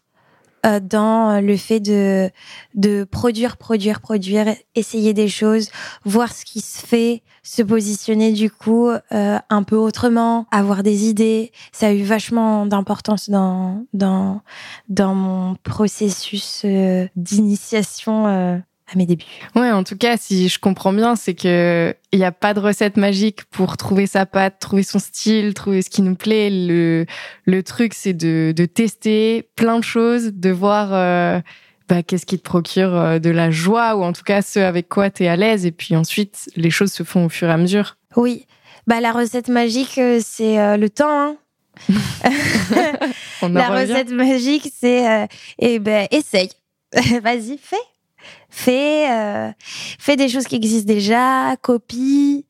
dans 0.63 1.43
le 1.43 1.57
fait 1.57 1.79
de, 1.79 2.29
de 2.75 3.03
produire, 3.03 3.57
produire, 3.57 4.01
produire, 4.01 4.55
essayer 4.75 5.13
des 5.13 5.27
choses, 5.27 5.69
voir 6.05 6.33
ce 6.33 6.45
qui 6.45 6.61
se 6.61 6.85
fait, 6.85 7.23
se 7.43 7.61
positionner 7.61 8.31
du 8.31 8.51
coup 8.51 8.89
euh, 8.89 9.39
un 9.49 9.63
peu 9.63 9.75
autrement, 9.75 10.45
avoir 10.51 10.83
des 10.83 11.07
idées. 11.09 11.51
Ça 11.71 11.87
a 11.87 11.91
eu 11.93 12.03
vachement 12.03 12.65
d'importance 12.65 13.29
dans, 13.29 13.85
dans, 13.93 14.41
dans 14.89 15.15
mon 15.15 15.55
processus 15.63 16.61
euh, 16.65 17.07
d'initiation 17.15 18.61
à 18.91 18.97
mes 18.97 19.05
débuts. 19.05 19.25
Ouais, 19.55 19.71
en 19.71 19.83
tout 19.83 19.97
cas, 19.97 20.17
si 20.17 20.49
je 20.49 20.59
comprends 20.59 20.93
bien, 20.93 21.15
c'est 21.15 21.33
que 21.33 21.95
il 22.11 22.19
n'y 22.19 22.25
a 22.25 22.31
pas 22.31 22.53
de 22.53 22.59
recette 22.59 22.97
magique 22.97 23.45
pour 23.45 23.77
trouver 23.77 24.05
sa 24.05 24.25
patte, 24.25 24.59
trouver 24.59 24.83
son 24.83 24.99
style, 24.99 25.53
trouver 25.53 25.81
ce 25.81 25.89
qui 25.89 26.01
nous 26.01 26.15
plaît. 26.15 26.49
Le, 26.51 27.05
le 27.45 27.63
truc, 27.63 27.93
c'est 27.93 28.13
de, 28.13 28.53
de 28.55 28.65
tester 28.65 29.49
plein 29.55 29.79
de 29.79 29.83
choses, 29.83 30.33
de 30.33 30.49
voir 30.49 30.89
euh, 30.91 31.39
bah, 31.87 32.03
qu'est-ce 32.03 32.25
qui 32.25 32.37
te 32.37 32.43
procure 32.43 32.93
euh, 32.95 33.19
de 33.19 33.29
la 33.29 33.49
joie 33.49 33.95
ou 33.95 34.03
en 34.03 34.13
tout 34.13 34.23
cas 34.23 34.41
ce 34.41 34.59
avec 34.59 34.89
quoi 34.89 35.09
tu 35.09 35.23
es 35.23 35.27
à 35.27 35.35
l'aise. 35.35 35.65
Et 35.65 35.71
puis 35.71 35.95
ensuite, 35.95 36.49
les 36.55 36.69
choses 36.69 36.91
se 36.91 37.03
font 37.03 37.25
au 37.25 37.29
fur 37.29 37.47
et 37.47 37.53
à 37.53 37.57
mesure. 37.57 37.97
Oui, 38.15 38.45
bah 38.87 38.99
la 38.99 39.13
recette 39.13 39.47
magique, 39.47 39.97
euh, 39.97 40.19
c'est 40.23 40.77
le 40.77 40.89
temps. 40.89 41.07
Hein. 41.07 41.37
la 43.49 43.69
recette 43.69 44.11
magique, 44.11 44.69
c'est 44.77 45.27
eh 45.59 45.79
ben 45.79 46.07
essaye. 46.11 46.49
Vas-y, 47.23 47.57
fais 47.57 47.77
fais, 48.49 49.09
euh, 49.11 50.15
des 50.15 50.29
choses 50.29 50.45
qui 50.45 50.55
existent 50.55 50.91
déjà, 50.91 51.55
copie, 51.61 52.45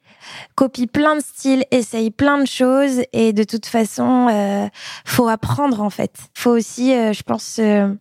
copie 0.55 0.87
plein 0.87 1.15
de 1.15 1.21
styles, 1.21 1.65
essaye 1.71 2.11
plein 2.11 2.39
de 2.39 2.47
choses 2.47 3.01
et 3.13 3.33
de 3.33 3.43
toute 3.43 3.65
façon, 3.65 4.27
euh, 4.29 4.67
faut 5.05 5.27
apprendre 5.27 5.81
en 5.81 5.89
fait. 5.89 6.13
Faut 6.33 6.51
aussi, 6.51 6.93
euh, 6.93 7.13
je 7.13 7.23
pense, 7.23 7.57
euh, 7.59 7.93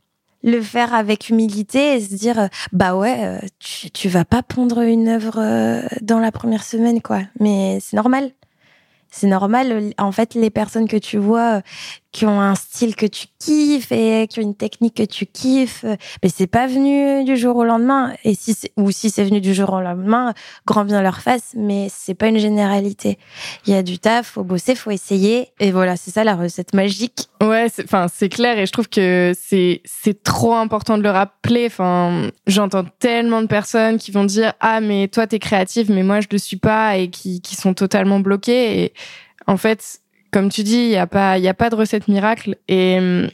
le 0.42 0.60
faire 0.62 0.94
avec 0.94 1.28
humilité 1.28 1.96
et 1.96 2.00
se 2.00 2.14
dire, 2.14 2.48
bah 2.72 2.96
ouais, 2.96 3.40
tu, 3.58 3.90
tu 3.90 4.08
vas 4.08 4.24
pas 4.24 4.42
pondre 4.42 4.80
une 4.80 5.08
œuvre 5.08 5.38
dans 6.00 6.18
la 6.18 6.32
première 6.32 6.64
semaine 6.64 7.02
quoi, 7.02 7.20
mais 7.38 7.78
c'est 7.80 7.96
normal. 7.96 8.32
C'est 9.10 9.26
normal. 9.26 9.92
En 9.98 10.12
fait, 10.12 10.34
les 10.34 10.50
personnes 10.50 10.88
que 10.88 10.96
tu 10.96 11.18
vois 11.18 11.62
qui 12.12 12.26
ont 12.26 12.40
un 12.40 12.54
style 12.54 12.96
que 12.96 13.06
tu 13.06 13.26
kiffes 13.38 13.92
et 13.92 14.26
qui 14.28 14.40
ont 14.40 14.42
une 14.42 14.56
technique 14.56 14.96
que 14.96 15.04
tu 15.04 15.26
kiffes, 15.26 15.84
mais 16.22 16.28
c'est 16.28 16.48
pas 16.48 16.66
venu 16.66 17.24
du 17.24 17.36
jour 17.36 17.56
au 17.56 17.64
lendemain. 17.64 18.12
Et 18.24 18.34
si 18.34 18.56
ou 18.76 18.90
si 18.90 19.10
c'est 19.10 19.24
venu 19.24 19.40
du 19.40 19.54
jour 19.54 19.72
au 19.72 19.80
lendemain, 19.80 20.34
grand 20.66 20.84
bien 20.84 21.02
leur 21.02 21.20
face, 21.20 21.52
mais 21.54 21.88
c'est 21.88 22.14
pas 22.14 22.26
une 22.26 22.38
généralité. 22.38 23.18
Il 23.66 23.72
y 23.72 23.76
a 23.76 23.82
du 23.82 23.98
taf, 23.98 24.26
faut 24.26 24.44
bosser, 24.44 24.74
faut 24.74 24.90
essayer. 24.90 25.48
Et 25.60 25.70
voilà, 25.70 25.96
c'est 25.96 26.10
ça 26.10 26.24
la 26.24 26.34
recette 26.34 26.74
magique. 26.74 27.28
Ouais, 27.40 27.68
enfin 27.84 28.06
c'est 28.12 28.28
clair 28.28 28.58
et 28.58 28.66
je 28.66 28.72
trouve 28.72 28.88
que 28.88 29.32
c'est 29.40 29.80
c'est 29.84 30.22
trop 30.22 30.54
important 30.54 30.98
de 30.98 31.02
le 31.02 31.10
rappeler. 31.10 31.66
Enfin, 31.66 32.30
j'entends 32.46 32.84
tellement 32.98 33.40
de 33.40 33.46
personnes 33.46 33.98
qui 33.98 34.10
vont 34.10 34.24
dire 34.24 34.52
ah 34.60 34.80
mais 34.80 35.08
toi 35.08 35.26
t'es 35.26 35.38
créative 35.38 35.90
mais 35.92 36.02
moi 36.02 36.20
je 36.20 36.28
le 36.30 36.38
suis 36.38 36.56
pas 36.56 36.96
et 36.96 37.08
qui 37.08 37.40
qui 37.40 37.54
sont 37.54 37.72
totalement 37.72 38.18
bloquées 38.18 38.82
et 38.82 38.92
en 39.46 39.56
fait 39.56 40.00
comme 40.30 40.50
tu 40.50 40.62
dis, 40.62 40.76
il 40.76 40.88
n'y 40.88 40.96
a 40.96 41.06
pas, 41.06 41.38
il 41.38 41.46
a 41.48 41.54
pas 41.54 41.70
de 41.70 41.74
recette 41.74 42.08
miracle. 42.08 42.56
Et 42.68 42.98
hum, 42.98 43.28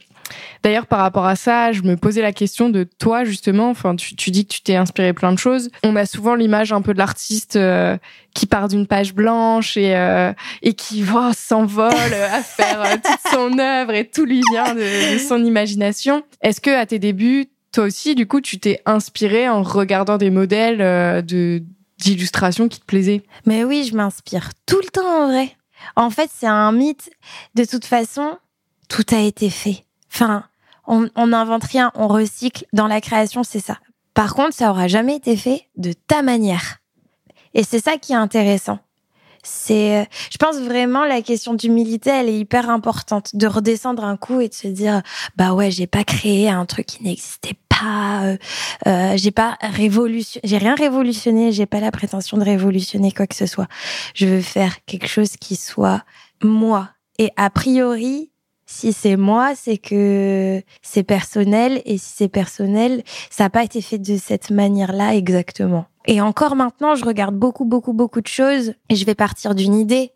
d'ailleurs, 0.63 0.87
par 0.87 0.99
rapport 0.99 1.25
à 1.25 1.35
ça, 1.35 1.71
je 1.71 1.81
me 1.83 1.95
posais 1.95 2.21
la 2.21 2.33
question 2.33 2.69
de 2.69 2.83
toi 2.83 3.23
justement. 3.23 3.69
Enfin, 3.69 3.95
tu, 3.95 4.15
tu 4.15 4.31
dis 4.31 4.45
que 4.45 4.53
tu 4.53 4.61
t'es 4.61 4.75
inspiré 4.75 5.13
plein 5.13 5.31
de 5.31 5.39
choses. 5.39 5.69
On 5.83 5.95
a 5.95 6.05
souvent 6.05 6.35
l'image 6.35 6.71
un 6.71 6.81
peu 6.81 6.93
de 6.93 6.97
l'artiste 6.97 7.55
euh, 7.55 7.97
qui 8.33 8.45
part 8.45 8.67
d'une 8.67 8.87
page 8.87 9.13
blanche 9.13 9.77
et 9.77 9.95
euh, 9.95 10.33
et 10.61 10.73
qui 10.73 11.03
oh, 11.13 11.31
s'envole 11.35 11.93
à 11.93 12.41
faire 12.41 12.81
euh, 12.81 12.95
toute 12.95 13.31
son 13.31 13.59
œuvre 13.59 13.93
et 13.93 14.07
tout 14.07 14.25
lui 14.25 14.41
vient 14.51 14.73
de, 14.73 15.13
de 15.13 15.19
son 15.19 15.43
imagination. 15.43 16.23
Est-ce 16.41 16.61
que 16.61 16.71
à 16.71 16.85
tes 16.85 16.99
débuts, 16.99 17.47
toi 17.71 17.85
aussi, 17.85 18.15
du 18.15 18.27
coup, 18.27 18.41
tu 18.41 18.59
t'es 18.59 18.81
inspiré 18.85 19.47
en 19.49 19.63
regardant 19.63 20.17
des 20.17 20.29
modèles 20.29 21.23
de 21.25 21.63
d'illustration 21.99 22.67
qui 22.67 22.79
te 22.79 22.85
plaisaient? 22.85 23.23
Mais 23.47 23.63
oui, 23.63 23.87
je 23.89 23.95
m'inspire 23.95 24.51
tout 24.67 24.79
le 24.79 24.89
temps 24.89 25.23
en 25.23 25.27
vrai. 25.29 25.57
En 25.95 26.09
fait, 26.09 26.29
c'est 26.33 26.47
un 26.47 26.71
mythe. 26.71 27.09
De 27.55 27.65
toute 27.65 27.85
façon, 27.85 28.37
tout 28.89 29.05
a 29.11 29.19
été 29.19 29.49
fait. 29.49 29.85
Enfin, 30.11 30.43
on 30.85 31.27
n'invente 31.27 31.65
rien, 31.65 31.91
on 31.95 32.07
recycle. 32.07 32.65
Dans 32.73 32.87
la 32.87 33.01
création, 33.01 33.43
c'est 33.43 33.59
ça. 33.59 33.77
Par 34.13 34.33
contre, 34.33 34.55
ça 34.55 34.71
aura 34.71 34.87
jamais 34.87 35.15
été 35.15 35.37
fait 35.37 35.67
de 35.75 35.93
ta 35.93 36.23
manière. 36.23 36.77
Et 37.53 37.63
c'est 37.63 37.79
ça 37.79 37.97
qui 37.97 38.13
est 38.13 38.15
intéressant. 38.15 38.79
C'est, 39.43 40.01
euh, 40.01 40.05
je 40.31 40.37
pense 40.37 40.57
vraiment 40.57 41.05
la 41.05 41.21
question 41.21 41.53
d'humilité, 41.53 42.09
elle 42.09 42.29
est 42.29 42.39
hyper 42.39 42.69
importante. 42.69 43.35
De 43.35 43.47
redescendre 43.47 44.03
un 44.03 44.17
coup 44.17 44.41
et 44.41 44.49
de 44.49 44.53
se 44.53 44.67
dire, 44.67 45.01
bah 45.35 45.53
ouais, 45.53 45.71
j'ai 45.71 45.87
pas 45.87 46.03
créé 46.03 46.49
un 46.49 46.65
truc 46.65 46.87
qui 46.87 47.03
n'existait 47.03 47.55
pas, 47.79 48.23
euh, 48.23 48.37
euh, 48.87 49.13
j'ai 49.15 49.31
pas 49.31 49.57
révolution, 49.61 50.39
j'ai 50.43 50.57
rien 50.57 50.75
révolutionné, 50.75 51.51
j'ai 51.51 51.65
pas 51.65 51.79
la 51.79 51.91
prétention 51.91 52.37
de 52.37 52.43
révolutionner 52.43 53.11
quoi 53.11 53.27
que 53.27 53.35
ce 53.35 53.45
soit. 53.45 53.67
Je 54.13 54.25
veux 54.25 54.41
faire 54.41 54.85
quelque 54.85 55.07
chose 55.07 55.31
qui 55.39 55.55
soit 55.55 56.03
moi. 56.43 56.89
Et 57.19 57.31
a 57.35 57.49
priori, 57.49 58.31
si 58.65 58.93
c'est 58.93 59.15
moi, 59.15 59.53
c'est 59.55 59.77
que 59.77 60.61
c'est 60.81 61.03
personnel. 61.03 61.81
Et 61.85 61.97
si 61.97 62.13
c'est 62.17 62.27
personnel, 62.27 63.03
ça 63.29 63.45
n'a 63.45 63.49
pas 63.49 63.63
été 63.63 63.81
fait 63.81 63.97
de 63.97 64.17
cette 64.17 64.51
manière-là 64.51 65.15
exactement. 65.15 65.85
Et 66.05 66.21
encore 66.21 66.55
maintenant, 66.55 66.95
je 66.95 67.05
regarde 67.05 67.35
beaucoup, 67.35 67.65
beaucoup, 67.65 67.93
beaucoup 67.93 68.21
de 68.21 68.27
choses 68.27 68.73
et 68.89 68.95
je 68.95 69.05
vais 69.05 69.15
partir 69.15 69.55
d'une 69.55 69.75
idée. 69.75 70.11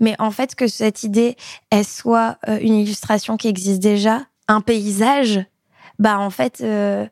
Mais 0.00 0.14
en 0.18 0.30
fait, 0.30 0.54
que 0.54 0.66
cette 0.66 1.04
idée, 1.04 1.36
elle 1.70 1.84
soit 1.84 2.38
euh, 2.48 2.58
une 2.60 2.74
illustration 2.74 3.36
qui 3.36 3.48
existe 3.48 3.80
déjà, 3.80 4.22
un 4.48 4.60
paysage, 4.60 5.40
bah 5.98 6.18
en 6.18 6.30
fait, 6.30 6.60
euh, 6.60 7.06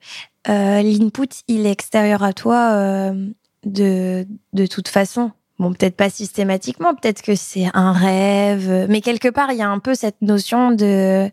euh, 0.48 0.82
l'input, 0.82 1.28
il 1.48 1.66
est 1.66 1.70
extérieur 1.70 2.22
à 2.22 2.32
toi 2.32 2.72
euh, 2.72 3.28
de, 3.64 4.26
de 4.52 4.66
toute 4.66 4.88
façon. 4.88 5.32
Bon, 5.58 5.72
peut-être 5.74 5.96
pas 5.96 6.08
systématiquement, 6.08 6.94
peut-être 6.94 7.20
que 7.20 7.34
c'est 7.34 7.66
un 7.74 7.92
rêve, 7.92 8.86
mais 8.88 9.02
quelque 9.02 9.28
part, 9.28 9.52
il 9.52 9.58
y 9.58 9.62
a 9.62 9.68
un 9.68 9.78
peu 9.78 9.94
cette 9.94 10.22
notion 10.22 10.70
de, 10.70 11.30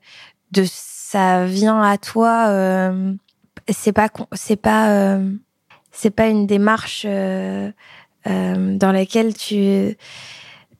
de 0.52 0.66
ça 0.68 1.45
vient 1.45 1.82
à 1.82 1.98
toi. 1.98 2.48
Euh, 2.50 3.14
c'est 3.70 3.93
pas, 3.93 4.10
c'est 4.34 4.58
pas, 4.58 4.89
euh, 4.91 5.32
c'est 5.91 6.10
pas 6.10 6.28
une 6.28 6.45
démarche 6.45 7.06
euh, 7.08 7.72
dans 8.26 8.91
laquelle 8.91 9.34
tu 9.34 9.95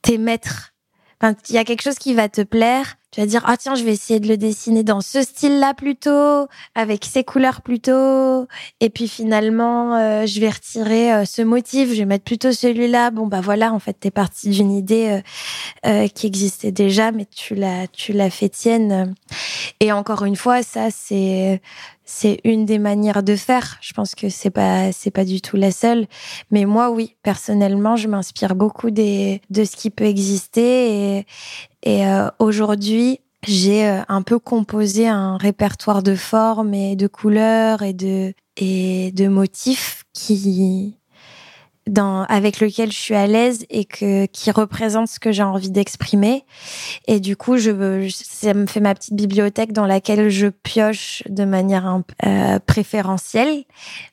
t'es 0.02 0.18
maître. 0.18 0.74
Enfin, 1.22 1.34
il 1.48 1.56
y 1.56 1.58
a 1.58 1.64
quelque 1.64 1.82
chose 1.82 1.98
qui 1.98 2.14
va 2.14 2.28
te 2.28 2.42
plaire 2.42 2.97
tu 3.12 3.22
vas 3.22 3.26
dire 3.26 3.42
ah 3.46 3.56
tiens 3.56 3.76
je 3.76 3.84
vais 3.84 3.94
essayer 3.94 4.20
de 4.20 4.28
le 4.28 4.36
dessiner 4.36 4.84
dans 4.84 5.00
ce 5.00 5.22
style-là 5.22 5.74
plutôt 5.74 6.48
avec 6.76 7.06
ces 7.06 7.24
couleurs 7.24 7.62
plutôt. 7.62 8.48
Et 8.82 8.90
puis 8.90 9.08
finalement 9.08 9.96
euh, 9.96 10.26
je 10.26 10.40
vais 10.42 10.50
retirer 10.50 11.14
euh, 11.14 11.26
ce 11.26 11.42
motif. 11.42 11.90
Je 11.90 12.00
vais 12.00 12.06
mettre 12.06 12.26
plutôt 12.26 12.52
celui-là. 12.52 13.12
Bon 13.12 13.26
bah 13.26 13.42
voilà 13.42 13.72
en 13.74 13.80
fait 13.80 13.94
t'es 13.94 14.12
parti 14.12 14.50
d'une 14.50 14.72
idée 14.72 15.22
euh, 15.86 16.08
qui 16.10 16.28
existait 16.28 16.72
déjà 16.72 17.12
mais 17.12 17.26
tu 17.26 17.56
l'as 17.56 17.88
tu 17.88 18.12
l'as 18.12 18.30
fait 18.30 18.50
tienne. 18.50 19.16
Et 19.80 19.92
encore 19.92 20.26
une 20.26 20.36
fois 20.36 20.62
ça 20.62 20.90
c'est 20.92 21.62
c'est 22.08 22.40
une 22.46 22.66
des 22.66 22.80
manières 22.80 23.22
de 23.22 23.36
faire. 23.36 23.78
Je 23.82 23.94
pense 23.94 24.16
que 24.16 24.30
c'est 24.30 24.50
pas 24.50 24.92
c'est 24.94 25.12
pas 25.12 25.26
du 25.26 25.42
tout 25.42 25.58
la 25.58 25.72
seule, 25.72 26.08
mais 26.50 26.66
moi 26.66 26.90
oui, 26.90 27.16
personnellement, 27.22 27.98
je 27.98 28.08
m'inspire 28.08 28.56
beaucoup 28.56 28.90
des 28.90 29.42
de 29.52 29.64
ce 29.66 29.76
qui 29.76 29.92
peut 29.92 30.06
exister 30.06 31.18
et 31.18 31.26
et 31.84 32.08
euh, 32.08 32.30
aujourd'hui, 32.40 33.20
j'ai 33.46 33.88
euh, 33.88 34.02
un 34.08 34.22
peu 34.22 34.40
composé 34.40 35.08
un 35.08 35.38
répertoire 35.38 36.02
de 36.02 36.16
formes 36.16 36.74
et 36.74 36.96
de 36.96 37.08
couleurs 37.08 37.84
et 37.84 37.94
de 37.94 38.34
et 38.56 39.12
de 39.12 39.28
motifs 39.28 40.06
qui 40.14 40.96
dans, 41.88 42.24
avec 42.24 42.60
lequel 42.60 42.92
je 42.92 42.98
suis 42.98 43.16
à 43.16 43.28
l'aise 43.28 43.66
et 43.70 43.86
que, 43.86 44.26
qui 44.28 44.52
représente 44.52 45.08
ce 45.08 45.20
que 45.20 45.32
j'ai 45.32 45.44
envie 45.44 45.72
d'exprimer. 45.72 46.44
Et 47.08 47.20
du 47.20 47.36
coup, 47.36 47.58
je, 47.58 48.10
ça 48.10 48.54
me 48.54 48.68
fait 48.68 48.80
ma 48.80 48.94
petite 48.94 49.16
bibliothèque 49.16 49.74
dans 49.74 49.86
laquelle 49.86 50.30
je 50.30 50.48
pioche 50.48 51.24
de 51.30 51.46
manière 51.46 52.02
euh, 52.26 52.60
préférentielle, 52.60 53.64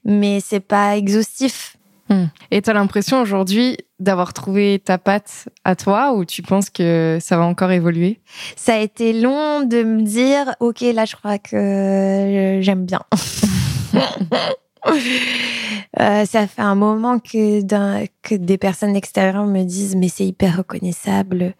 mais 0.04 0.40
c'est 0.40 0.60
pas 0.60 0.96
exhaustif. 0.96 1.76
Hmm. 2.10 2.26
Et 2.50 2.60
tu 2.60 2.68
as 2.68 2.74
l'impression 2.74 3.22
aujourd'hui 3.22 3.78
d'avoir 3.98 4.34
trouvé 4.34 4.78
ta 4.84 4.98
patte 4.98 5.48
à 5.64 5.74
toi 5.74 6.12
ou 6.12 6.26
tu 6.26 6.42
penses 6.42 6.68
que 6.68 7.18
ça 7.20 7.38
va 7.38 7.44
encore 7.44 7.70
évoluer? 7.70 8.20
Ça 8.56 8.74
a 8.74 8.78
été 8.78 9.14
long 9.14 9.62
de 9.62 9.82
me 9.82 10.02
dire, 10.02 10.54
ok, 10.60 10.80
là 10.82 11.06
je 11.06 11.16
crois 11.16 11.38
que 11.38 12.58
j'aime 12.60 12.84
bien. 12.84 13.00
Euh, 16.00 16.24
ça 16.24 16.46
fait 16.46 16.62
un 16.62 16.74
moment 16.74 17.18
que, 17.18 17.62
que 18.22 18.34
des 18.34 18.58
personnes 18.58 18.96
extérieures 18.96 19.46
me 19.46 19.62
disent 19.62 19.96
mais 19.96 20.08
c'est 20.08 20.26
hyper 20.26 20.58
reconnaissable, 20.58 21.54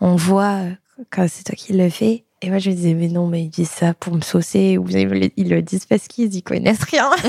on 0.00 0.16
voit 0.16 0.60
euh, 0.62 0.70
quand 1.10 1.26
c'est 1.28 1.44
toi 1.44 1.54
qui 1.54 1.72
le 1.74 1.88
fais. 1.90 2.24
Et 2.42 2.50
moi 2.50 2.58
je 2.58 2.70
me 2.70 2.74
disais 2.74 2.94
mais 2.94 3.08
non 3.08 3.26
mais 3.26 3.42
ils 3.42 3.50
disent 3.50 3.70
ça 3.70 3.94
pour 3.94 4.14
me 4.14 4.20
saucer 4.20 4.78
ou 4.78 4.86
ils 4.88 5.48
le 5.48 5.62
disent 5.62 5.86
parce 5.86 6.08
qu'ils 6.08 6.34
y 6.34 6.42
connaissent 6.42 6.84
rien. 6.84 7.10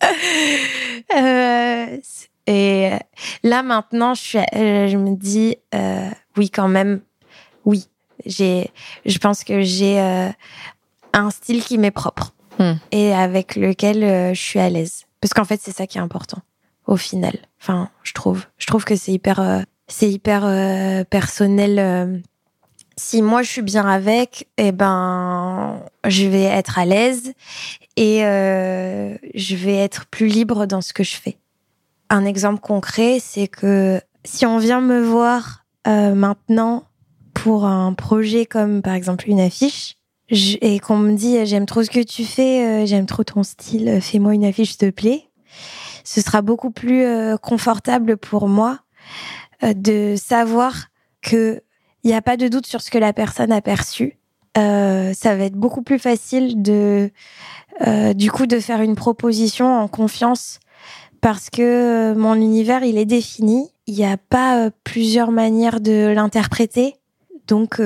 euh, 1.16 1.98
et 2.46 2.90
là 3.42 3.62
maintenant 3.62 4.12
je, 4.14 4.20
suis, 4.20 4.38
je 4.52 4.96
me 4.96 5.16
dis 5.16 5.56
oui 6.36 6.50
quand 6.50 6.68
même 6.68 7.00
oui 7.64 7.88
j'ai 8.26 8.70
je 9.06 9.16
pense 9.16 9.44
que 9.44 9.62
j'ai 9.62 9.98
un 11.14 11.30
style 11.30 11.62
qui 11.62 11.78
m'est 11.78 11.90
propre 11.90 12.33
Hmm. 12.58 12.74
et 12.92 13.12
avec 13.12 13.56
lequel 13.56 14.04
euh, 14.04 14.34
je 14.34 14.40
suis 14.40 14.60
à 14.60 14.70
l'aise. 14.70 15.04
Parce 15.20 15.34
qu'en 15.34 15.44
fait, 15.44 15.60
c'est 15.62 15.74
ça 15.74 15.86
qui 15.86 15.98
est 15.98 16.00
important 16.00 16.38
au 16.86 16.96
final. 16.96 17.36
Enfin, 17.60 17.88
je 18.02 18.12
trouve. 18.12 18.44
Je 18.58 18.66
trouve 18.66 18.84
que 18.84 18.94
c'est 18.94 19.12
hyper, 19.12 19.40
euh, 19.40 19.60
c'est 19.88 20.10
hyper 20.10 20.44
euh, 20.44 21.02
personnel. 21.04 22.22
si 22.96 23.22
moi 23.22 23.42
je 23.42 23.50
suis 23.50 23.62
bien 23.62 23.86
avec, 23.86 24.48
eh 24.58 24.70
ben, 24.70 25.80
je 26.06 26.26
vais 26.26 26.42
être 26.42 26.78
à 26.78 26.84
l'aise 26.84 27.32
et 27.96 28.20
je 28.20 29.56
vais 29.56 29.76
être 29.76 30.06
plus 30.06 30.26
libre 30.26 30.66
dans 30.66 30.80
ce 30.80 30.92
que 30.92 31.02
je 31.02 31.16
fais. 31.16 31.38
Un 32.10 32.24
exemple 32.24 32.60
concret, 32.60 33.18
c'est 33.20 33.48
que 33.48 34.00
si 34.24 34.46
on 34.46 34.58
vient 34.58 34.80
me 34.80 35.02
voir 35.02 35.64
maintenant 35.86 36.84
pour 37.32 37.64
un 37.64 37.94
projet 37.94 38.46
comme 38.46 38.82
par 38.82 38.94
exemple 38.94 39.28
une 39.28 39.40
affiche, 39.40 39.96
et 40.30 40.78
qu'on 40.78 40.96
me 40.96 41.14
dit 41.14 41.44
j'aime 41.44 41.66
trop 41.66 41.82
ce 41.82 41.90
que 41.90 42.02
tu 42.02 42.24
fais, 42.24 42.64
euh, 42.64 42.86
j'aime 42.86 43.06
trop 43.06 43.24
ton 43.24 43.42
style, 43.42 43.88
euh, 43.88 44.00
fais-moi 44.00 44.34
une 44.34 44.44
affiche 44.44 44.70
s'il 44.70 44.78
te 44.78 44.90
plaît. 44.90 45.28
Ce 46.02 46.20
sera 46.20 46.42
beaucoup 46.42 46.70
plus 46.70 47.04
euh, 47.04 47.36
confortable 47.36 48.16
pour 48.16 48.48
moi 48.48 48.80
de 49.62 50.14
savoir 50.16 50.88
que 51.22 51.62
il 52.02 52.08
n'y 52.08 52.14
a 52.14 52.20
pas 52.20 52.36
de 52.36 52.48
doute 52.48 52.66
sur 52.66 52.82
ce 52.82 52.90
que 52.90 52.98
la 52.98 53.14
personne 53.14 53.50
a 53.50 53.62
perçu. 53.62 54.18
ça 54.56 55.36
va 55.36 55.44
être 55.44 55.54
beaucoup 55.54 55.82
plus 55.82 55.98
facile 55.98 56.60
de 56.60 57.10
du 58.14 58.30
coup 58.30 58.46
de 58.46 58.60
faire 58.60 58.82
une 58.82 58.94
proposition 58.94 59.78
en 59.78 59.88
confiance 59.88 60.60
parce 61.22 61.48
que 61.48 62.12
mon 62.14 62.34
univers 62.34 62.84
il 62.84 62.98
est 62.98 63.06
défini. 63.06 63.70
Il 63.86 63.94
n'y 63.94 64.04
a 64.04 64.18
pas 64.18 64.70
plusieurs 64.82 65.30
manières 65.30 65.80
de 65.80 66.08
l'interpréter. 66.08 66.96
Donc 67.46 67.80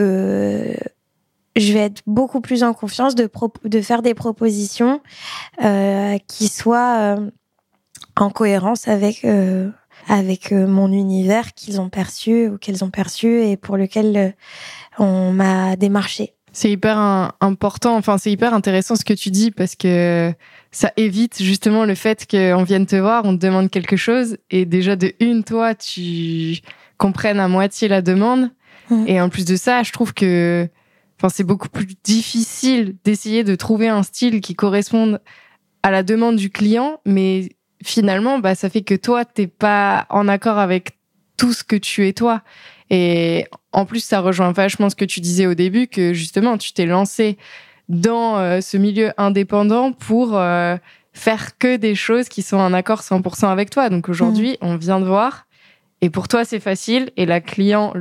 je 1.59 1.73
vais 1.73 1.81
être 1.81 2.03
beaucoup 2.07 2.41
plus 2.41 2.63
en 2.63 2.73
confiance 2.73 3.15
de, 3.15 3.29
de 3.65 3.81
faire 3.81 4.03
des 4.03 4.15
propositions 4.15 5.01
euh, 5.63 6.19
qui 6.27 6.49
soient 6.49 6.99
euh, 6.99 7.31
en 8.17 8.31
cohérence 8.31 8.89
avec 8.89 9.25
euh, 9.25 9.71
avec 10.09 10.53
mon 10.53 10.91
univers 10.93 11.53
qu'ils 11.55 11.81
ont 11.81 11.91
perçu 11.91 12.49
ou 12.49 12.59
qu'elles 12.59 12.83
ont 12.85 12.91
perçu 12.91 13.43
et 13.43 13.57
pour 13.57 13.77
lequel 13.77 14.35
on 14.99 15.33
m'a 15.33 15.77
démarché. 15.77 16.33
C'est 16.53 16.71
hyper 16.71 16.97
important, 17.41 17.95
enfin 17.97 18.17
c'est 18.17 18.33
hyper 18.33 18.55
intéressant 18.55 18.97
ce 18.97 19.05
que 19.05 19.13
tu 19.13 19.31
dis 19.31 19.51
parce 19.51 19.77
que 19.77 20.33
ça 20.71 20.93
évite 20.97 21.43
justement 21.43 21.85
le 21.85 21.95
fait 21.95 22.27
qu'on 22.29 22.63
vienne 22.63 22.87
te 22.87 22.97
voir, 22.97 23.25
on 23.27 23.37
te 23.37 23.45
demande 23.45 23.71
quelque 23.71 23.97
chose 23.97 24.39
et 24.51 24.65
déjà 24.65 24.97
de 24.97 25.13
une 25.21 25.45
toi 25.45 25.75
tu 25.75 26.59
comprennes 26.97 27.39
à 27.39 27.49
moitié 27.49 27.87
la 27.89 28.01
demande 28.01 28.51
mmh. 28.91 29.05
et 29.09 29.21
en 29.21 29.29
plus 29.29 29.45
de 29.45 29.57
ça, 29.57 29.83
je 29.83 29.93
trouve 29.93 30.15
que 30.15 30.69
Enfin, 31.19 31.29
c'est 31.29 31.45
beaucoup 31.45 31.69
plus 31.69 31.87
difficile 32.05 32.97
d'essayer 33.05 33.43
de 33.43 33.57
trouver 33.57 33.89
un 33.89 34.05
style 34.05 34.41
qui 34.41 34.55
corresponde 34.55 35.21
à 35.83 35.91
la 35.91 36.05
demande 36.05 36.37
du 36.37 36.51
client, 36.51 37.01
mais 37.05 37.49
finalement, 37.83 38.39
bah, 38.39 38.55
ça 38.55 38.71
fait 38.71 38.83
que 38.83 38.95
toi, 38.95 39.25
t'es 39.25 39.49
pas 39.49 40.07
en 40.11 40.29
accord 40.29 40.59
avec 40.59 40.99
tout 41.37 41.53
ce 41.53 41.65
que 41.65 41.77
tu 41.77 42.07
es 42.07 42.13
toi. 42.13 42.43
Et 42.91 43.47
en 43.73 43.85
plus, 43.85 44.03
ça 44.03 44.21
rejoint 44.21 44.53
vachement 44.53 44.91
ce 44.91 44.97
que 44.97 45.05
tu 45.05 45.21
disais 45.21 45.47
au 45.47 45.55
début, 45.55 45.89
que 45.89 46.13
justement, 46.13 46.57
tu 46.57 46.73
t'es 46.73 46.87
lancé 46.87 47.37
dans 47.89 48.39
euh, 48.39 48.61
ce 48.61 48.77
milieu 48.77 49.13
indépendant 49.17 49.93
pour 49.93 50.37
euh, 50.37 50.77
faire 51.13 51.59
que 51.59 51.77
des 51.77 51.95
choses 51.95 52.29
qui 52.29 52.43
sont 52.43 52.59
en 52.59 52.73
accord 52.73 53.01
100% 53.01 53.47
avec 53.47 53.71
toi. 53.71 53.89
Donc 53.91 54.09
aujourd'hui, 54.09 54.53
mmh. 54.53 54.67
on 54.67 54.77
vient 54.77 55.01
de 55.01 55.07
voir 55.07 55.48
et 56.01 56.11
pour 56.11 56.29
toi, 56.29 56.45
c'est 56.45 56.61
facile 56.61 57.11
et 57.17 57.27
la 57.27 57.41
client, 57.41 57.93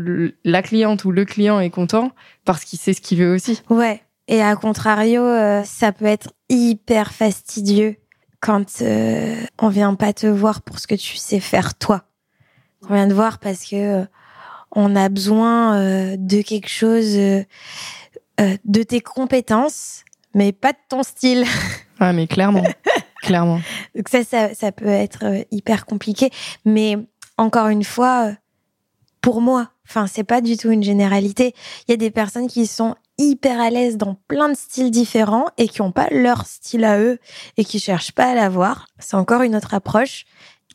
la 0.43 0.61
cliente 0.61 1.03
ou 1.05 1.11
le 1.11 1.25
client 1.25 1.59
est 1.59 1.69
content 1.69 2.11
parce 2.45 2.63
qu'il 2.63 2.77
sait 2.77 2.93
ce 2.93 3.01
qu'il 3.01 3.19
veut 3.19 3.33
aussi. 3.33 3.61
Ouais. 3.69 4.01
Et 4.27 4.41
à 4.41 4.55
contrario, 4.55 5.23
euh, 5.23 5.63
ça 5.63 5.91
peut 5.91 6.05
être 6.05 6.31
hyper 6.49 7.11
fastidieux 7.11 7.95
quand 8.39 8.81
euh, 8.81 9.35
on 9.57 9.69
vient 9.69 9.95
pas 9.95 10.13
te 10.13 10.27
voir 10.27 10.61
pour 10.61 10.79
ce 10.79 10.85
que 10.85 10.95
tu 10.95 11.17
sais 11.17 11.39
faire 11.39 11.75
toi. 11.75 12.03
On 12.87 12.93
vient 12.93 13.07
te 13.07 13.13
voir 13.13 13.39
parce 13.39 13.65
que 13.65 14.01
euh, 14.01 14.05
on 14.71 14.95
a 14.95 15.09
besoin 15.09 16.17
de 16.17 16.41
quelque 16.41 16.67
chose 16.67 17.15
de 17.15 18.83
tes 18.83 18.99
compétences, 18.99 20.03
mais 20.35 20.51
pas 20.51 20.73
de 20.73 20.77
ton 20.89 21.03
style. 21.03 21.45
Ah, 21.99 22.13
mais 22.13 22.27
clairement, 22.27 22.63
clairement. 23.23 23.59
Donc 23.95 24.07
ça, 24.07 24.23
ça, 24.23 24.53
ça 24.53 24.71
peut 24.71 24.85
être 24.85 25.47
hyper 25.49 25.87
compliqué, 25.87 26.29
mais 26.63 26.95
encore 27.37 27.67
une 27.67 27.83
fois, 27.83 28.27
euh, 28.27 28.33
pour 29.21 29.41
moi, 29.41 29.69
enfin, 29.87 30.07
c'est 30.07 30.23
pas 30.23 30.41
du 30.41 30.57
tout 30.57 30.71
une 30.71 30.83
généralité. 30.83 31.53
Il 31.87 31.91
y 31.91 31.93
a 31.93 31.97
des 31.97 32.11
personnes 32.11 32.47
qui 32.47 32.67
sont 32.67 32.95
hyper 33.17 33.59
à 33.59 33.69
l'aise 33.69 33.97
dans 33.97 34.15
plein 34.27 34.49
de 34.49 34.55
styles 34.55 34.91
différents 34.91 35.47
et 35.57 35.67
qui 35.67 35.81
ont 35.81 35.91
pas 35.91 36.07
leur 36.11 36.45
style 36.45 36.83
à 36.83 36.99
eux 36.99 37.19
et 37.57 37.65
qui 37.65 37.79
cherchent 37.79 38.11
pas 38.11 38.31
à 38.31 38.35
l'avoir. 38.35 38.87
C'est 38.99 39.15
encore 39.15 39.41
une 39.41 39.55
autre 39.55 39.73
approche 39.73 40.25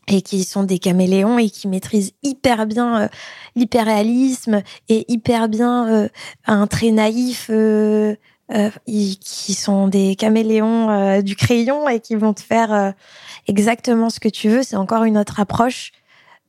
et 0.08 0.22
qui 0.22 0.42
sont 0.42 0.64
des 0.64 0.78
caméléons 0.78 1.38
et 1.38 1.48
qui 1.48 1.68
maîtrisent 1.68 2.12
hyper 2.24 2.66
bien 2.66 3.02
euh, 3.02 3.08
l'hyperréalisme 3.54 4.62
et 4.88 5.04
hyper 5.10 5.48
bien 5.48 5.88
euh, 5.88 6.08
un 6.46 6.66
trait 6.66 6.90
naïf 6.90 7.48
euh, 7.50 8.16
qui 8.84 9.54
sont 9.54 9.88
des 9.88 10.14
caméléons 10.14 11.22
du 11.22 11.36
crayon 11.36 11.88
et 11.88 12.00
qui 12.00 12.16
vont 12.16 12.34
te 12.34 12.42
faire 12.42 12.92
exactement 13.46 14.10
ce 14.10 14.20
que 14.20 14.28
tu 14.28 14.50
veux. 14.50 14.62
C'est 14.62 14.76
encore 14.76 15.04
une 15.04 15.16
autre 15.16 15.40
approche 15.40 15.92
euh, 15.92 16.01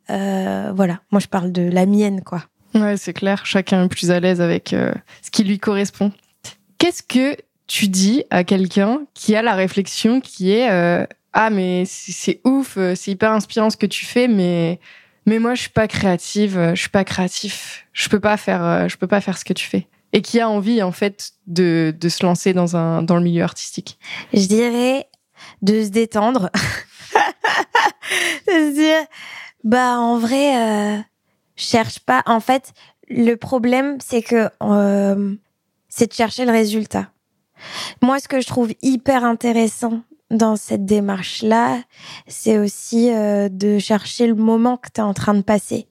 voilà, 0.08 1.02
moi 1.12 1.20
je 1.20 1.28
parle 1.28 1.52
de 1.52 1.64
la 1.64 1.86
mienne, 1.86 2.24
quoi. 2.24 2.44
Ouais, 2.76 2.98
c'est 2.98 3.14
clair. 3.14 3.46
Chacun 3.46 3.86
est 3.86 3.88
plus 3.88 4.12
à 4.12 4.20
l'aise 4.20 4.42
avec 4.42 4.74
euh, 4.74 4.94
ce 5.22 5.30
qui 5.30 5.44
lui 5.44 5.60
correspond. 5.60 6.12
Qu'est-ce 6.78 7.04
que 7.04 7.38
tu 7.68 7.88
dis 7.88 8.24
à 8.30 8.44
quelqu'un 8.44 9.02
qui 9.14 9.36
a 9.36 9.42
la 9.42 9.54
réflexion 9.54 10.22
qui 10.22 10.52
est 10.52 10.72
euh, 10.72 11.06
ah 11.34 11.50
mais 11.50 11.84
c'est 11.88 12.42
ouf, 12.44 12.78
c'est 12.96 13.12
hyper 13.12 13.32
inspirant 13.32 13.70
ce 13.70 13.78
que 13.78 13.86
tu 13.86 14.06
fais, 14.06 14.28
mais 14.28 14.80
mais 15.26 15.40
moi 15.40 15.56
je 15.56 15.62
suis 15.62 15.70
pas 15.70 15.88
créative, 15.88 16.72
je 16.74 16.80
suis 16.80 16.90
pas 16.90 17.04
créatif, 17.04 17.88
je 17.94 18.10
peux 18.10 18.20
pas 18.20 18.38
faire, 18.38 18.88
je 18.90 18.98
peux 18.98 19.08
pas 19.08 19.22
faire 19.22 19.38
ce 19.38 19.46
que 19.46 19.54
tu 19.54 19.66
fais. 19.66 19.88
Et 20.12 20.22
qui 20.22 20.40
a 20.40 20.50
envie 20.50 20.84
en 20.84 20.92
fait 20.92 21.32
de, 21.48 21.96
de 22.00 22.10
se 22.10 22.24
lancer 22.24 22.54
dans 22.54 22.76
un 22.76 23.02
dans 23.02 23.16
le 23.16 23.24
milieu 23.24 23.44
artistique? 23.44 23.98
Je 24.34 24.46
dirais 24.46 25.08
de 25.62 25.84
se 25.84 25.90
détendre, 25.90 26.52
de 28.48 28.52
se 28.52 28.74
dire 28.76 29.08
bah 29.64 30.00
en 30.00 30.18
vrai, 30.18 30.98
euh, 30.98 31.02
cherche 31.56 32.00
pas. 32.00 32.24
En 32.26 32.40
fait, 32.40 32.74
le 33.10 33.36
problème 33.36 33.98
c'est 34.02 34.22
que 34.22 34.50
euh, 34.62 35.36
c'est 35.90 36.08
de 36.08 36.14
chercher 36.14 36.46
le 36.46 36.52
résultat. 36.52 37.10
Moi, 38.02 38.20
ce 38.20 38.28
que 38.28 38.42
je 38.42 38.48
trouve 38.48 38.74
hyper 38.82 39.24
intéressant 39.24 40.02
dans 40.32 40.56
cette 40.56 40.86
démarche-là, 40.86 41.82
c'est 42.28 42.58
aussi 42.58 43.12
euh, 43.12 43.50
de 43.50 43.78
chercher 43.80 44.28
le 44.28 44.36
moment 44.36 44.78
que 44.78 44.90
tu 44.94 45.00
es 45.00 45.04
en 45.04 45.14
train 45.14 45.34
de 45.34 45.42
passer. 45.42 45.88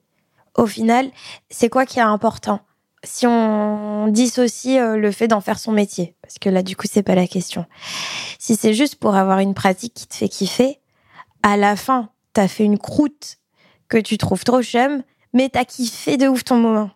Au 0.55 0.65
final, 0.65 1.09
c'est 1.49 1.69
quoi 1.69 1.85
qui 1.85 1.99
est 1.99 2.03
important? 2.03 2.59
Si 3.03 3.25
on 3.25 4.07
dissocie 4.09 4.77
euh, 4.77 4.97
le 4.97 5.11
fait 5.11 5.27
d'en 5.27 5.41
faire 5.41 5.59
son 5.59 5.71
métier, 5.71 6.15
parce 6.21 6.37
que 6.39 6.49
là, 6.49 6.61
du 6.63 6.75
coup, 6.75 6.87
c'est 6.89 7.03
pas 7.03 7.15
la 7.15 7.27
question. 7.27 7.65
Si 8.39 8.55
c'est 8.55 8.73
juste 8.73 8.95
pour 8.95 9.15
avoir 9.15 9.39
une 9.39 9.53
pratique 9.53 9.93
qui 9.93 10.07
te 10.07 10.15
fait 10.15 10.29
kiffer, 10.29 10.79
à 11.41 11.57
la 11.57 11.75
fin, 11.75 12.09
t'as 12.33 12.47
fait 12.47 12.63
une 12.63 12.77
croûte 12.77 13.37
que 13.93 14.07
tu 14.07 14.17
trouves 14.17 14.43
trop 14.43 14.61
chum, 14.61 15.03
mais 15.33 15.49
t'as 15.49 15.65
kiffé 15.65 16.17
de 16.17 16.27
ouf 16.27 16.43
ton 16.43 16.57
moment. 16.57 16.89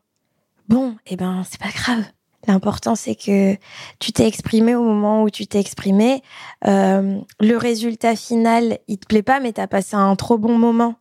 Bon, 0.68 0.96
eh 1.06 1.16
ben, 1.16 1.44
c'est 1.50 1.60
pas 1.60 1.70
grave. 1.70 2.04
L'important, 2.48 2.96
c'est 2.96 3.16
que 3.16 3.56
tu 4.00 4.12
t'es 4.14 4.28
exprimé 4.28 4.74
au 4.74 4.84
moment 4.84 5.24
où 5.24 5.30
tu 5.30 5.48
t'es 5.48 5.60
exprimé. 5.60 6.22
Euh, 6.66 7.20
le 7.40 7.58
résultat 7.58 8.16
final, 8.16 8.80
il 8.88 8.98
te 8.98 9.06
plaît 9.06 9.24
pas, 9.24 9.40
mais 9.40 9.52
t'as 9.52 9.68
passé 9.68 9.96
un 9.96 10.16
trop 10.16 10.38
bon 10.38 10.58
moment. 10.58 10.96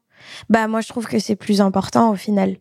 Bah, 0.51 0.67
moi, 0.67 0.81
je 0.81 0.89
trouve 0.89 1.07
que 1.07 1.19
c'est 1.19 1.37
plus 1.37 1.61
important 1.61 2.11
au 2.11 2.17
final. 2.17 2.57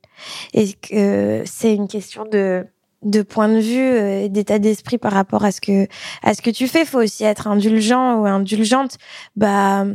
Et 0.53 0.73
que 0.73 1.43
c'est 1.45 1.73
une 1.73 1.87
question 1.87 2.25
de, 2.25 2.65
de 3.01 3.21
point 3.23 3.49
de 3.49 3.59
vue 3.59 3.79
euh, 3.79 4.27
d'état 4.27 4.59
d'esprit 4.59 4.99
par 4.99 5.13
rapport 5.13 5.45
à 5.45 5.51
ce 5.51 5.61
que, 5.61 5.87
à 6.21 6.33
ce 6.33 6.41
que 6.41 6.51
tu 6.51 6.67
fais. 6.67 6.85
Faut 6.85 7.01
aussi 7.01 7.23
être 7.23 7.47
indulgent 7.47 8.19
ou 8.19 8.25
indulgente. 8.25 8.97
Bah, 9.35 9.85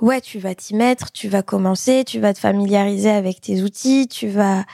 ouais, 0.00 0.20
tu 0.20 0.38
vas 0.38 0.54
t'y 0.54 0.74
mettre, 0.74 1.12
tu 1.12 1.28
vas 1.28 1.42
commencer, 1.42 2.04
tu 2.04 2.20
vas 2.20 2.34
te 2.34 2.38
familiariser 2.38 3.10
avec 3.10 3.40
tes 3.40 3.62
outils, 3.62 4.08
tu 4.08 4.28
vas 4.28 4.64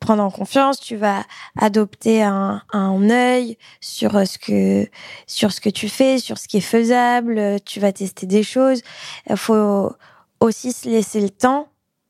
prendre 0.00 0.22
en 0.22 0.30
confiance, 0.30 0.80
tu 0.80 0.96
vas 0.96 1.24
adopter 1.58 2.22
un, 2.22 2.62
œil 3.10 3.56
sur 3.80 4.26
ce 4.26 4.38
que 4.38 4.88
sur 5.26 5.52
ce 5.52 5.60
que 5.60 5.70
tu 5.70 5.88
fais, 5.88 6.18
sur 6.18 6.38
ce 6.38 6.48
qui 6.48 6.58
est 6.58 6.60
faisable, 6.60 7.60
tu 7.64 7.80
vas 7.80 7.92
tester 7.92 8.26
des 8.26 8.42
choses. 8.42 8.82
Il 9.28 9.36
faut 9.36 9.92
aussi 10.40 10.72
se 10.72 10.88
laisser 10.88 11.20
le 11.20 11.30
temps 11.30 11.68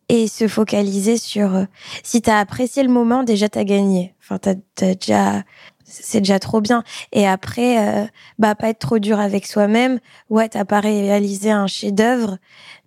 et 0.09 0.28
se 0.28 0.47
focaliser 0.49 1.16
sur 1.16 1.66
si 2.03 2.22
tu 2.22 2.30
as 2.30 2.38
apprécié 2.38 2.82
le 2.82 2.88
moment, 2.88 3.22
déjà 3.22 3.49
tu 3.49 3.59
as 3.59 3.64
gagné. 3.64 4.14
Enfin 4.20 4.38
tu 4.38 4.49
as, 4.84 4.94
déjà 4.94 5.42
c'est 5.87 6.20
déjà 6.20 6.39
trop 6.39 6.61
bien. 6.61 6.82
Et 7.12 7.26
après, 7.26 7.78
euh, 7.78 8.07
bah 8.39 8.55
pas 8.55 8.68
être 8.68 8.80
trop 8.80 8.99
dur 8.99 9.20
avec 9.20 9.47
soi-même. 9.47 10.01
Ouais, 10.30 10.49
t'as 10.49 10.64
pas 10.64 10.80
réalisé 10.80 11.51
un 11.51 11.66
chef-d'œuvre, 11.66 12.39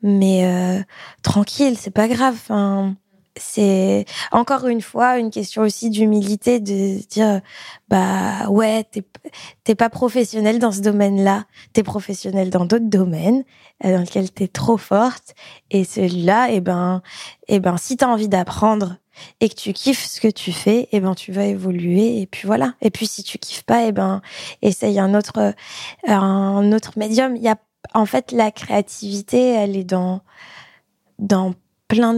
mais 0.04 0.46
euh, 0.46 0.84
tranquille, 1.24 1.78
c'est 1.78 1.92
pas 1.92 2.08
grave. 2.08 2.36
Enfin, 2.36 2.96
c'est 3.38 4.06
encore 4.32 4.68
une 4.68 4.82
fois 4.82 5.18
une 5.18 5.30
question 5.30 5.62
aussi 5.62 5.90
d'humilité 5.90 6.60
de 6.60 7.00
dire 7.08 7.42
bah 7.88 8.50
ouais 8.50 8.86
t'es 9.64 9.76
pas 9.76 9.90
professionnel 9.90 10.60
dans 10.60 10.74
ce 10.74 10.82
domaine-là 10.82 11.46
t'es 11.72 11.84
professionnel 11.84 12.50
dans 12.50 12.66
d'autres 12.66 12.90
domaines 12.90 13.44
euh, 13.86 13.94
dans 13.94 14.02
lesquels 14.02 14.32
t'es 14.32 14.48
trop 14.50 14.78
forte 14.78 15.36
et 15.72 15.86
celui-là 15.86 16.52
et 16.52 16.56
eh 16.56 16.62
ben 16.62 17.02
et 17.48 17.56
eh 17.56 17.60
ben 17.60 17.78
si 17.78 17.96
t'as 17.96 18.08
envie 18.08 18.28
d'apprendre 18.28 18.98
et 19.40 19.50
que 19.50 19.56
tu 19.56 19.74
kiffes 19.74 20.06
ce 20.06 20.22
que 20.22 20.28
tu 20.28 20.52
fais, 20.52 20.82
et 20.82 20.90
eh 20.94 21.00
ben 21.00 21.16
tu 21.16 21.32
vas 21.32 21.46
évoluer 21.46 22.22
et 22.22 22.28
puis 22.28 22.46
voilà. 22.46 22.74
Et 22.82 22.90
puis 22.90 23.08
si 23.08 23.24
tu 23.24 23.38
kiffes 23.38 23.64
pas, 23.64 23.84
et 23.84 23.88
eh 23.88 23.92
ben 23.92 24.22
essaye 24.62 25.00
un 25.00 25.14
autre 25.14 25.54
un 26.08 26.72
autre 26.72 26.94
médium. 26.98 27.36
Il 27.36 27.44
y 27.44 27.50
a 27.50 27.58
en 27.94 28.06
fait 28.06 28.32
la 28.32 28.52
créativité, 28.52 29.54
elle 29.54 29.76
est 29.76 29.84
dans 29.84 30.22
dans 31.20 31.54
plein 31.88 32.14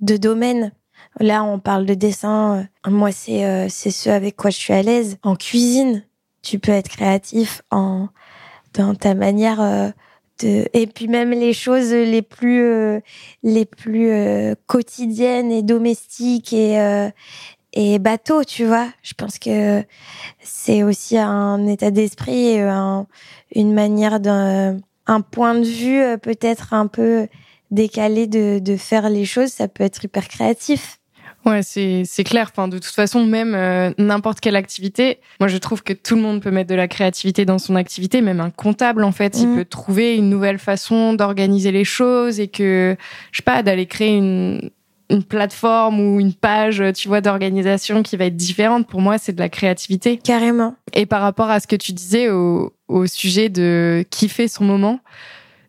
de, 0.00 0.16
domaines. 0.16 0.72
Là, 1.20 1.44
on 1.44 1.58
parle 1.58 1.86
de 1.86 1.94
dessin. 1.94 2.66
Moi, 2.86 3.12
c'est 3.12 3.44
euh, 3.44 3.66
c'est 3.68 3.90
ce 3.90 4.10
avec 4.10 4.36
quoi 4.36 4.50
je 4.50 4.56
suis 4.56 4.72
à 4.72 4.82
l'aise. 4.82 5.18
En 5.22 5.36
cuisine, 5.36 6.04
tu 6.42 6.58
peux 6.58 6.72
être 6.72 6.88
créatif 6.88 7.62
en 7.70 8.08
dans 8.74 8.94
ta 8.94 9.14
manière 9.14 9.60
euh, 9.60 9.90
et 10.44 10.86
puis 10.86 11.08
même 11.08 11.30
les 11.30 11.52
choses 11.52 11.92
les 11.92 12.22
plus 12.22 12.62
euh, 12.62 13.00
les 13.42 13.64
plus 13.64 14.10
euh, 14.10 14.54
quotidiennes 14.66 15.52
et 15.52 15.62
domestiques 15.62 16.52
et 16.52 16.80
euh, 16.80 17.10
et 17.74 17.98
bateaux, 17.98 18.44
tu 18.44 18.64
vois. 18.64 18.88
Je 19.02 19.14
pense 19.14 19.38
que 19.38 19.84
c'est 20.40 20.82
aussi 20.82 21.18
un 21.18 21.66
état 21.66 21.90
d'esprit 21.90 22.48
et 22.48 22.60
une 23.54 23.74
manière 23.74 24.20
d'un 24.20 24.78
un 25.06 25.20
point 25.20 25.54
de 25.54 25.64
vue 25.64 26.18
peut-être 26.18 26.74
un 26.74 26.86
peu 26.86 27.28
décalé 27.70 28.26
de, 28.26 28.58
de 28.58 28.76
faire 28.76 29.10
les 29.10 29.24
choses. 29.24 29.50
Ça 29.50 29.68
peut 29.68 29.84
être 29.84 30.02
hyper 30.04 30.28
créatif. 30.28 30.97
Ouais, 31.48 31.62
c'est 31.62 32.02
c'est 32.04 32.24
clair. 32.24 32.50
Enfin, 32.50 32.68
de 32.68 32.78
toute 32.78 32.92
façon, 32.92 33.24
même 33.24 33.54
euh, 33.54 33.90
n'importe 33.98 34.40
quelle 34.40 34.56
activité, 34.56 35.18
moi 35.40 35.48
je 35.48 35.56
trouve 35.56 35.82
que 35.82 35.92
tout 35.92 36.14
le 36.14 36.22
monde 36.22 36.42
peut 36.42 36.50
mettre 36.50 36.70
de 36.70 36.74
la 36.74 36.88
créativité 36.88 37.44
dans 37.44 37.58
son 37.58 37.76
activité. 37.76 38.20
Même 38.20 38.40
un 38.40 38.50
comptable, 38.50 39.04
en 39.04 39.12
fait, 39.12 39.38
il 39.40 39.48
mm. 39.48 39.56
peut 39.56 39.64
trouver 39.64 40.16
une 40.16 40.28
nouvelle 40.28 40.58
façon 40.58 41.14
d'organiser 41.14 41.72
les 41.72 41.84
choses 41.84 42.40
et 42.40 42.48
que 42.48 42.96
je 43.32 43.38
sais 43.38 43.42
pas 43.42 43.62
d'aller 43.62 43.86
créer 43.86 44.16
une 44.16 44.70
une 45.10 45.24
plateforme 45.24 46.00
ou 46.00 46.20
une 46.20 46.34
page, 46.34 46.82
tu 46.94 47.08
vois, 47.08 47.22
d'organisation 47.22 48.02
qui 48.02 48.18
va 48.18 48.26
être 48.26 48.36
différente. 48.36 48.86
Pour 48.86 49.00
moi, 49.00 49.16
c'est 49.16 49.32
de 49.32 49.40
la 49.40 49.48
créativité. 49.48 50.18
Carrément. 50.18 50.76
Et 50.92 51.06
par 51.06 51.22
rapport 51.22 51.48
à 51.48 51.60
ce 51.60 51.66
que 51.66 51.76
tu 51.76 51.92
disais 51.92 52.28
au, 52.28 52.74
au 52.88 53.06
sujet 53.06 53.48
de 53.48 54.04
kiffer 54.10 54.48
son 54.48 54.64
moment, 54.64 55.00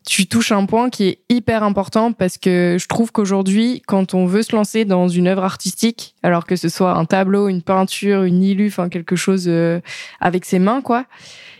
tu 0.06 0.26
touches 0.26 0.52
un 0.52 0.64
point 0.64 0.88
qui 0.88 1.04
est 1.04 1.18
hyper 1.28 1.62
important 1.62 2.12
parce 2.12 2.38
que 2.38 2.76
je 2.80 2.86
trouve 2.86 3.12
qu'aujourd'hui, 3.12 3.82
quand 3.86 4.14
on 4.14 4.26
veut 4.26 4.42
se 4.42 4.56
lancer 4.56 4.84
dans 4.84 5.08
une 5.08 5.28
œuvre 5.28 5.44
artistique, 5.44 6.14
alors 6.22 6.46
que 6.46 6.56
ce 6.56 6.68
soit 6.68 6.92
un 6.94 7.04
tableau, 7.04 7.48
une 7.48 7.62
peinture, 7.62 8.22
une 8.22 8.42
illu, 8.42 8.68
enfin 8.68 8.88
quelque 8.88 9.14
chose 9.14 9.44
euh, 9.46 9.80
avec 10.20 10.46
ses 10.46 10.58
mains, 10.58 10.80
quoi, 10.80 11.04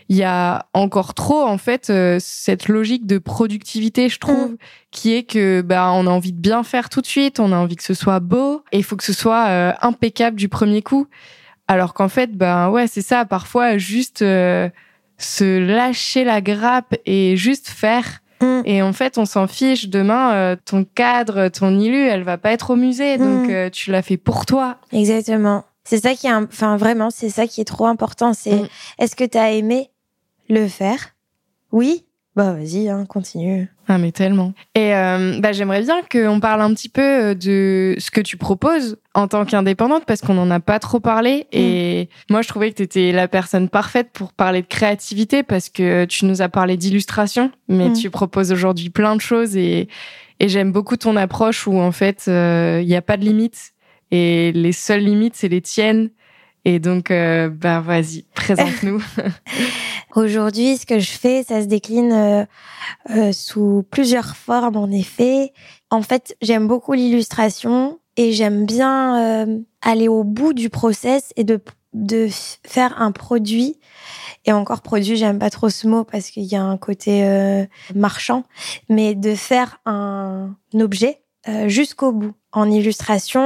il 0.09 0.17
y 0.17 0.23
a 0.23 0.65
encore 0.73 1.13
trop 1.13 1.43
en 1.43 1.57
fait 1.57 1.89
euh, 1.89 2.17
cette 2.19 2.67
logique 2.67 3.05
de 3.05 3.19
productivité, 3.19 4.09
je 4.09 4.17
trouve, 4.17 4.53
mm. 4.53 4.57
qui 4.89 5.13
est 5.13 5.23
que 5.23 5.61
bah 5.61 5.91
on 5.93 6.07
a 6.07 6.09
envie 6.09 6.33
de 6.33 6.41
bien 6.41 6.63
faire 6.63 6.89
tout 6.89 7.01
de 7.01 7.07
suite, 7.07 7.39
on 7.39 7.51
a 7.51 7.57
envie 7.57 7.75
que 7.75 7.83
ce 7.83 7.93
soit 7.93 8.19
beau 8.19 8.63
et 8.71 8.79
il 8.79 8.83
faut 8.83 8.95
que 8.95 9.03
ce 9.03 9.13
soit 9.13 9.47
euh, 9.49 9.71
impeccable 9.81 10.35
du 10.35 10.49
premier 10.49 10.81
coup. 10.81 11.07
Alors 11.67 11.93
qu'en 11.93 12.09
fait, 12.09 12.35
ben 12.35 12.69
ouais, 12.69 12.87
c'est 12.87 13.03
ça. 13.03 13.23
Parfois, 13.23 13.77
juste 13.77 14.19
se 15.21 15.59
lâcher 15.59 16.23
la 16.23 16.41
grappe 16.41 16.95
et 17.05 17.37
juste 17.37 17.69
faire 17.69 18.20
Mm. 18.41 18.61
Et 18.65 18.81
en 18.81 18.93
fait, 18.93 19.17
on 19.17 19.25
s'en 19.25 19.47
fiche. 19.47 19.89
Demain, 19.89 20.33
euh, 20.33 20.55
ton 20.63 20.83
cadre, 20.83 21.47
ton 21.49 21.79
illu, 21.79 22.07
elle 22.07 22.23
va 22.23 22.37
pas 22.37 22.51
être 22.51 22.71
au 22.71 22.75
musée, 22.75 23.17
donc 23.17 23.47
mm. 23.47 23.51
euh, 23.51 23.69
tu 23.69 23.91
l'as 23.91 24.01
fait 24.01 24.17
pour 24.17 24.45
toi. 24.45 24.77
Exactement. 24.91 25.65
C'est 25.83 25.99
ça 25.99 26.13
qui 26.13 26.27
est, 26.27 26.33
enfin 26.33 26.77
vraiment, 26.77 27.09
c'est 27.09 27.29
ça 27.29 27.47
qui 27.47 27.61
est 27.61 27.65
trop 27.65 27.85
important. 27.85 28.33
C'est 28.33 28.55
mm. 28.55 28.67
est-ce 28.99 29.15
que 29.15 29.23
tu 29.23 29.37
as 29.37 29.51
aimé 29.51 29.89
le 30.49 30.67
faire? 30.67 31.15
Oui? 31.71 32.05
Bah 32.35 32.53
vas-y, 32.53 32.89
hein, 32.89 33.05
continue. 33.05 33.69
Ah 33.91 33.97
mais 33.97 34.13
tellement. 34.13 34.53
Et 34.73 34.95
euh, 34.95 35.37
bah 35.39 35.51
j'aimerais 35.51 35.81
bien 35.81 36.01
qu'on 36.09 36.39
parle 36.39 36.61
un 36.61 36.73
petit 36.73 36.87
peu 36.87 37.01
euh, 37.01 37.33
de 37.33 37.95
ce 37.99 38.09
que 38.09 38.21
tu 38.21 38.37
proposes 38.37 38.97
en 39.13 39.27
tant 39.27 39.43
qu'indépendante 39.43 40.05
parce 40.05 40.21
qu'on 40.21 40.33
n'en 40.33 40.49
a 40.49 40.61
pas 40.61 40.79
trop 40.79 41.01
parlé 41.01 41.45
et 41.51 42.07
mm. 42.29 42.31
moi 42.31 42.41
je 42.41 42.47
trouvais 42.47 42.71
que 42.71 42.77
tu 42.77 42.83
étais 42.83 43.11
la 43.11 43.27
personne 43.27 43.67
parfaite 43.67 44.11
pour 44.13 44.31
parler 44.31 44.61
de 44.61 44.67
créativité 44.67 45.43
parce 45.43 45.67
que 45.67 46.05
tu 46.05 46.23
nous 46.23 46.41
as 46.41 46.47
parlé 46.47 46.77
d'illustration 46.77 47.51
mais 47.67 47.89
mm. 47.89 47.93
tu 47.93 48.09
proposes 48.09 48.53
aujourd'hui 48.53 48.89
plein 48.89 49.17
de 49.17 49.21
choses 49.21 49.57
et, 49.57 49.89
et 50.39 50.47
j'aime 50.47 50.71
beaucoup 50.71 50.95
ton 50.95 51.17
approche 51.17 51.67
où 51.67 51.77
en 51.77 51.91
fait 51.91 52.25
euh, 52.29 52.79
il 52.81 52.87
n'y 52.87 52.95
a 52.95 53.01
pas 53.01 53.17
de 53.17 53.25
limites 53.25 53.73
et 54.11 54.53
les 54.53 54.71
seules 54.71 55.03
limites 55.03 55.35
c'est 55.35 55.49
les 55.49 55.61
tiennes 55.61 56.11
et 56.63 56.79
donc, 56.79 57.11
euh, 57.11 57.49
bah, 57.49 57.79
vas-y, 57.79 58.23
présente-nous. 58.35 59.03
Aujourd'hui, 60.15 60.77
ce 60.77 60.85
que 60.85 60.99
je 60.99 61.11
fais, 61.11 61.43
ça 61.43 61.61
se 61.61 61.67
décline 61.67 62.11
euh, 62.11 62.45
euh, 63.11 63.31
sous 63.31 63.85
plusieurs 63.89 64.35
formes, 64.35 64.75
en 64.75 64.91
effet. 64.91 65.53
En 65.89 66.01
fait, 66.01 66.35
j'aime 66.41 66.67
beaucoup 66.67 66.93
l'illustration 66.93 67.99
et 68.17 68.33
j'aime 68.33 68.65
bien 68.65 69.45
euh, 69.45 69.59
aller 69.81 70.07
au 70.07 70.23
bout 70.23 70.53
du 70.53 70.69
process 70.69 71.31
et 71.37 71.43
de, 71.43 71.59
de 71.93 72.27
faire 72.65 73.01
un 73.01 73.11
produit. 73.11 73.79
Et 74.45 74.51
encore 74.51 74.81
produit, 74.81 75.15
j'aime 75.15 75.39
pas 75.39 75.49
trop 75.49 75.69
ce 75.69 75.87
mot 75.87 76.03
parce 76.03 76.29
qu'il 76.29 76.43
y 76.43 76.55
a 76.55 76.63
un 76.63 76.77
côté 76.77 77.67
marchand, 77.93 78.43
mais 78.89 79.13
de 79.13 79.35
faire 79.35 79.79
un 79.85 80.55
objet 80.73 81.21
jusqu'au 81.67 82.11
bout. 82.11 82.33
En 82.51 82.69
illustration, 82.69 83.39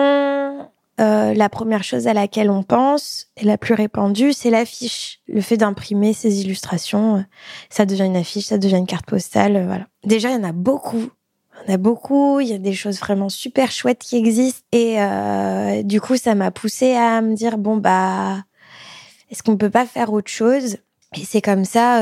euh, 0.99 1.33
la 1.33 1.49
première 1.49 1.83
chose 1.83 2.07
à 2.07 2.13
laquelle 2.13 2.49
on 2.49 2.63
pense, 2.63 3.27
et 3.35 3.43
la 3.43 3.57
plus 3.57 3.73
répandue, 3.73 4.31
c'est 4.31 4.49
l'affiche. 4.49 5.19
Le 5.27 5.41
fait 5.41 5.57
d'imprimer 5.57 6.13
ces 6.13 6.41
illustrations, 6.41 7.17
euh, 7.17 7.21
ça 7.69 7.85
devient 7.85 8.05
une 8.05 8.15
affiche, 8.15 8.45
ça 8.45 8.57
devient 8.57 8.77
une 8.77 8.87
carte 8.87 9.05
postale, 9.05 9.57
euh, 9.57 9.65
voilà. 9.65 9.87
Déjà, 10.05 10.29
il 10.29 10.35
y 10.35 10.37
en 10.37 10.43
a 10.43 10.53
beaucoup. 10.53 11.09
Il 11.65 11.69
y 11.69 11.71
en 11.71 11.75
a 11.75 11.77
beaucoup, 11.77 12.39
il 12.39 12.47
y 12.47 12.53
a 12.53 12.57
des 12.57 12.73
choses 12.73 12.99
vraiment 12.99 13.27
super 13.27 13.71
chouettes 13.71 13.99
qui 13.99 14.15
existent. 14.17 14.61
Et 14.71 14.97
du 15.83 15.99
coup, 16.01 16.15
ça 16.17 16.35
m'a 16.35 16.51
poussé 16.51 16.93
à 16.93 17.21
me 17.21 17.33
dire, 17.33 17.57
bon, 17.57 17.77
bah, 17.77 18.43
est-ce 19.31 19.41
qu'on 19.41 19.57
peut 19.57 19.69
pas 19.69 19.85
faire 19.85 20.11
autre 20.13 20.29
chose? 20.29 20.77
Et 21.17 21.23
c'est 21.23 21.41
comme 21.41 21.63
ça 21.63 22.01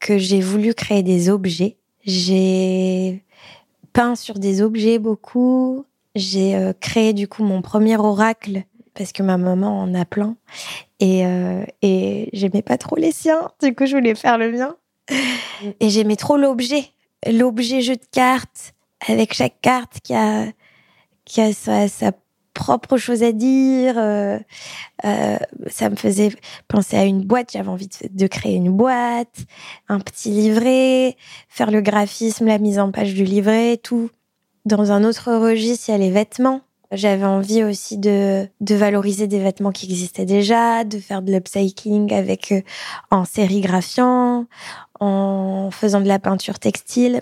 que 0.00 0.18
j'ai 0.18 0.40
voulu 0.40 0.74
créer 0.74 1.02
des 1.02 1.30
objets. 1.30 1.78
J'ai 2.04 3.24
peint 3.94 4.14
sur 4.14 4.38
des 4.38 4.60
objets 4.60 4.98
beaucoup, 4.98 5.86
j'ai 6.14 6.56
euh, 6.56 6.72
créé 6.78 7.12
du 7.12 7.28
coup 7.28 7.42
mon 7.42 7.62
premier 7.62 7.96
oracle 7.96 8.62
parce 8.94 9.12
que 9.12 9.22
ma 9.22 9.36
maman 9.36 9.80
en 9.80 9.94
a 9.94 10.04
plein 10.04 10.36
et, 11.00 11.26
euh, 11.26 11.64
et 11.82 12.30
j'aimais 12.32 12.62
pas 12.62 12.78
trop 12.78 12.96
les 12.96 13.12
siens. 13.12 13.50
Du 13.60 13.74
coup, 13.74 13.86
je 13.86 13.96
voulais 13.96 14.14
faire 14.14 14.38
le 14.38 14.52
mien. 14.52 14.76
Et 15.80 15.90
j'aimais 15.90 16.16
trop 16.16 16.36
l'objet, 16.36 16.84
l'objet 17.30 17.82
jeu 17.82 17.96
de 17.96 18.06
cartes 18.10 18.74
avec 19.06 19.34
chaque 19.34 19.60
carte 19.60 20.00
qui 20.02 20.14
a 20.14 20.46
qui 21.24 21.40
a 21.40 21.52
sa, 21.52 22.12
propre 22.54 22.96
chose 22.96 23.22
à 23.22 23.32
dire. 23.32 23.94
Euh, 23.98 24.38
ça 25.66 25.90
me 25.90 25.96
faisait 25.96 26.30
penser 26.68 26.96
à 26.96 27.04
une 27.04 27.22
boîte. 27.22 27.50
J'avais 27.52 27.68
envie 27.68 27.88
de, 28.10 28.26
créer 28.26 28.54
une 28.54 28.70
boîte, 28.70 29.44
un 29.88 30.00
petit 30.00 30.30
livret, 30.30 31.16
faire 31.48 31.70
le 31.70 31.80
graphisme, 31.80 32.46
la 32.46 32.58
mise 32.58 32.78
en 32.78 32.92
page 32.92 33.14
du 33.14 33.24
livret, 33.24 33.78
tout. 33.78 34.10
Dans 34.64 34.92
un 34.92 35.04
autre 35.04 35.32
registre, 35.32 35.88
il 35.88 35.92
y 35.92 35.94
a 35.94 35.98
les 35.98 36.10
vêtements. 36.10 36.62
J'avais 36.90 37.24
envie 37.24 37.62
aussi 37.64 37.98
de, 37.98 38.48
de 38.60 38.74
valoriser 38.74 39.26
des 39.26 39.40
vêtements 39.40 39.72
qui 39.72 39.86
existaient 39.86 40.24
déjà, 40.24 40.84
de 40.84 40.98
faire 40.98 41.22
de 41.22 41.32
l'upcycling 41.32 42.12
avec 42.14 42.52
euh, 42.52 42.62
en 43.10 43.24
sérigraphiant, 43.24 44.46
en 45.00 45.70
faisant 45.70 46.00
de 46.00 46.08
la 46.08 46.18
peinture 46.18 46.58
textile. 46.58 47.20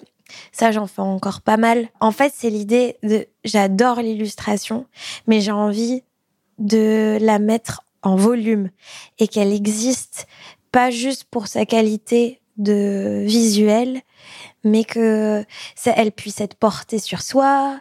Ça, 0.52 0.72
j'en 0.72 0.86
fais 0.86 1.00
encore 1.00 1.40
pas 1.40 1.56
mal. 1.56 1.88
En 2.00 2.12
fait, 2.12 2.32
c'est 2.36 2.50
l'idée 2.50 2.96
de 3.02 3.26
j'adore 3.44 4.02
l'illustration, 4.02 4.86
mais 5.26 5.40
j'ai 5.40 5.52
envie 5.52 6.02
de 6.58 7.18
la 7.20 7.38
mettre 7.38 7.82
en 8.02 8.16
volume 8.16 8.70
et 9.18 9.28
qu'elle 9.28 9.52
existe 9.52 10.26
pas 10.70 10.90
juste 10.90 11.24
pour 11.24 11.48
sa 11.48 11.66
qualité 11.66 12.40
de 12.56 13.24
visuel, 13.26 14.00
mais 14.64 14.84
que 14.84 15.44
ça, 15.74 15.92
elle 15.96 16.12
puisse 16.12 16.40
être 16.40 16.54
portée 16.54 16.98
sur 16.98 17.22
soi, 17.22 17.80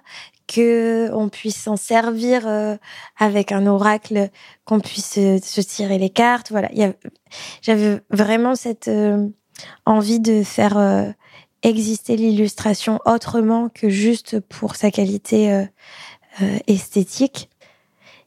que 0.52 1.10
on 1.14 1.30
puisse 1.30 1.56
s'en 1.56 1.78
servir 1.78 2.48
euh, 2.48 2.76
avec 3.18 3.52
un 3.52 3.66
oracle, 3.68 4.30
qu'on 4.66 4.80
puisse 4.80 5.14
se 5.14 5.62
tirer 5.62 5.98
les 5.98 6.10
cartes. 6.10 6.52
Voilà, 6.52 6.70
j'avais 7.62 8.02
vraiment 8.10 8.56
cette 8.56 8.88
euh, 8.88 9.28
envie 9.86 10.20
de 10.20 10.44
faire 10.44 10.78
euh, 10.78 11.10
exister 11.64 12.18
l'illustration 12.18 13.00
autrement 13.06 13.70
que 13.70 13.90
juste 13.90 14.40
pour 14.40 14.76
sa 14.76 14.92
qualité 14.92 15.68
esthétique 16.66 17.50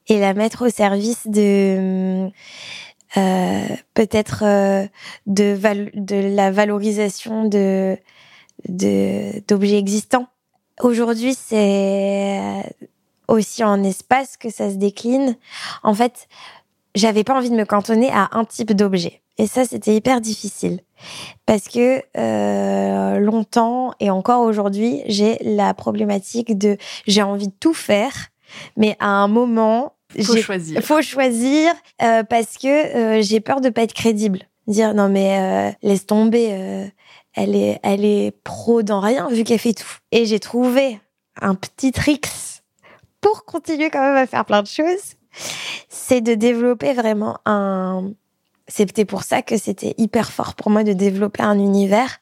et 0.06 0.20
la 0.20 0.34
mettre 0.34 0.66
au 0.66 0.70
service 0.70 1.26
de 1.26 2.30
peut-être 3.94 4.44
de 5.26 6.36
la 6.36 6.50
valorisation 6.52 7.48
de 7.48 7.98
d'objets 8.68 9.78
existants 9.78 10.28
Aujourd'hui, 10.82 11.34
c'est 11.34 12.40
aussi 13.28 13.62
en 13.62 13.82
espace 13.84 14.36
que 14.36 14.50
ça 14.50 14.70
se 14.70 14.74
décline. 14.74 15.36
En 15.82 15.94
fait, 15.94 16.26
j'avais 16.94 17.24
pas 17.24 17.34
envie 17.34 17.50
de 17.50 17.54
me 17.54 17.64
cantonner 17.64 18.10
à 18.10 18.28
un 18.32 18.44
type 18.44 18.72
d'objet. 18.72 19.22
Et 19.38 19.46
ça, 19.46 19.64
c'était 19.64 19.94
hyper 19.94 20.20
difficile. 20.20 20.80
Parce 21.46 21.68
que 21.68 22.02
euh, 22.16 23.18
longtemps 23.18 23.92
et 24.00 24.10
encore 24.10 24.42
aujourd'hui, 24.42 25.02
j'ai 25.06 25.38
la 25.42 25.74
problématique 25.74 26.56
de 26.56 26.76
j'ai 27.06 27.22
envie 27.22 27.48
de 27.48 27.54
tout 27.58 27.74
faire, 27.74 28.12
mais 28.76 28.96
à 29.00 29.08
un 29.08 29.28
moment, 29.28 29.94
faut 30.22 30.36
choisir. 30.36 30.80
Faut 30.82 31.02
choisir 31.02 31.72
euh, 32.02 32.22
parce 32.22 32.58
que 32.58 32.68
euh, 32.68 33.22
j'ai 33.22 33.40
peur 33.40 33.60
de 33.60 33.70
pas 33.70 33.82
être 33.82 33.94
crédible. 33.94 34.40
Dire 34.66 34.94
non 34.94 35.08
mais 35.08 35.38
euh, 35.38 35.72
laisse 35.82 36.06
tomber, 36.06 36.48
euh, 36.52 36.86
elle 37.34 37.54
est, 37.54 38.32
pro 38.44 38.82
dans 38.82 39.00
rien 39.00 39.28
vu 39.28 39.44
qu'elle 39.44 39.58
fait 39.58 39.74
tout. 39.74 39.98
Et 40.12 40.26
j'ai 40.26 40.40
trouvé 40.40 41.00
un 41.40 41.54
petit 41.54 41.92
trick 41.92 42.26
pour 43.20 43.44
continuer 43.44 43.90
quand 43.90 44.02
même 44.02 44.16
à 44.16 44.26
faire 44.26 44.44
plein 44.44 44.62
de 44.62 44.66
choses, 44.66 45.14
c'est 45.88 46.20
de 46.20 46.34
développer 46.34 46.92
vraiment 46.92 47.38
un. 47.46 48.12
C'était 48.68 49.04
pour 49.04 49.24
ça 49.24 49.42
que 49.42 49.56
c'était 49.56 49.94
hyper 49.98 50.30
fort 50.30 50.54
pour 50.54 50.70
moi 50.70 50.84
de 50.84 50.92
développer 50.92 51.42
un 51.42 51.58
univers 51.58 52.18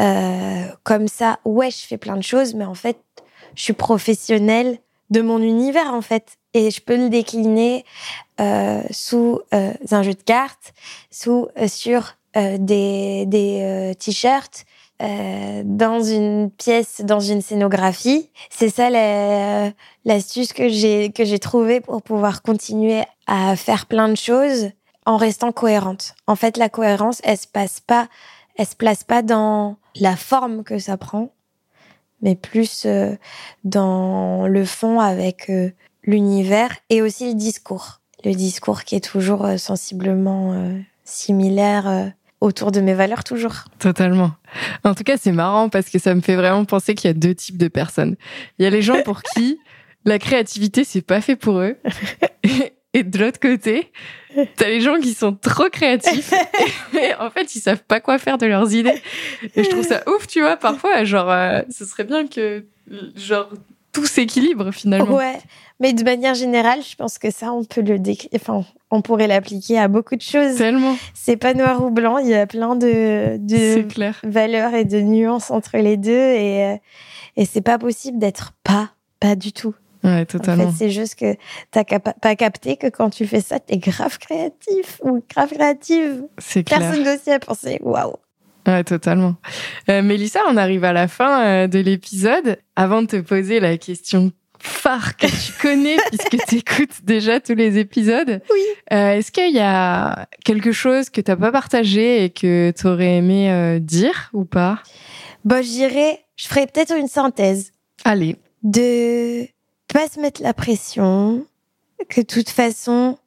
euh, 0.00 0.64
comme 0.82 1.08
ça. 1.08 1.40
Ouais, 1.44 1.70
je 1.70 1.78
fais 1.78 1.98
plein 1.98 2.16
de 2.16 2.22
choses, 2.22 2.54
mais 2.54 2.64
en 2.64 2.74
fait, 2.74 2.98
je 3.54 3.62
suis 3.62 3.72
professionnelle 3.72 4.78
de 5.10 5.22
mon 5.22 5.40
univers 5.40 5.94
en 5.94 6.02
fait, 6.02 6.36
et 6.52 6.70
je 6.70 6.82
peux 6.82 6.96
le 6.96 7.08
décliner 7.08 7.84
euh, 8.40 8.82
sous 8.90 9.40
euh, 9.54 9.72
un 9.90 10.02
jeu 10.02 10.12
de 10.12 10.22
cartes, 10.22 10.74
sous 11.10 11.48
sur 11.66 12.16
des, 12.58 13.26
des 13.26 13.60
euh, 13.62 13.94
t-shirts 13.94 14.64
euh, 15.02 15.62
dans 15.64 16.02
une 16.02 16.50
pièce, 16.50 17.02
dans 17.04 17.20
une 17.20 17.40
scénographie. 17.40 18.30
C'est 18.50 18.68
ça 18.68 18.90
l'astuce 20.04 20.52
que 20.52 20.68
j'ai 20.68 21.10
que 21.12 21.24
j'ai 21.24 21.38
trouvée 21.38 21.80
pour 21.80 22.02
pouvoir 22.02 22.42
continuer 22.42 23.02
à 23.26 23.56
faire 23.56 23.86
plein 23.86 24.08
de 24.08 24.16
choses 24.16 24.70
en 25.06 25.16
restant 25.16 25.52
cohérente. 25.52 26.14
En 26.26 26.36
fait, 26.36 26.56
la 26.56 26.68
cohérence, 26.68 27.20
elle 27.24 27.38
se 27.38 27.46
passe 27.46 27.80
pas, 27.80 28.08
elle 28.56 28.66
se 28.66 28.76
place 28.76 29.04
pas 29.04 29.22
dans 29.22 29.76
la 29.96 30.16
forme 30.16 30.64
que 30.64 30.78
ça 30.78 30.96
prend, 30.96 31.30
mais 32.20 32.34
plus 32.34 32.86
dans 33.64 34.46
le 34.46 34.64
fond 34.64 35.00
avec 35.00 35.50
l'univers 36.02 36.76
et 36.90 37.02
aussi 37.02 37.28
le 37.28 37.34
discours. 37.34 38.00
Le 38.24 38.34
discours 38.34 38.82
qui 38.82 38.96
est 38.96 39.04
toujours 39.04 39.46
sensiblement 39.58 40.74
similaire 41.04 42.12
autour 42.40 42.72
de 42.72 42.80
mes 42.80 42.94
valeurs 42.94 43.24
toujours. 43.24 43.64
Totalement. 43.78 44.32
En 44.84 44.94
tout 44.94 45.04
cas, 45.04 45.16
c'est 45.16 45.32
marrant 45.32 45.68
parce 45.68 45.90
que 45.90 45.98
ça 45.98 46.14
me 46.14 46.20
fait 46.20 46.36
vraiment 46.36 46.64
penser 46.64 46.94
qu'il 46.94 47.08
y 47.08 47.10
a 47.10 47.14
deux 47.14 47.34
types 47.34 47.58
de 47.58 47.68
personnes. 47.68 48.16
Il 48.58 48.64
y 48.64 48.66
a 48.66 48.70
les 48.70 48.82
gens 48.82 49.02
pour 49.02 49.22
qui 49.22 49.58
la 50.04 50.18
créativité, 50.18 50.84
c'est 50.84 51.02
pas 51.02 51.20
fait 51.20 51.36
pour 51.36 51.60
eux. 51.60 51.76
Et 52.94 53.02
de 53.02 53.18
l'autre 53.18 53.38
côté, 53.38 53.92
t'as 54.56 54.68
les 54.68 54.80
gens 54.80 54.98
qui 54.98 55.12
sont 55.12 55.34
trop 55.34 55.68
créatifs 55.68 56.32
et 56.98 57.14
en 57.20 57.30
fait, 57.30 57.54
ils 57.54 57.60
savent 57.60 57.84
pas 57.86 58.00
quoi 58.00 58.18
faire 58.18 58.38
de 58.38 58.46
leurs 58.46 58.72
idées. 58.72 59.00
Et 59.54 59.62
je 59.62 59.68
trouve 59.68 59.84
ça 59.84 60.02
ouf, 60.08 60.26
tu 60.26 60.40
vois, 60.40 60.56
parfois, 60.56 61.04
genre, 61.04 61.30
euh, 61.30 61.60
ce 61.68 61.84
serait 61.84 62.04
bien 62.04 62.26
que, 62.26 62.64
genre, 63.14 63.50
tout 63.98 64.06
s'équilibre 64.06 64.70
finalement. 64.72 65.16
Ouais, 65.16 65.38
mais 65.80 65.92
de 65.92 66.02
manière 66.02 66.34
générale, 66.34 66.80
je 66.82 66.94
pense 66.96 67.18
que 67.18 67.30
ça, 67.30 67.52
on 67.52 67.64
peut 67.64 67.82
le 67.82 67.98
enfin, 68.34 68.64
on 68.90 69.02
pourrait 69.02 69.26
l'appliquer 69.26 69.78
à 69.78 69.88
beaucoup 69.88 70.16
de 70.16 70.22
choses. 70.22 70.56
Tellement. 70.56 70.96
C'est 71.14 71.36
pas 71.36 71.54
noir 71.54 71.84
ou 71.84 71.90
blanc, 71.90 72.18
il 72.18 72.28
y 72.28 72.34
a 72.34 72.46
plein 72.46 72.76
de, 72.76 73.36
de 73.38 73.84
valeurs 74.22 74.74
et 74.74 74.84
de 74.84 75.00
nuances 75.00 75.50
entre 75.50 75.78
les 75.78 75.96
deux 75.96 76.10
et, 76.12 76.64
euh, 76.64 76.76
et 77.36 77.44
c'est 77.44 77.60
pas 77.60 77.78
possible 77.78 78.18
d'être 78.18 78.52
pas, 78.64 78.90
pas 79.20 79.36
du 79.36 79.52
tout. 79.52 79.74
Ouais, 80.04 80.24
totalement. 80.26 80.64
En 80.64 80.70
fait, 80.70 80.76
c'est 80.78 80.90
juste 80.90 81.16
que 81.16 81.34
t'as 81.72 81.84
pas 81.84 82.36
capté 82.36 82.76
que 82.76 82.86
quand 82.86 83.10
tu 83.10 83.26
fais 83.26 83.40
ça, 83.40 83.58
t'es 83.58 83.78
grave 83.78 84.18
créatif 84.18 85.00
ou 85.02 85.20
grave 85.28 85.50
créative. 85.50 86.24
C'est 86.38 86.62
clair. 86.62 86.78
Personne 86.78 87.04
n'osait 87.04 87.32
à 87.32 87.38
penser, 87.40 87.78
waouh. 87.82 88.14
Ouais, 88.68 88.84
totalement. 88.84 89.34
Euh, 89.88 90.02
Mélissa, 90.02 90.40
on 90.48 90.56
arrive 90.58 90.84
à 90.84 90.92
la 90.92 91.08
fin 91.08 91.42
euh, 91.42 91.66
de 91.66 91.78
l'épisode. 91.78 92.58
Avant 92.76 93.00
de 93.02 93.06
te 93.06 93.16
poser 93.16 93.60
la 93.60 93.78
question 93.78 94.30
phare 94.58 95.16
que 95.16 95.26
tu 95.26 95.52
connais 95.62 95.96
puisque 96.08 96.46
tu 96.46 96.56
écoutes 96.56 97.04
déjà 97.04 97.40
tous 97.40 97.54
les 97.54 97.78
épisodes, 97.78 98.42
oui. 98.52 98.60
Euh, 98.92 99.14
est-ce 99.14 99.32
qu'il 99.32 99.54
y 99.54 99.60
a 99.60 100.28
quelque 100.44 100.72
chose 100.72 101.10
que 101.10 101.20
tu 101.20 101.30
n'as 101.30 101.36
pas 101.36 101.52
partagé 101.52 102.24
et 102.24 102.30
que 102.30 102.72
tu 102.76 102.86
aurais 102.86 103.16
aimé 103.16 103.50
euh, 103.50 103.78
dire 103.78 104.30
ou 104.32 104.44
pas? 104.44 104.82
Bah, 105.44 105.62
je 105.62 105.68
dirais, 105.68 106.24
je 106.36 106.46
ferais 106.46 106.66
peut-être 106.66 106.94
une 106.94 107.08
synthèse. 107.08 107.72
Allez. 108.04 108.36
De 108.62 109.46
pas 109.92 110.08
se 110.08 110.20
mettre 110.20 110.42
la 110.42 110.52
pression, 110.52 111.46
que 112.08 112.20
de 112.20 112.26
toute 112.26 112.50
façon, 112.50 113.18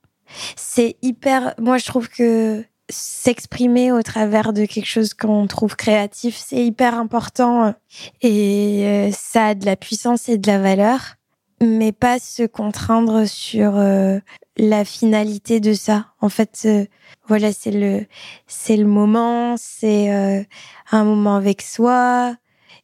c'est 0.55 0.97
hyper. 1.01 1.55
Moi, 1.57 1.77
je 1.77 1.85
trouve 1.85 2.09
que 2.09 2.63
s'exprimer 2.91 3.91
au 3.91 4.01
travers 4.01 4.53
de 4.53 4.65
quelque 4.65 4.87
chose 4.87 5.13
qu'on 5.13 5.47
trouve 5.47 5.75
créatif, 5.75 6.37
c'est 6.37 6.63
hyper 6.63 6.97
important 6.97 7.73
et 8.21 8.83
euh, 8.85 9.11
ça 9.11 9.47
a 9.47 9.55
de 9.55 9.65
la 9.65 9.75
puissance 9.75 10.29
et 10.29 10.37
de 10.37 10.47
la 10.47 10.59
valeur, 10.59 11.15
mais 11.61 11.91
pas 11.91 12.19
se 12.19 12.43
contraindre 12.43 13.27
sur 13.27 13.77
euh, 13.77 14.19
la 14.57 14.85
finalité 14.85 15.59
de 15.59 15.73
ça. 15.73 16.07
En 16.19 16.29
fait, 16.29 16.63
euh, 16.65 16.85
voilà, 17.27 17.53
c'est 17.53 17.71
le 17.71 18.05
c'est 18.47 18.77
le 18.77 18.85
moment, 18.85 19.55
c'est 19.57 20.47
un 20.91 21.03
moment 21.03 21.35
avec 21.35 21.61
soi 21.61 22.35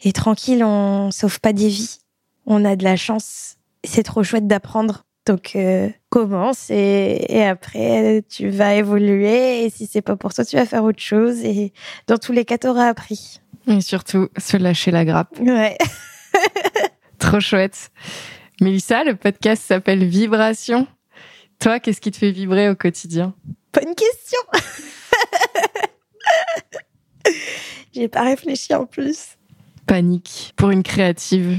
et 0.01 0.11
tranquille, 0.13 0.63
on 0.63 1.11
sauve 1.11 1.39
pas 1.39 1.53
des 1.53 1.69
vies. 1.69 1.99
On 2.45 2.63
a 2.63 2.75
de 2.75 2.83
la 2.83 2.95
chance. 2.95 3.57
C'est 3.83 4.03
trop 4.03 4.23
chouette 4.23 4.47
d'apprendre 4.47 5.03
donc 5.27 5.55
euh, 5.55 5.89
commence 6.09 6.69
et, 6.69 7.43
après 7.43 8.23
tu 8.29 8.49
vas 8.49 8.75
évoluer 8.75 9.65
et 9.65 9.69
si 9.69 9.85
c'est 9.85 10.01
pas 10.01 10.15
pour 10.15 10.33
toi 10.33 10.45
tu 10.45 10.55
vas 10.55 10.65
faire 10.65 10.83
autre 10.83 11.01
chose 11.01 11.43
et 11.43 11.73
dans 12.07 12.17
tous 12.17 12.31
les 12.31 12.45
cas 12.45 12.57
t'auras 12.57 12.87
appris. 12.87 13.41
Et 13.67 13.81
surtout 13.81 14.29
se 14.37 14.55
lâcher 14.57 14.91
la 14.91 15.03
grappe. 15.03 15.37
Ouais. 15.39 15.77
Trop 17.19 17.41
chouette. 17.41 17.91
Mélissa, 18.61 19.03
le 19.03 19.15
podcast 19.15 19.61
s'appelle 19.63 20.05
Vibration. 20.05 20.87
Toi, 21.59 21.79
qu'est-ce 21.79 21.99
qui 21.99 22.11
te 22.11 22.17
fait 22.17 22.31
vibrer 22.31 22.69
au 22.69 22.75
quotidien? 22.75 23.33
Bonne 23.73 23.93
question. 23.93 24.39
J'ai 27.93 28.07
pas 28.07 28.23
réfléchi 28.23 28.73
en 28.73 28.85
plus. 28.85 29.37
Panique 29.85 30.53
pour 30.55 30.69
une 30.69 30.83
créative. 30.83 31.57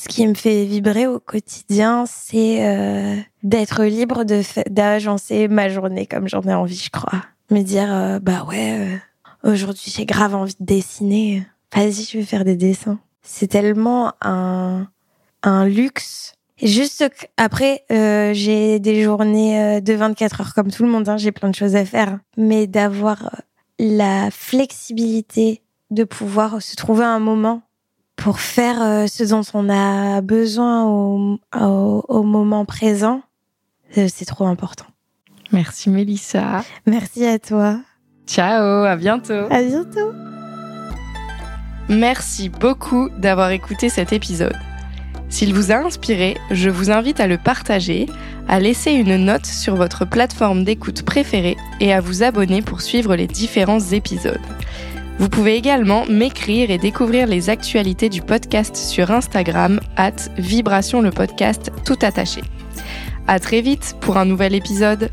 Ce 0.00 0.08
qui 0.08 0.26
me 0.26 0.32
fait 0.32 0.64
vibrer 0.64 1.06
au 1.06 1.20
quotidien, 1.20 2.06
c'est 2.06 2.66
euh, 2.66 3.16
d'être 3.42 3.84
libre 3.84 4.24
de 4.24 4.40
d'agencer 4.70 5.46
ma 5.46 5.68
journée 5.68 6.06
comme 6.06 6.26
j'en 6.26 6.40
ai 6.40 6.54
envie, 6.54 6.82
je 6.82 6.88
crois. 6.88 7.22
Me 7.50 7.60
dire, 7.60 7.92
euh, 7.92 8.18
bah 8.18 8.46
ouais, 8.48 8.78
euh, 9.44 9.50
aujourd'hui 9.50 9.92
j'ai 9.94 10.06
grave 10.06 10.34
envie 10.34 10.56
de 10.58 10.64
dessiner. 10.64 11.46
Vas-y, 11.74 12.04
je 12.04 12.16
vais 12.16 12.24
faire 12.24 12.46
des 12.46 12.56
dessins. 12.56 12.98
C'est 13.20 13.48
tellement 13.48 14.14
un, 14.22 14.88
un 15.42 15.66
luxe. 15.66 16.32
juste 16.62 17.04
après, 17.36 17.84
j'ai 17.90 18.80
des 18.80 19.02
journées 19.02 19.82
de 19.82 19.92
24 19.92 20.40
heures 20.40 20.54
comme 20.54 20.70
tout 20.70 20.82
le 20.82 20.88
monde. 20.88 21.10
Hein, 21.10 21.18
j'ai 21.18 21.30
plein 21.30 21.50
de 21.50 21.54
choses 21.54 21.76
à 21.76 21.84
faire. 21.84 22.18
Mais 22.38 22.66
d'avoir 22.66 23.42
la 23.78 24.30
flexibilité 24.30 25.60
de 25.90 26.04
pouvoir 26.04 26.62
se 26.62 26.74
trouver 26.74 27.04
un 27.04 27.18
moment 27.18 27.60
pour 28.20 28.38
faire 28.38 28.82
euh, 28.82 29.06
ce 29.06 29.24
dont 29.24 29.42
on 29.54 29.68
a 29.70 30.20
besoin 30.20 30.84
au, 30.84 31.38
au, 31.56 32.22
moment 32.22 32.66
présent, 32.66 33.22
euh, 33.96 34.08
c'est 34.14 34.26
trop 34.26 34.46
important. 34.46 34.84
Merci 35.52 35.88
Mélissa. 35.88 36.62
Merci 36.86 37.26
à 37.26 37.38
toi. 37.38 37.80
Ciao, 38.26 38.84
à 38.84 38.94
bientôt. 38.96 39.46
À 39.50 39.62
bientôt. 39.62 40.12
Merci 41.88 42.50
beaucoup 42.50 43.08
d'avoir 43.18 43.50
écouté 43.50 43.88
cet 43.88 44.12
épisode. 44.12 44.56
S'il 45.30 45.54
vous 45.54 45.72
a 45.72 45.76
inspiré, 45.76 46.36
je 46.50 46.68
vous 46.68 46.90
invite 46.90 47.20
à 47.20 47.26
le 47.26 47.38
partager, 47.38 48.06
à 48.48 48.60
laisser 48.60 48.92
une 48.92 49.16
note 49.16 49.46
sur 49.46 49.76
votre 49.76 50.04
plateforme 50.04 50.62
d'écoute 50.62 51.04
préférée 51.04 51.56
et 51.80 51.92
à 51.92 52.00
vous 52.00 52.22
abonner 52.22 52.62
pour 52.62 52.82
suivre 52.82 53.16
les 53.16 53.26
différents 53.26 53.80
épisodes. 53.80 54.40
Vous 55.20 55.28
pouvez 55.28 55.54
également 55.54 56.06
m'écrire 56.06 56.70
et 56.70 56.78
découvrir 56.78 57.26
les 57.26 57.50
actualités 57.50 58.08
du 58.08 58.22
podcast 58.22 58.74
sur 58.74 59.10
Instagram, 59.10 59.78
at 59.98 60.12
Vibration 60.38 61.02
le 61.02 61.10
podcast 61.10 61.70
tout 61.84 61.98
attaché. 62.00 62.40
À 63.26 63.38
très 63.38 63.60
vite 63.60 63.96
pour 64.00 64.16
un 64.16 64.24
nouvel 64.24 64.54
épisode. 64.54 65.10